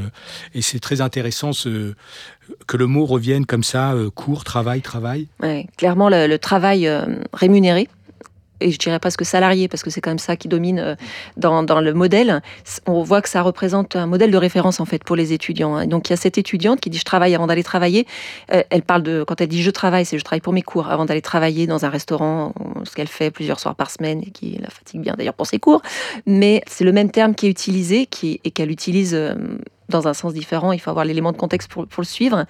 c'est 0.61 0.79
très 0.79 1.01
intéressant 1.01 1.51
que 1.51 2.77
le 2.77 2.87
mot 2.87 3.05
revienne 3.05 3.45
comme 3.45 3.63
ça, 3.63 3.93
cours, 4.15 4.43
travail, 4.43 4.81
travail. 4.81 5.27
Clairement, 5.77 6.09
le, 6.09 6.27
le 6.27 6.39
travail 6.39 6.89
rémunéré, 7.33 7.87
et 8.59 8.71
je 8.71 8.77
dirais 8.77 8.99
presque 8.99 9.25
salarié, 9.25 9.67
parce 9.67 9.83
que 9.83 9.89
c'est 9.89 10.01
quand 10.01 10.09
même 10.09 10.19
ça 10.19 10.35
qui 10.35 10.47
domine 10.47 10.79
euh, 10.79 10.95
dans, 11.37 11.63
dans, 11.63 11.79
le 11.79 11.93
modèle, 11.93 12.41
on 12.85 13.03
voit 13.03 13.21
que 13.21 13.29
ça 13.29 13.41
représente 13.41 13.95
un 13.95 14.07
modèle 14.07 14.31
de 14.31 14.37
référence 14.37 14.79
en 14.79 14.85
fait 14.85 15.03
pour 15.03 15.15
les 15.15 15.33
étudiants. 15.33 15.75
Hein. 15.75 15.87
Donc 15.87 16.09
il 16.09 16.11
y 16.11 16.13
a 16.13 16.17
cette 16.17 16.37
étudiante 16.37 16.79
qui 16.79 16.89
dit 16.89 16.97
je 16.97 17.05
travaille 17.05 17.35
avant 17.35 17.47
d'aller 17.47 17.63
travailler. 17.63 18.07
Euh, 18.53 18.63
elle 18.69 18.81
parle 18.81 19.03
de 19.03 19.23
quand 19.23 19.39
elle 19.41 19.47
dit 19.47 19.61
je 19.61 19.71
travaille, 19.71 20.05
c'est 20.05 20.17
je 20.17 20.23
travaille 20.23 20.41
pour 20.41 20.53
mes 20.53 20.61
cours 20.61 20.89
avant 20.89 21.05
d'aller 21.05 21.21
travailler 21.21 21.67
dans 21.67 21.85
un 21.85 21.89
restaurant, 21.89 22.53
ce 22.83 22.95
qu'elle 22.95 23.07
fait 23.07 23.31
plusieurs 23.31 23.59
soirs 23.59 23.75
par 23.75 23.91
semaine 23.91 24.21
et 24.25 24.31
qui 24.31 24.57
la 24.61 24.69
fatigue 24.69 25.01
bien 25.01 25.15
d'ailleurs 25.17 25.33
pour 25.33 25.47
ses 25.47 25.59
cours. 25.59 25.81
Mais 26.25 26.61
c'est 26.67 26.83
le 26.83 26.91
même 26.91 27.11
terme 27.11 27.35
qui 27.35 27.47
est 27.47 27.49
utilisé 27.49 28.05
qui, 28.05 28.39
et 28.43 28.51
qu'elle 28.51 28.71
utilise 28.71 29.13
euh, 29.13 29.35
dans 29.89 30.07
un 30.07 30.13
sens 30.13 30.33
différent. 30.33 30.71
Il 30.71 30.79
faut 30.79 30.89
avoir 30.89 31.05
l'élément 31.05 31.31
de 31.31 31.37
contexte 31.37 31.69
pour, 31.69 31.87
pour, 31.87 32.01
le 32.01 32.07
suivre. 32.07 32.45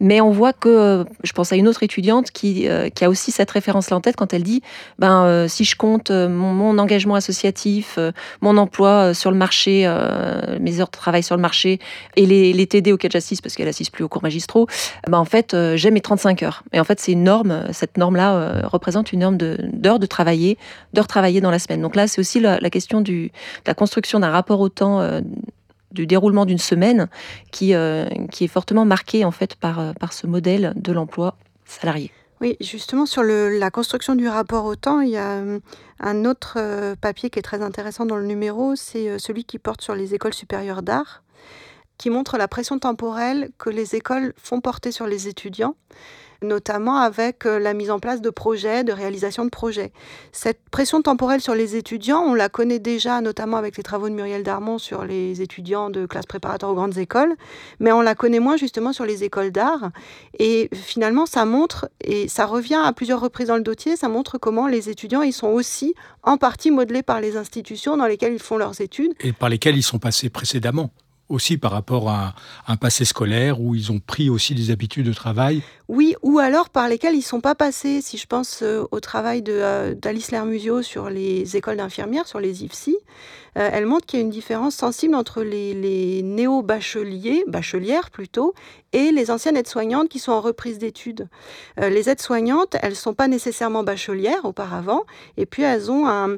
Mais 0.00 0.20
on 0.20 0.30
voit 0.30 0.52
que, 0.52 0.68
euh, 0.68 1.04
je 1.22 1.32
pense 1.32 1.52
à 1.52 1.56
une 1.56 1.68
autre 1.68 1.82
étudiante 1.82 2.30
qui, 2.30 2.68
euh, 2.68 2.88
qui 2.88 3.04
a 3.04 3.10
aussi 3.10 3.30
cette 3.32 3.50
référence-là 3.50 3.98
en 3.98 4.00
tête 4.00 4.16
quand 4.16 4.32
elle 4.32 4.42
dit, 4.42 4.62
ben, 4.98 5.24
euh, 5.24 5.48
si 5.48 5.64
je 5.64 5.76
compte 5.76 6.10
mon, 6.10 6.78
engagement 6.78 7.16
associatif, 7.16 7.98
mon 8.40 8.56
emploi 8.56 9.12
sur 9.12 9.30
le 9.30 9.36
marché, 9.36 9.82
mes 10.60 10.80
heures 10.80 10.86
de 10.86 10.92
travail 10.92 11.22
sur 11.22 11.36
le 11.36 11.42
marché 11.42 11.78
et 12.16 12.24
les, 12.26 12.52
les 12.52 12.66
TD 12.66 12.92
auxquels 12.92 13.10
j'assiste, 13.10 13.42
parce 13.42 13.54
qu'elle 13.54 13.68
assiste 13.68 13.92
plus 13.92 14.04
aux 14.04 14.08
cours 14.08 14.22
magistraux, 14.22 14.66
ben, 15.08 15.18
en 15.18 15.24
fait, 15.24 15.56
j'ai 15.74 15.90
mes 15.90 16.00
35 16.00 16.42
heures. 16.42 16.62
Et 16.72 16.80
en 16.80 16.84
fait, 16.84 17.00
c'est 17.00 17.12
une 17.12 17.24
norme, 17.24 17.64
cette 17.72 17.98
norme-là 17.98 18.62
représente 18.68 19.12
une 19.12 19.20
norme 19.20 19.36
d'heures 19.36 19.98
de, 19.98 20.02
de, 20.02 20.06
travailler, 20.06 20.58
d'heures 20.94 21.08
travaillées 21.08 21.40
dans 21.40 21.50
la 21.50 21.58
semaine. 21.58 21.82
Donc 21.82 21.96
là, 21.96 22.06
c'est 22.06 22.20
aussi 22.20 22.40
la, 22.40 22.60
la, 22.60 22.70
question 22.70 23.00
du, 23.00 23.26
de 23.26 23.30
la 23.66 23.74
construction 23.74 24.20
d'un 24.20 24.30
rapport 24.30 24.60
au 24.60 24.68
temps 24.68 25.20
du 25.92 26.06
déroulement 26.06 26.46
d'une 26.46 26.58
semaine 26.58 27.08
qui, 27.50 27.74
euh, 27.74 28.08
qui 28.30 28.44
est 28.44 28.48
fortement 28.48 28.84
marqué 28.84 29.24
en 29.24 29.30
fait 29.30 29.54
par, 29.54 29.80
euh, 29.80 29.92
par 29.92 30.12
ce 30.12 30.26
modèle 30.26 30.72
de 30.76 30.92
l'emploi 30.92 31.36
salarié. 31.64 32.12
Oui, 32.40 32.56
justement 32.60 33.04
sur 33.04 33.22
la 33.22 33.70
construction 33.70 34.14
du 34.14 34.26
rapport 34.26 34.64
au 34.64 34.74
temps, 34.74 35.00
il 35.00 35.10
y 35.10 35.16
a 35.18 35.32
euh, 35.32 35.60
un 36.00 36.24
autre 36.24 36.58
papier 37.00 37.28
qui 37.28 37.38
est 37.38 37.42
très 37.42 37.60
intéressant 37.60 38.06
dans 38.06 38.16
le 38.16 38.24
numéro, 38.24 38.76
c'est 38.76 39.18
celui 39.18 39.44
qui 39.44 39.58
porte 39.58 39.82
sur 39.82 39.94
les 39.94 40.14
écoles 40.14 40.32
supérieures 40.32 40.82
d'art, 40.82 41.22
qui 41.98 42.08
montre 42.08 42.38
la 42.38 42.48
pression 42.48 42.78
temporelle 42.78 43.50
que 43.58 43.68
les 43.68 43.94
écoles 43.94 44.32
font 44.38 44.62
porter 44.62 44.90
sur 44.90 45.06
les 45.06 45.28
étudiants 45.28 45.74
notamment 46.42 46.96
avec 46.98 47.46
euh, 47.46 47.58
la 47.58 47.74
mise 47.74 47.90
en 47.90 47.98
place 47.98 48.20
de 48.20 48.30
projets, 48.30 48.84
de 48.84 48.92
réalisation 48.92 49.44
de 49.44 49.50
projets. 49.50 49.92
Cette 50.32 50.60
pression 50.70 51.02
temporelle 51.02 51.40
sur 51.40 51.54
les 51.54 51.76
étudiants, 51.76 52.20
on 52.20 52.34
la 52.34 52.48
connaît 52.48 52.78
déjà 52.78 53.20
notamment 53.20 53.56
avec 53.56 53.76
les 53.76 53.82
travaux 53.82 54.08
de 54.08 54.14
Muriel 54.14 54.42
Darmon 54.42 54.78
sur 54.78 55.04
les 55.04 55.42
étudiants 55.42 55.90
de 55.90 56.06
classe 56.06 56.26
préparatoire 56.26 56.72
aux 56.72 56.74
grandes 56.74 56.98
écoles, 56.98 57.34
mais 57.78 57.92
on 57.92 58.00
la 58.00 58.14
connaît 58.14 58.40
moins 58.40 58.56
justement 58.56 58.92
sur 58.92 59.04
les 59.04 59.24
écoles 59.24 59.50
d'art. 59.50 59.90
Et 60.38 60.68
finalement, 60.72 61.26
ça 61.26 61.44
montre, 61.44 61.88
et 62.00 62.28
ça 62.28 62.46
revient 62.46 62.80
à 62.82 62.92
plusieurs 62.92 63.20
reprises 63.20 63.48
dans 63.48 63.56
le 63.56 63.62
dossier, 63.62 63.96
ça 63.96 64.08
montre 64.08 64.38
comment 64.38 64.66
les 64.66 64.88
étudiants, 64.88 65.22
ils 65.22 65.32
sont 65.32 65.48
aussi 65.48 65.94
en 66.22 66.36
partie 66.36 66.70
modelés 66.70 67.02
par 67.02 67.20
les 67.20 67.36
institutions 67.36 67.96
dans 67.96 68.06
lesquelles 68.06 68.34
ils 68.34 68.38
font 68.38 68.56
leurs 68.56 68.80
études. 68.80 69.12
Et 69.20 69.32
par 69.32 69.48
lesquelles 69.48 69.76
ils 69.76 69.82
sont 69.82 69.98
passés 69.98 70.30
précédemment 70.30 70.90
aussi 71.30 71.56
par 71.56 71.70
rapport 71.70 72.10
à 72.10 72.34
un 72.66 72.76
passé 72.76 73.04
scolaire 73.04 73.60
où 73.60 73.74
ils 73.74 73.90
ont 73.92 74.00
pris 74.00 74.28
aussi 74.28 74.54
des 74.54 74.70
habitudes 74.70 75.06
de 75.06 75.12
travail 75.12 75.62
Oui, 75.92 76.14
ou 76.22 76.38
alors 76.38 76.70
par 76.70 76.88
lesquels 76.88 77.14
ils 77.14 77.18
ne 77.18 77.22
sont 77.22 77.40
pas 77.40 77.56
passés. 77.56 78.00
Si 78.00 78.16
je 78.16 78.28
pense 78.28 78.62
euh, 78.62 78.84
au 78.92 79.00
travail 79.00 79.42
euh, 79.48 79.92
d'Alice 79.92 80.30
Lermusio 80.30 80.82
sur 80.82 81.10
les 81.10 81.56
écoles 81.56 81.78
d'infirmières, 81.78 82.28
sur 82.28 82.38
les 82.38 82.62
IFSI, 82.62 82.96
euh, 83.58 83.68
elle 83.72 83.86
montre 83.86 84.06
qu'il 84.06 84.20
y 84.20 84.22
a 84.22 84.24
une 84.24 84.30
différence 84.30 84.76
sensible 84.76 85.16
entre 85.16 85.42
les, 85.42 86.22
néo-bacheliers, 86.22 87.42
bachelières 87.48 88.10
plutôt, 88.10 88.54
et 88.92 89.10
les 89.10 89.32
anciennes 89.32 89.56
aides-soignantes 89.56 90.08
qui 90.08 90.20
sont 90.20 90.30
en 90.30 90.40
reprise 90.40 90.78
d'études. 90.78 91.28
les 91.76 92.08
aides-soignantes, 92.08 92.76
elles 92.82 92.90
ne 92.90 92.94
sont 92.96 93.14
pas 93.14 93.28
nécessairement 93.28 93.84
bachelières 93.84 94.44
auparavant, 94.44 95.04
et 95.36 95.46
puis 95.46 95.62
elles 95.62 95.92
ont 95.92 96.08
un, 96.08 96.36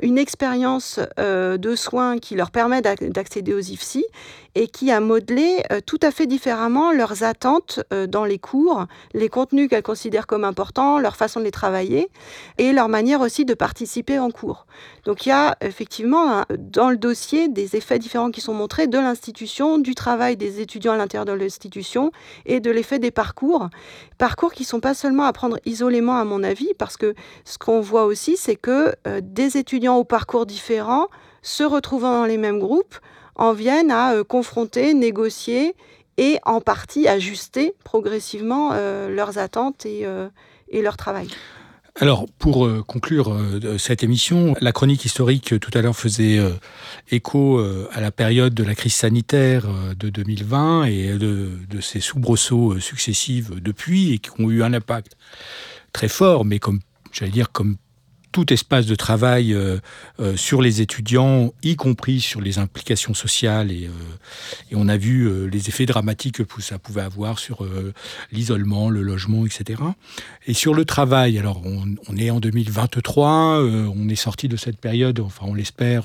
une 0.00 0.16
expérience 0.16 0.98
de 1.18 1.74
soins 1.76 2.16
qui 2.18 2.36
leur 2.36 2.50
permet 2.50 2.80
d'accéder 2.80 3.52
aux 3.52 3.60
IFSI, 3.60 4.06
et 4.54 4.66
qui 4.66 4.90
a 4.90 5.00
modelé 5.00 5.62
euh, 5.70 5.80
tout 5.84 5.98
à 6.02 6.10
fait 6.10 6.26
différemment 6.26 6.92
leurs 6.92 7.22
attentes 7.22 7.80
euh, 7.92 8.06
dans 8.06 8.24
les 8.24 8.38
cours, 8.38 8.86
les 9.14 9.28
contenus 9.28 9.68
qu'elles 9.68 9.82
considèrent 9.82 10.26
comme 10.26 10.44
importants, 10.44 10.98
leur 10.98 11.16
façon 11.16 11.40
de 11.40 11.44
les 11.44 11.50
travailler 11.50 12.10
et 12.58 12.72
leur 12.72 12.88
manière 12.88 13.20
aussi 13.20 13.44
de 13.44 13.54
participer 13.54 14.18
en 14.18 14.30
cours. 14.30 14.66
Donc 15.04 15.26
il 15.26 15.30
y 15.30 15.32
a 15.32 15.56
effectivement 15.60 16.44
dans 16.58 16.90
le 16.90 16.96
dossier 16.96 17.48
des 17.48 17.76
effets 17.76 17.98
différents 17.98 18.30
qui 18.30 18.40
sont 18.40 18.54
montrés 18.54 18.86
de 18.86 18.98
l'institution, 18.98 19.78
du 19.78 19.94
travail 19.94 20.36
des 20.36 20.60
étudiants 20.60 20.92
à 20.92 20.96
l'intérieur 20.96 21.24
de 21.24 21.32
l'institution 21.32 22.12
et 22.46 22.60
de 22.60 22.70
l'effet 22.70 22.98
des 22.98 23.10
parcours. 23.10 23.68
Parcours 24.18 24.52
qui 24.52 24.64
sont 24.64 24.80
pas 24.80 24.94
seulement 24.94 25.24
à 25.24 25.32
prendre 25.32 25.58
isolément 25.64 26.16
à 26.16 26.24
mon 26.24 26.42
avis, 26.42 26.72
parce 26.78 26.96
que 26.96 27.14
ce 27.44 27.58
qu'on 27.58 27.80
voit 27.80 28.04
aussi, 28.04 28.36
c'est 28.36 28.56
que 28.56 28.94
euh, 29.06 29.20
des 29.22 29.56
étudiants 29.56 29.96
aux 29.96 30.04
parcours 30.04 30.46
différents 30.46 31.08
se 31.42 31.64
retrouvant 31.64 32.12
dans 32.12 32.26
les 32.26 32.36
mêmes 32.36 32.58
groupes 32.58 32.96
en 33.34 33.52
viennent 33.52 33.90
à 33.90 34.14
euh, 34.14 34.24
confronter, 34.24 34.94
négocier 34.94 35.74
et 36.20 36.38
en 36.44 36.60
partie 36.60 37.08
ajuster 37.08 37.74
progressivement 37.82 38.70
euh, 38.72 39.08
leurs 39.08 39.38
attentes 39.38 39.86
et, 39.86 40.02
euh, 40.04 40.28
et 40.68 40.82
leur 40.82 40.96
travail. 40.96 41.28
Alors, 41.96 42.26
pour 42.38 42.68
conclure 42.86 43.36
cette 43.76 44.04
émission, 44.04 44.54
la 44.60 44.70
chronique 44.70 45.04
historique 45.04 45.58
tout 45.58 45.70
à 45.74 45.82
l'heure 45.82 45.96
faisait 45.96 46.38
écho 47.10 47.58
à 47.58 48.00
la 48.00 48.12
période 48.12 48.54
de 48.54 48.62
la 48.62 48.76
crise 48.76 48.94
sanitaire 48.94 49.66
de 49.98 50.08
2020 50.08 50.84
et 50.84 51.18
de, 51.18 51.50
de 51.68 51.80
ces 51.80 51.98
soubresauts 51.98 52.78
successifs 52.78 53.50
depuis 53.50 54.12
et 54.12 54.18
qui 54.18 54.30
ont 54.38 54.50
eu 54.50 54.62
un 54.62 54.72
impact 54.72 55.16
très 55.92 56.08
fort, 56.08 56.44
mais 56.44 56.60
comme, 56.60 56.78
j'allais 57.12 57.32
dire, 57.32 57.50
comme 57.50 57.76
tout 58.32 58.52
espace 58.52 58.86
de 58.86 58.94
travail 58.94 59.52
euh, 59.52 59.78
euh, 60.20 60.36
sur 60.36 60.62
les 60.62 60.80
étudiants, 60.80 61.52
y 61.62 61.76
compris 61.76 62.20
sur 62.20 62.40
les 62.40 62.58
implications 62.58 63.14
sociales. 63.14 63.72
Et, 63.72 63.86
euh, 63.86 64.76
on 64.76 64.88
a 64.88 64.96
vu 64.96 65.48
les 65.48 65.68
effets 65.68 65.86
dramatiques 65.86 66.44
que 66.44 66.62
ça 66.62 66.78
pouvait 66.78 67.02
avoir 67.02 67.38
sur 67.38 67.66
l'isolement, 68.32 68.88
le 68.88 69.02
logement, 69.02 69.44
etc. 69.44 69.82
Et 70.46 70.54
sur 70.54 70.74
le 70.74 70.84
travail, 70.84 71.38
alors 71.38 71.60
on, 71.64 71.96
on 72.08 72.16
est 72.16 72.30
en 72.30 72.40
2023, 72.40 73.62
on 73.62 74.08
est 74.08 74.14
sorti 74.14 74.48
de 74.48 74.56
cette 74.56 74.78
période, 74.78 75.20
enfin 75.20 75.44
on 75.46 75.54
l'espère, 75.54 76.04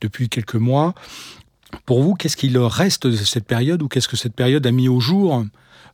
depuis 0.00 0.28
quelques 0.28 0.56
mois. 0.56 0.94
Pour 1.86 2.02
vous, 2.02 2.14
qu'est-ce 2.14 2.36
qu'il 2.36 2.58
reste 2.58 3.06
de 3.06 3.16
cette 3.16 3.46
période 3.46 3.82
ou 3.82 3.88
qu'est-ce 3.88 4.08
que 4.08 4.16
cette 4.16 4.34
période 4.34 4.66
a 4.66 4.70
mis 4.70 4.88
au 4.88 5.00
jour? 5.00 5.44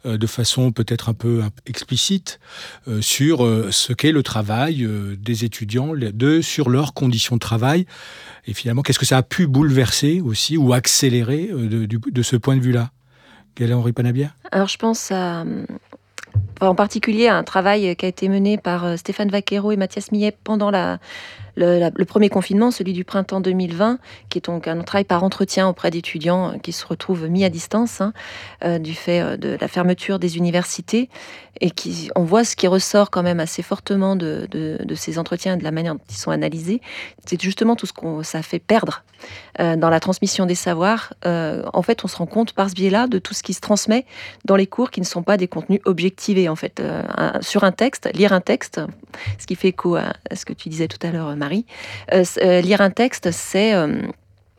De 0.04 0.26
façon 0.26 0.72
peut-être 0.72 1.08
un 1.08 1.14
peu 1.14 1.42
explicite 1.66 2.40
euh, 2.88 3.00
sur 3.00 3.44
euh, 3.44 3.68
ce 3.70 3.92
qu'est 3.92 4.12
le 4.12 4.22
travail 4.22 4.88
des 5.18 5.44
étudiants, 5.44 5.92
de, 5.94 6.40
sur 6.40 6.70
leurs 6.70 6.94
conditions 6.94 7.36
de 7.36 7.40
travail. 7.40 7.86
Et 8.46 8.54
finalement, 8.54 8.82
qu'est-ce 8.82 8.98
que 8.98 9.06
ça 9.06 9.18
a 9.18 9.22
pu 9.22 9.46
bouleverser 9.46 10.20
aussi 10.20 10.56
ou 10.56 10.72
accélérer 10.72 11.50
de, 11.52 12.22
ce 12.22 12.36
point 12.36 12.56
de 12.56 12.62
vue-là? 12.62 12.90
Gaëlle-Henri 13.56 13.92
Panabia 13.92 14.32
Alors 14.52 14.68
je 14.68 14.78
pense 14.78 15.12
en 16.60 16.74
particulier 16.74 17.26
à 17.26 17.36
un 17.36 17.42
travail 17.42 17.94
qui 17.96 18.06
a 18.06 18.08
été 18.08 18.28
mené 18.28 18.56
par 18.58 18.98
Stéphane 18.98 19.28
Vaquero 19.28 19.72
et 19.72 19.76
Mathias 19.76 20.12
Millet 20.12 20.36
pendant 20.44 20.70
la, 20.70 20.98
le, 21.60 22.04
premier 22.04 22.28
confinement, 22.28 22.70
celui 22.70 22.92
du 22.92 23.04
printemps 23.04 23.40
2020, 23.40 23.98
qui 24.28 24.38
est 24.38 24.46
donc 24.46 24.66
un 24.66 24.80
travail 24.82 25.04
par 25.04 25.22
entretien 25.24 25.68
auprès 25.68 25.90
d'étudiants 25.90 26.58
qui 26.62 26.72
se 26.72 26.86
retrouvent 26.86 27.28
mis 27.28 27.44
à 27.44 27.50
distance 27.50 28.00
hein, 28.00 28.12
euh, 28.64 28.78
du 28.78 28.94
fait 28.94 29.20
euh, 29.20 29.36
de 29.36 29.56
la 29.60 29.68
fermeture 29.68 30.18
des 30.18 30.36
universités, 30.36 31.08
et 31.60 31.70
qui, 31.70 32.10
on 32.16 32.24
voit 32.24 32.44
ce 32.44 32.56
qui 32.56 32.66
ressort 32.66 33.10
quand 33.10 33.22
même 33.22 33.40
assez 33.40 33.62
fortement 33.62 34.16
de, 34.16 34.48
ces 34.94 35.18
entretiens, 35.18 35.56
de 35.56 35.64
la 35.64 35.70
manière 35.70 35.94
dont 35.94 36.00
ils 36.08 36.16
sont 36.16 36.30
analysés, 36.30 36.80
c'est 37.26 37.40
justement 37.40 37.76
tout 37.76 37.86
ce 37.86 37.92
qu'on 37.92 38.22
ça 38.22 38.42
fait 38.42 38.58
perdre 38.58 39.02
euh, 39.58 39.76
dans 39.76 39.90
la 39.90 40.00
transmission 40.00 40.46
des 40.46 40.54
savoirs. 40.54 41.12
en 41.24 41.82
fait, 41.82 42.04
on 42.04 42.08
se 42.08 42.16
rend 42.16 42.26
compte 42.26 42.52
par 42.52 42.70
ce 42.70 42.74
biais-là 42.74 43.08
de 43.08 43.18
tout 43.18 43.34
ce 43.34 43.42
qui 43.42 43.52
se 43.52 43.60
transmet 43.60 44.06
dans 44.44 44.56
les 44.56 44.66
cours 44.66 44.90
qui 44.90 45.00
ne 45.00 45.06
sont 45.06 45.22
pas 45.22 45.36
des 45.36 45.48
contenus 45.48 45.80
objectivés. 45.84 46.48
En 46.48 46.56
fait, 46.56 46.82
sur 47.40 47.64
un 47.64 47.72
texte, 47.72 48.08
lire 48.14 48.32
un 48.32 48.40
texte, 48.40 48.80
ce 49.38 49.46
qui 49.46 49.56
fait 49.56 49.68
écho 49.68 49.96
à 49.96 50.14
ce 50.34 50.44
que 50.44 50.52
tu 50.52 50.68
disais 50.68 50.88
tout 50.88 51.04
à 51.06 51.10
l'heure, 51.10 51.34
Marie. 51.36 51.49
Euh, 52.12 52.24
euh, 52.42 52.60
lire 52.60 52.80
un 52.80 52.90
texte, 52.90 53.30
c'est 53.30 53.74
euh, 53.74 54.02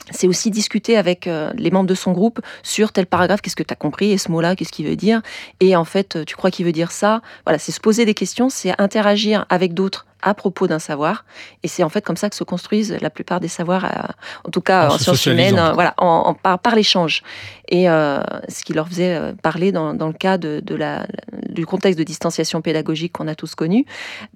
c'est 0.09 0.27
aussi 0.27 0.49
discuter 0.49 0.97
avec 0.97 1.29
les 1.55 1.71
membres 1.71 1.87
de 1.87 1.93
son 1.93 2.11
groupe 2.11 2.41
sur 2.63 2.91
tel 2.91 3.05
paragraphe, 3.05 3.39
qu'est-ce 3.39 3.55
que 3.55 3.63
tu 3.63 3.71
as 3.71 3.77
compris, 3.77 4.11
et 4.11 4.17
ce 4.17 4.31
mot-là, 4.31 4.55
qu'est-ce 4.55 4.71
qu'il 4.71 4.87
veut 4.87 4.95
dire, 4.95 5.21
et 5.59 5.75
en 5.75 5.85
fait, 5.85 6.25
tu 6.25 6.35
crois 6.35 6.49
qu'il 6.49 6.65
veut 6.65 6.71
dire 6.71 6.91
ça? 6.91 7.21
Voilà, 7.45 7.59
c'est 7.59 7.71
se 7.71 7.79
poser 7.79 8.03
des 8.03 8.15
questions, 8.15 8.49
c'est 8.49 8.73
interagir 8.81 9.45
avec 9.49 9.75
d'autres 9.75 10.07
à 10.22 10.34
propos 10.34 10.67
d'un 10.67 10.80
savoir. 10.80 11.26
Et 11.63 11.67
c'est 11.67 11.84
en 11.84 11.89
fait 11.89 12.03
comme 12.03 12.17
ça 12.17 12.30
que 12.30 12.36
se 12.36 12.43
construisent 12.43 12.97
la 13.01 13.09
plupart 13.09 13.39
des 13.39 13.47
savoirs, 13.47 13.86
euh, 13.86 14.11
en 14.45 14.49
tout 14.49 14.61
cas 14.61 14.89
en, 14.89 14.97
sciences 14.97 15.26
humaines, 15.26 15.59
euh, 15.59 15.74
voilà, 15.74 15.93
en, 15.97 16.34
par, 16.34 16.59
par 16.59 16.76
l'échange. 16.76 17.24
Et 17.67 17.89
euh, 17.89 18.22
ce 18.49 18.63
qui 18.63 18.74
leur 18.74 18.88
faisait 18.88 19.34
parler 19.41 19.72
dans, 19.72 19.93
dans 19.93 20.07
le 20.07 20.13
cas 20.13 20.38
de, 20.38 20.61
de 20.63 20.76
la, 20.76 21.07
du 21.49 21.65
contexte 21.65 21.97
de 21.97 22.03
distanciation 22.03 22.61
pédagogique 22.61 23.13
qu'on 23.13 23.28
a 23.28 23.36
tous 23.36 23.55
connu, 23.55 23.86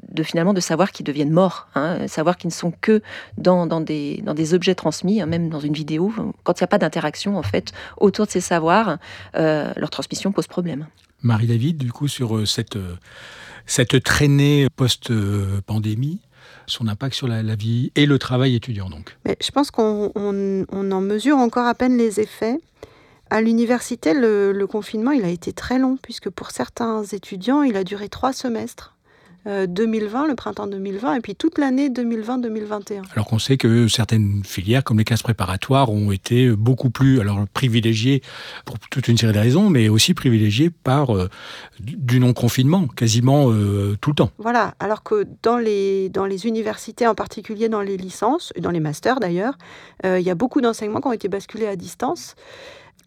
de 0.09 0.23
finalement 0.23 0.53
de 0.53 0.61
savoir 0.61 0.91
qui 0.91 1.03
deviennent 1.03 1.31
morts, 1.31 1.67
hein, 1.75 2.07
savoir 2.07 2.37
qu'ils 2.37 2.49
ne 2.49 2.53
sont 2.53 2.71
que 2.71 3.01
dans, 3.37 3.67
dans, 3.67 3.81
des, 3.81 4.21
dans 4.25 4.33
des 4.33 4.53
objets 4.53 4.75
transmis, 4.75 5.21
hein, 5.21 5.25
même 5.25 5.49
dans 5.49 5.59
une 5.59 5.73
vidéo. 5.73 6.13
Quand 6.43 6.59
il 6.59 6.63
n'y 6.63 6.65
a 6.65 6.67
pas 6.67 6.77
d'interaction 6.77 7.37
en 7.37 7.43
fait 7.43 7.73
autour 7.97 8.25
de 8.25 8.31
ces 8.31 8.41
savoirs, 8.41 8.97
leur 9.33 9.89
transmission 9.89 10.31
pose 10.31 10.47
problème. 10.47 10.87
Marie-David, 11.21 11.77
du 11.77 11.91
coup, 11.91 12.07
sur 12.07 12.47
cette 12.47 12.77
cette 13.65 14.03
traînée 14.03 14.67
post-pandémie 14.75 16.19
son 16.67 16.87
impact 16.87 17.15
sur 17.15 17.27
la, 17.27 17.55
vie 17.55 17.91
et 17.95 18.05
le 18.05 18.19
travail 18.19 18.55
étudiant 18.55 18.89
donc. 18.89 19.17
Mais 19.25 19.37
je 19.41 19.51
pense 19.51 19.71
qu'on 19.71 20.11
en 20.15 21.01
mesure 21.01 21.37
encore 21.37 21.67
à 21.67 21.75
peine 21.75 21.97
les 21.97 22.19
effets. 22.19 22.59
À 23.29 23.41
l'université, 23.41 24.13
le, 24.13 24.65
confinement, 24.65 25.11
il 25.11 25.25
a 25.25 25.29
été 25.29 25.51
très 25.51 25.79
long, 25.79 25.97
puisque 26.01 26.29
pour 26.29 26.51
certains 26.51 27.03
étudiants, 27.03 27.63
il 27.63 27.75
a 27.75 27.83
duré 27.83 28.07
trois 28.09 28.33
semestres. 28.33 28.94
2020, 29.45 30.23
euh, 30.23 30.27
le 30.27 30.35
printemps 30.35 30.67
2020, 30.67 31.15
et 31.15 31.19
puis 31.21 31.35
toute 31.35 31.57
l'année 31.57 31.89
2020-2021. 31.89 33.03
Alors 33.13 33.25
qu'on 33.25 33.39
sait 33.39 33.57
que 33.57 33.87
certaines 33.87 34.43
filières, 34.43 34.83
comme 34.83 34.97
les 34.97 35.03
classes 35.03 35.23
préparatoires, 35.23 35.91
ont 35.91 36.11
été 36.11 36.49
beaucoup 36.49 36.89
plus 36.89 37.19
alors 37.19 37.45
privilégiées 37.53 38.21
pour 38.65 38.79
toute 38.79 39.07
une 39.07 39.17
série 39.17 39.33
de 39.33 39.39
raisons, 39.39 39.69
mais 39.69 39.89
aussi 39.89 40.13
privilégiées 40.13 40.69
par 40.69 41.15
euh, 41.15 41.29
du 41.79 42.19
non-confinement, 42.19 42.87
quasiment 42.87 43.51
euh, 43.51 43.97
tout 44.01 44.11
le 44.11 44.15
temps. 44.15 44.31
Voilà, 44.37 44.73
alors 44.79 45.03
que 45.03 45.27
dans 45.43 45.57
les, 45.57 46.09
dans 46.09 46.25
les 46.25 46.47
universités, 46.47 47.07
en 47.07 47.15
particulier 47.15 47.69
dans 47.69 47.81
les 47.81 47.97
licences, 47.97 48.51
et 48.55 48.61
dans 48.61 48.71
les 48.71 48.79
masters 48.79 49.19
d'ailleurs, 49.19 49.57
il 50.03 50.21
y 50.21 50.29
a 50.29 50.35
beaucoup 50.35 50.61
d'enseignements 50.61 51.01
qui 51.01 51.07
ont 51.07 51.13
été 51.13 51.27
basculés 51.27 51.67
à 51.67 51.75
distance. 51.75 52.35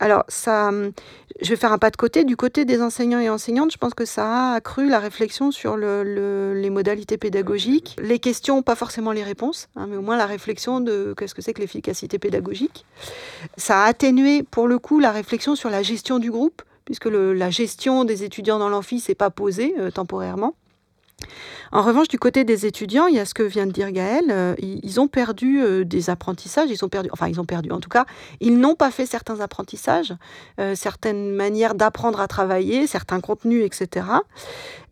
Alors, 0.00 0.24
ça, 0.28 0.68
hum, 0.68 0.92
je 1.40 1.48
vais 1.50 1.56
faire 1.56 1.72
un 1.72 1.78
pas 1.78 1.90
de 1.90 1.96
côté. 1.96 2.24
Du 2.24 2.36
côté 2.36 2.64
des 2.64 2.82
enseignants 2.82 3.20
et 3.20 3.28
enseignantes, 3.28 3.72
je 3.72 3.78
pense 3.78 3.94
que 3.94 4.04
ça 4.04 4.52
a 4.52 4.54
accru 4.54 4.88
la 4.88 4.98
réflexion 4.98 5.50
sur 5.50 5.76
les 5.76 6.70
modalités 6.70 7.18
pédagogiques. 7.18 7.96
Les 8.00 8.18
questions, 8.18 8.62
pas 8.62 8.74
forcément 8.74 9.12
les 9.12 9.22
réponses, 9.22 9.68
hein, 9.76 9.86
mais 9.88 9.96
au 9.96 10.02
moins 10.02 10.16
la 10.16 10.26
réflexion 10.26 10.80
de 10.80 11.14
qu'est-ce 11.16 11.34
que 11.34 11.42
c'est 11.42 11.52
que 11.52 11.60
l'efficacité 11.60 12.18
pédagogique. 12.18 12.84
Ça 13.56 13.84
a 13.84 13.86
atténué, 13.86 14.42
pour 14.42 14.68
le 14.68 14.78
coup, 14.78 15.00
la 15.00 15.12
réflexion 15.12 15.56
sur 15.56 15.70
la 15.70 15.82
gestion 15.82 16.18
du 16.18 16.30
groupe, 16.30 16.62
puisque 16.84 17.06
la 17.06 17.50
gestion 17.50 18.04
des 18.04 18.24
étudiants 18.24 18.58
dans 18.58 18.68
l'amphi 18.68 19.00
s'est 19.00 19.14
pas 19.14 19.30
posée 19.30 19.74
euh, 19.78 19.90
temporairement. 19.90 20.54
En 21.70 21.82
revanche, 21.82 22.08
du 22.08 22.18
côté 22.18 22.44
des 22.44 22.64
étudiants, 22.66 23.06
il 23.06 23.14
y 23.14 23.18
a 23.18 23.24
ce 23.24 23.34
que 23.34 23.42
vient 23.42 23.66
de 23.66 23.72
dire 23.72 23.92
Gaël, 23.92 24.24
euh, 24.30 24.54
ils 24.58 25.00
ont 25.00 25.08
perdu 25.08 25.62
euh, 25.62 25.84
des 25.84 26.08
apprentissages, 26.08 26.70
ils 26.70 26.84
ont 26.84 26.88
perdu, 26.88 27.10
enfin 27.12 27.28
ils 27.28 27.40
ont 27.40 27.44
perdu 27.44 27.70
en 27.72 27.80
tout 27.80 27.90
cas, 27.90 28.06
ils 28.40 28.58
n'ont 28.58 28.74
pas 28.74 28.90
fait 28.90 29.04
certains 29.04 29.40
apprentissages, 29.40 30.14
euh, 30.60 30.74
certaines 30.74 31.34
manières 31.34 31.74
d'apprendre 31.74 32.20
à 32.20 32.28
travailler, 32.28 32.86
certains 32.86 33.20
contenus, 33.20 33.64
etc. 33.64 34.06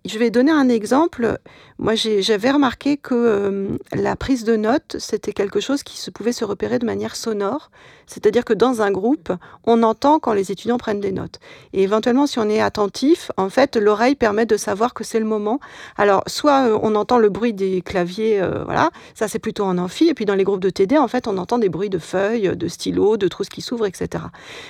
Je 0.04 0.18
vais 0.18 0.30
donner 0.30 0.52
un 0.52 0.68
exemple. 0.68 1.38
Moi, 1.78 1.94
j'avais 1.96 2.52
remarqué 2.52 2.96
que 2.96 3.76
la 3.92 4.14
prise 4.14 4.44
de 4.44 4.54
notes, 4.54 4.96
c'était 5.00 5.32
quelque 5.32 5.58
chose 5.58 5.82
qui 5.82 5.98
se 5.98 6.12
pouvait 6.12 6.32
se 6.32 6.44
repérer 6.44 6.78
de 6.78 6.86
manière 6.86 7.16
sonore. 7.16 7.70
C'est-à-dire 8.06 8.44
que 8.44 8.52
dans 8.52 8.82
un 8.82 8.92
groupe, 8.92 9.32
on 9.64 9.82
entend 9.82 10.20
quand 10.20 10.32
les 10.32 10.52
étudiants 10.52 10.78
prennent 10.78 11.00
des 11.00 11.10
notes. 11.10 11.40
Et 11.72 11.82
éventuellement, 11.82 12.28
si 12.28 12.38
on 12.38 12.48
est 12.48 12.60
attentif, 12.60 13.32
en 13.36 13.50
fait, 13.50 13.76
l'oreille 13.76 14.14
permet 14.14 14.46
de 14.46 14.56
savoir 14.56 14.94
que 14.94 15.02
c'est 15.02 15.18
le 15.18 15.26
moment. 15.26 15.58
Alors, 15.96 16.15
soit 16.26 16.68
euh, 16.68 16.78
on 16.82 16.94
entend 16.94 17.18
le 17.18 17.28
bruit 17.28 17.52
des 17.52 17.82
claviers, 17.82 18.40
euh, 18.40 18.64
voilà, 18.64 18.90
ça 19.14 19.28
c'est 19.28 19.38
plutôt 19.38 19.64
en 19.64 19.78
amphi. 19.78 20.08
Et 20.08 20.14
puis 20.14 20.24
dans 20.24 20.34
les 20.34 20.44
groupes 20.44 20.60
de 20.60 20.70
TD, 20.70 20.98
en 20.98 21.08
fait, 21.08 21.28
on 21.28 21.38
entend 21.38 21.58
des 21.58 21.68
bruits 21.68 21.90
de 21.90 21.98
feuilles, 21.98 22.56
de 22.56 22.68
stylos, 22.68 23.16
de 23.16 23.28
trousses 23.28 23.48
qui 23.48 23.60
s'ouvrent, 23.60 23.86
etc. 23.86 24.24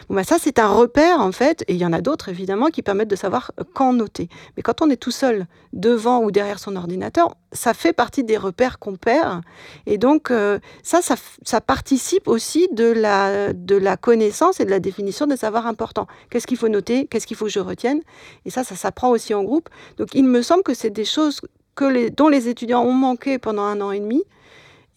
Bon, 0.09 0.17
bah, 0.17 0.25
ça, 0.25 0.37
c'est 0.41 0.59
un 0.59 0.69
repère, 0.69 1.21
en 1.21 1.33
fait. 1.33 1.65
Et 1.69 1.75
il 1.75 1.79
y 1.79 1.87
en 1.87 1.93
a 1.93 2.01
d'autres, 2.01 2.29
évidemment, 2.29 2.67
qui 2.67 2.83
permettent 2.83 3.11
de 3.11 3.17
savoir 3.17 3.53
quand 3.75 3.93
noter. 3.93 4.29
Mais 4.57 4.63
quand 4.63 4.83
on 4.83 4.91
est 4.91 4.97
tout 4.97 5.11
seul, 5.11 5.47
devant 5.73 6.23
ou 6.23 6.31
derrière 6.31 6.59
son 6.59 6.77
ordinateur, 6.77 7.37
ça 7.57 7.75
fait 7.75 7.93
partie 7.93 8.23
des 8.23 8.37
repères 8.37 8.79
qu'on 8.79 8.97
perd. 8.97 9.43
Et 9.87 9.99
donc, 9.99 10.31
euh, 10.31 10.59
ça, 10.83 11.01
ça, 11.03 11.61
participe 11.61 12.29
aussi 12.29 12.69
de 12.73 12.85
la, 12.85 13.53
de 13.53 13.77
la 13.77 13.97
connaissance 13.97 14.61
et 14.61 14.65
de 14.65 14.71
la 14.71 14.79
définition 14.79 15.27
des 15.27 15.37
savoirs 15.37 15.67
importants. 15.67 16.07
Qu'est-ce 16.31 16.47
qu'il 16.47 16.59
faut 16.59 16.69
noter 16.69 17.07
Qu'est-ce 17.07 17.27
qu'il 17.27 17.37
faut 17.37 17.47
que 17.47 17.51
je 17.51 17.61
retienne? 17.61 18.01
Et 18.45 18.51
ça, 18.51 18.63
ça 18.63 18.77
s'apprend 18.77 19.11
aussi 19.11 19.35
en 19.35 19.43
groupe. 19.43 19.69
Donc, 19.97 20.15
il 20.15 20.25
me 20.25 20.43
semble 20.43 20.63
que 20.63 20.75
c'est 20.75 20.91
des 20.91 21.05
choses 21.05 21.41
que 21.75 22.09
dont 22.11 22.29
les 22.29 22.49
étudiants 22.49 22.85
ont 22.85 22.93
manqué 22.93 23.39
pendant 23.39 23.63
un 23.63 23.81
an 23.81 23.91
et 23.91 24.01
demi 24.01 24.23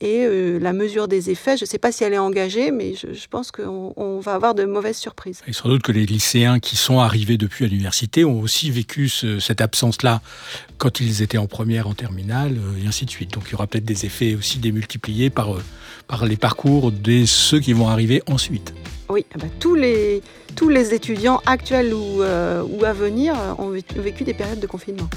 et 0.01 0.25
euh, 0.25 0.59
la 0.59 0.71
mesure 0.71 1.09
des 1.09 1.29
effets, 1.29 1.57
je 1.57 1.63
ne 1.63 1.67
sais 1.67 1.77
pas 1.77 1.91
si 1.91 2.05
elle 2.05 2.13
est 2.13 2.19
engagée, 2.19 2.71
mais 2.71 2.93
je, 2.95 3.27
pense 3.29 3.51
qu'on 3.51 4.19
va 4.21 4.33
avoir 4.33 4.55
de 4.55 4.63
mauvaises 4.63 4.97
surprises. 4.97 5.41
Et 5.45 5.51
sans 5.51 5.67
doute 5.67 5.81
que 5.81 5.91
les 5.91 6.05
lycéens 6.05 6.59
qui 6.59 6.77
sont 6.77 6.99
arrivés 6.99 7.37
depuis 7.37 7.67
l'université 7.67 8.23
ont 8.23 8.39
aussi 8.39 8.71
vécu 8.71 9.09
cette 9.09 9.59
absence-là 9.59 10.21
quand 10.77 11.01
ils 11.01 11.21
étaient 11.21 11.37
en 11.37 11.47
première, 11.47 11.87
en 11.87 11.95
terminale, 11.95 12.57
euh, 12.57 12.83
et 12.83 12.87
ainsi 12.87 13.05
de 13.05 13.09
suite. 13.09 13.33
Donc 13.33 13.43
il 13.47 13.51
y 13.51 13.55
aura 13.55 13.67
peut-être 13.67 13.83
des 13.83 14.05
effets 14.05 14.35
aussi 14.35 14.59
démultipliés 14.59 15.29
par, 15.29 15.53
euh, 15.53 15.63
par 16.07 16.25
les 16.25 16.37
parcours 16.37 16.93
de 16.93 17.25
ceux 17.25 17.59
qui 17.59 17.73
vont 17.73 17.89
arriver 17.89 18.23
ensuite. 18.25 18.73
Oui, 19.09 19.25
ah 19.33 19.37
bah, 19.37 19.47
tous, 19.59 19.75
les, 19.75 20.21
tous 20.55 20.69
les 20.69 20.93
étudiants 20.93 21.41
actuels 21.45 21.93
ou, 21.93 22.21
ou 22.21 22.85
à 22.85 22.93
venir 22.93 23.35
ont 23.57 23.73
vécu 23.95 24.23
des 24.23 24.33
périodes 24.33 24.59
de 24.59 24.67
confinement. 24.67 25.09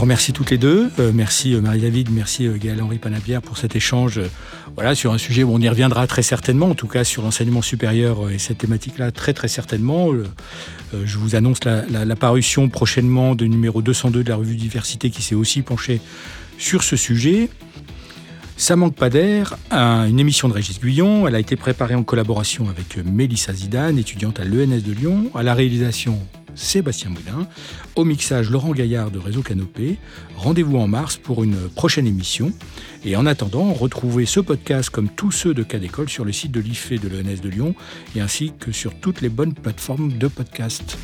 Vous 0.00 0.04
remercie 0.04 0.32
toutes 0.32 0.50
les 0.50 0.56
deux. 0.56 0.90
Euh, 0.98 1.12
merci 1.14 1.54
euh, 1.54 1.60
Marie-David, 1.60 2.08
merci 2.10 2.46
euh, 2.46 2.56
Gaël-Henri 2.56 2.96
Panabière 2.96 3.42
pour 3.42 3.58
cet 3.58 3.76
échange 3.76 4.18
voilà, 4.74 4.94
sur 4.94 5.12
un 5.12 5.18
sujet 5.18 5.42
où 5.42 5.52
on 5.52 5.60
y 5.60 5.68
reviendra 5.68 6.06
très 6.06 6.22
certainement, 6.22 6.70
en 6.70 6.74
tout 6.74 6.86
cas 6.86 7.04
sur 7.04 7.22
l'enseignement 7.22 7.60
supérieur 7.60 8.30
et 8.30 8.38
cette 8.38 8.56
thématique-là 8.56 9.10
très 9.10 9.34
très 9.34 9.48
certainement. 9.48 10.08
je 11.04 11.18
vous 11.18 11.34
annonce 11.34 11.58
la, 11.64 12.16
parution 12.16 12.70
prochainement 12.70 13.34
du 13.34 13.46
numéro 13.50 13.82
202 13.82 14.24
de 14.24 14.28
la 14.30 14.36
revue 14.36 14.56
Diversité 14.56 15.10
qui 15.10 15.20
s'est 15.20 15.34
aussi 15.34 15.60
penché 15.60 16.00
sur 16.56 16.82
ce 16.82 16.96
sujet. 16.96 17.50
Ça 18.56 18.76
manque 18.76 18.94
pas 18.94 19.10
d'air, 19.10 19.58
une 19.70 20.18
émission 20.18 20.48
de 20.48 20.54
Régis 20.54 20.80
Guyon. 20.80 21.28
Elle 21.28 21.34
a 21.34 21.40
été 21.40 21.56
préparée 21.56 21.94
en 21.94 22.04
collaboration 22.04 22.70
avec 22.70 22.96
Mélissa 23.04 23.52
Zidane, 23.52 23.98
étudiante 23.98 24.40
à 24.40 24.44
l'ENS 24.44 24.80
de 24.80 24.92
Lyon. 24.92 25.30
À 25.34 25.42
la 25.42 25.52
réalisation, 25.52 26.18
Sébastien 26.54 27.10
Moulin. 27.10 27.46
Au 27.96 28.04
mixage, 28.04 28.50
Laurent 28.50 28.72
Gaillard 28.72 29.10
de 29.10 29.18
Réseau 29.18 29.42
Canopé. 29.42 29.98
Rendez-vous 30.36 30.78
en 30.78 30.88
mars 30.88 31.16
pour 31.16 31.44
une 31.44 31.56
prochaine 31.70 32.06
émission. 32.06 32.52
Et 33.04 33.16
en 33.16 33.26
attendant, 33.26 33.72
retrouvez 33.72 34.26
ce 34.26 34.40
podcast 34.40 34.90
comme 34.90 35.08
tous 35.08 35.32
ceux 35.32 35.54
de 35.54 35.62
Cas 35.62 35.78
d'école 35.78 36.08
sur 36.08 36.24
le 36.24 36.32
site 36.32 36.52
de 36.52 36.60
l'IFE 36.60 37.00
de 37.00 37.08
l'ENS 37.08 37.40
de 37.42 37.48
Lyon 37.48 37.74
et 38.14 38.20
ainsi 38.20 38.52
que 38.58 38.72
sur 38.72 38.94
toutes 38.94 39.20
les 39.20 39.28
bonnes 39.28 39.54
plateformes 39.54 40.12
de 40.12 40.28
podcast. 40.28 40.98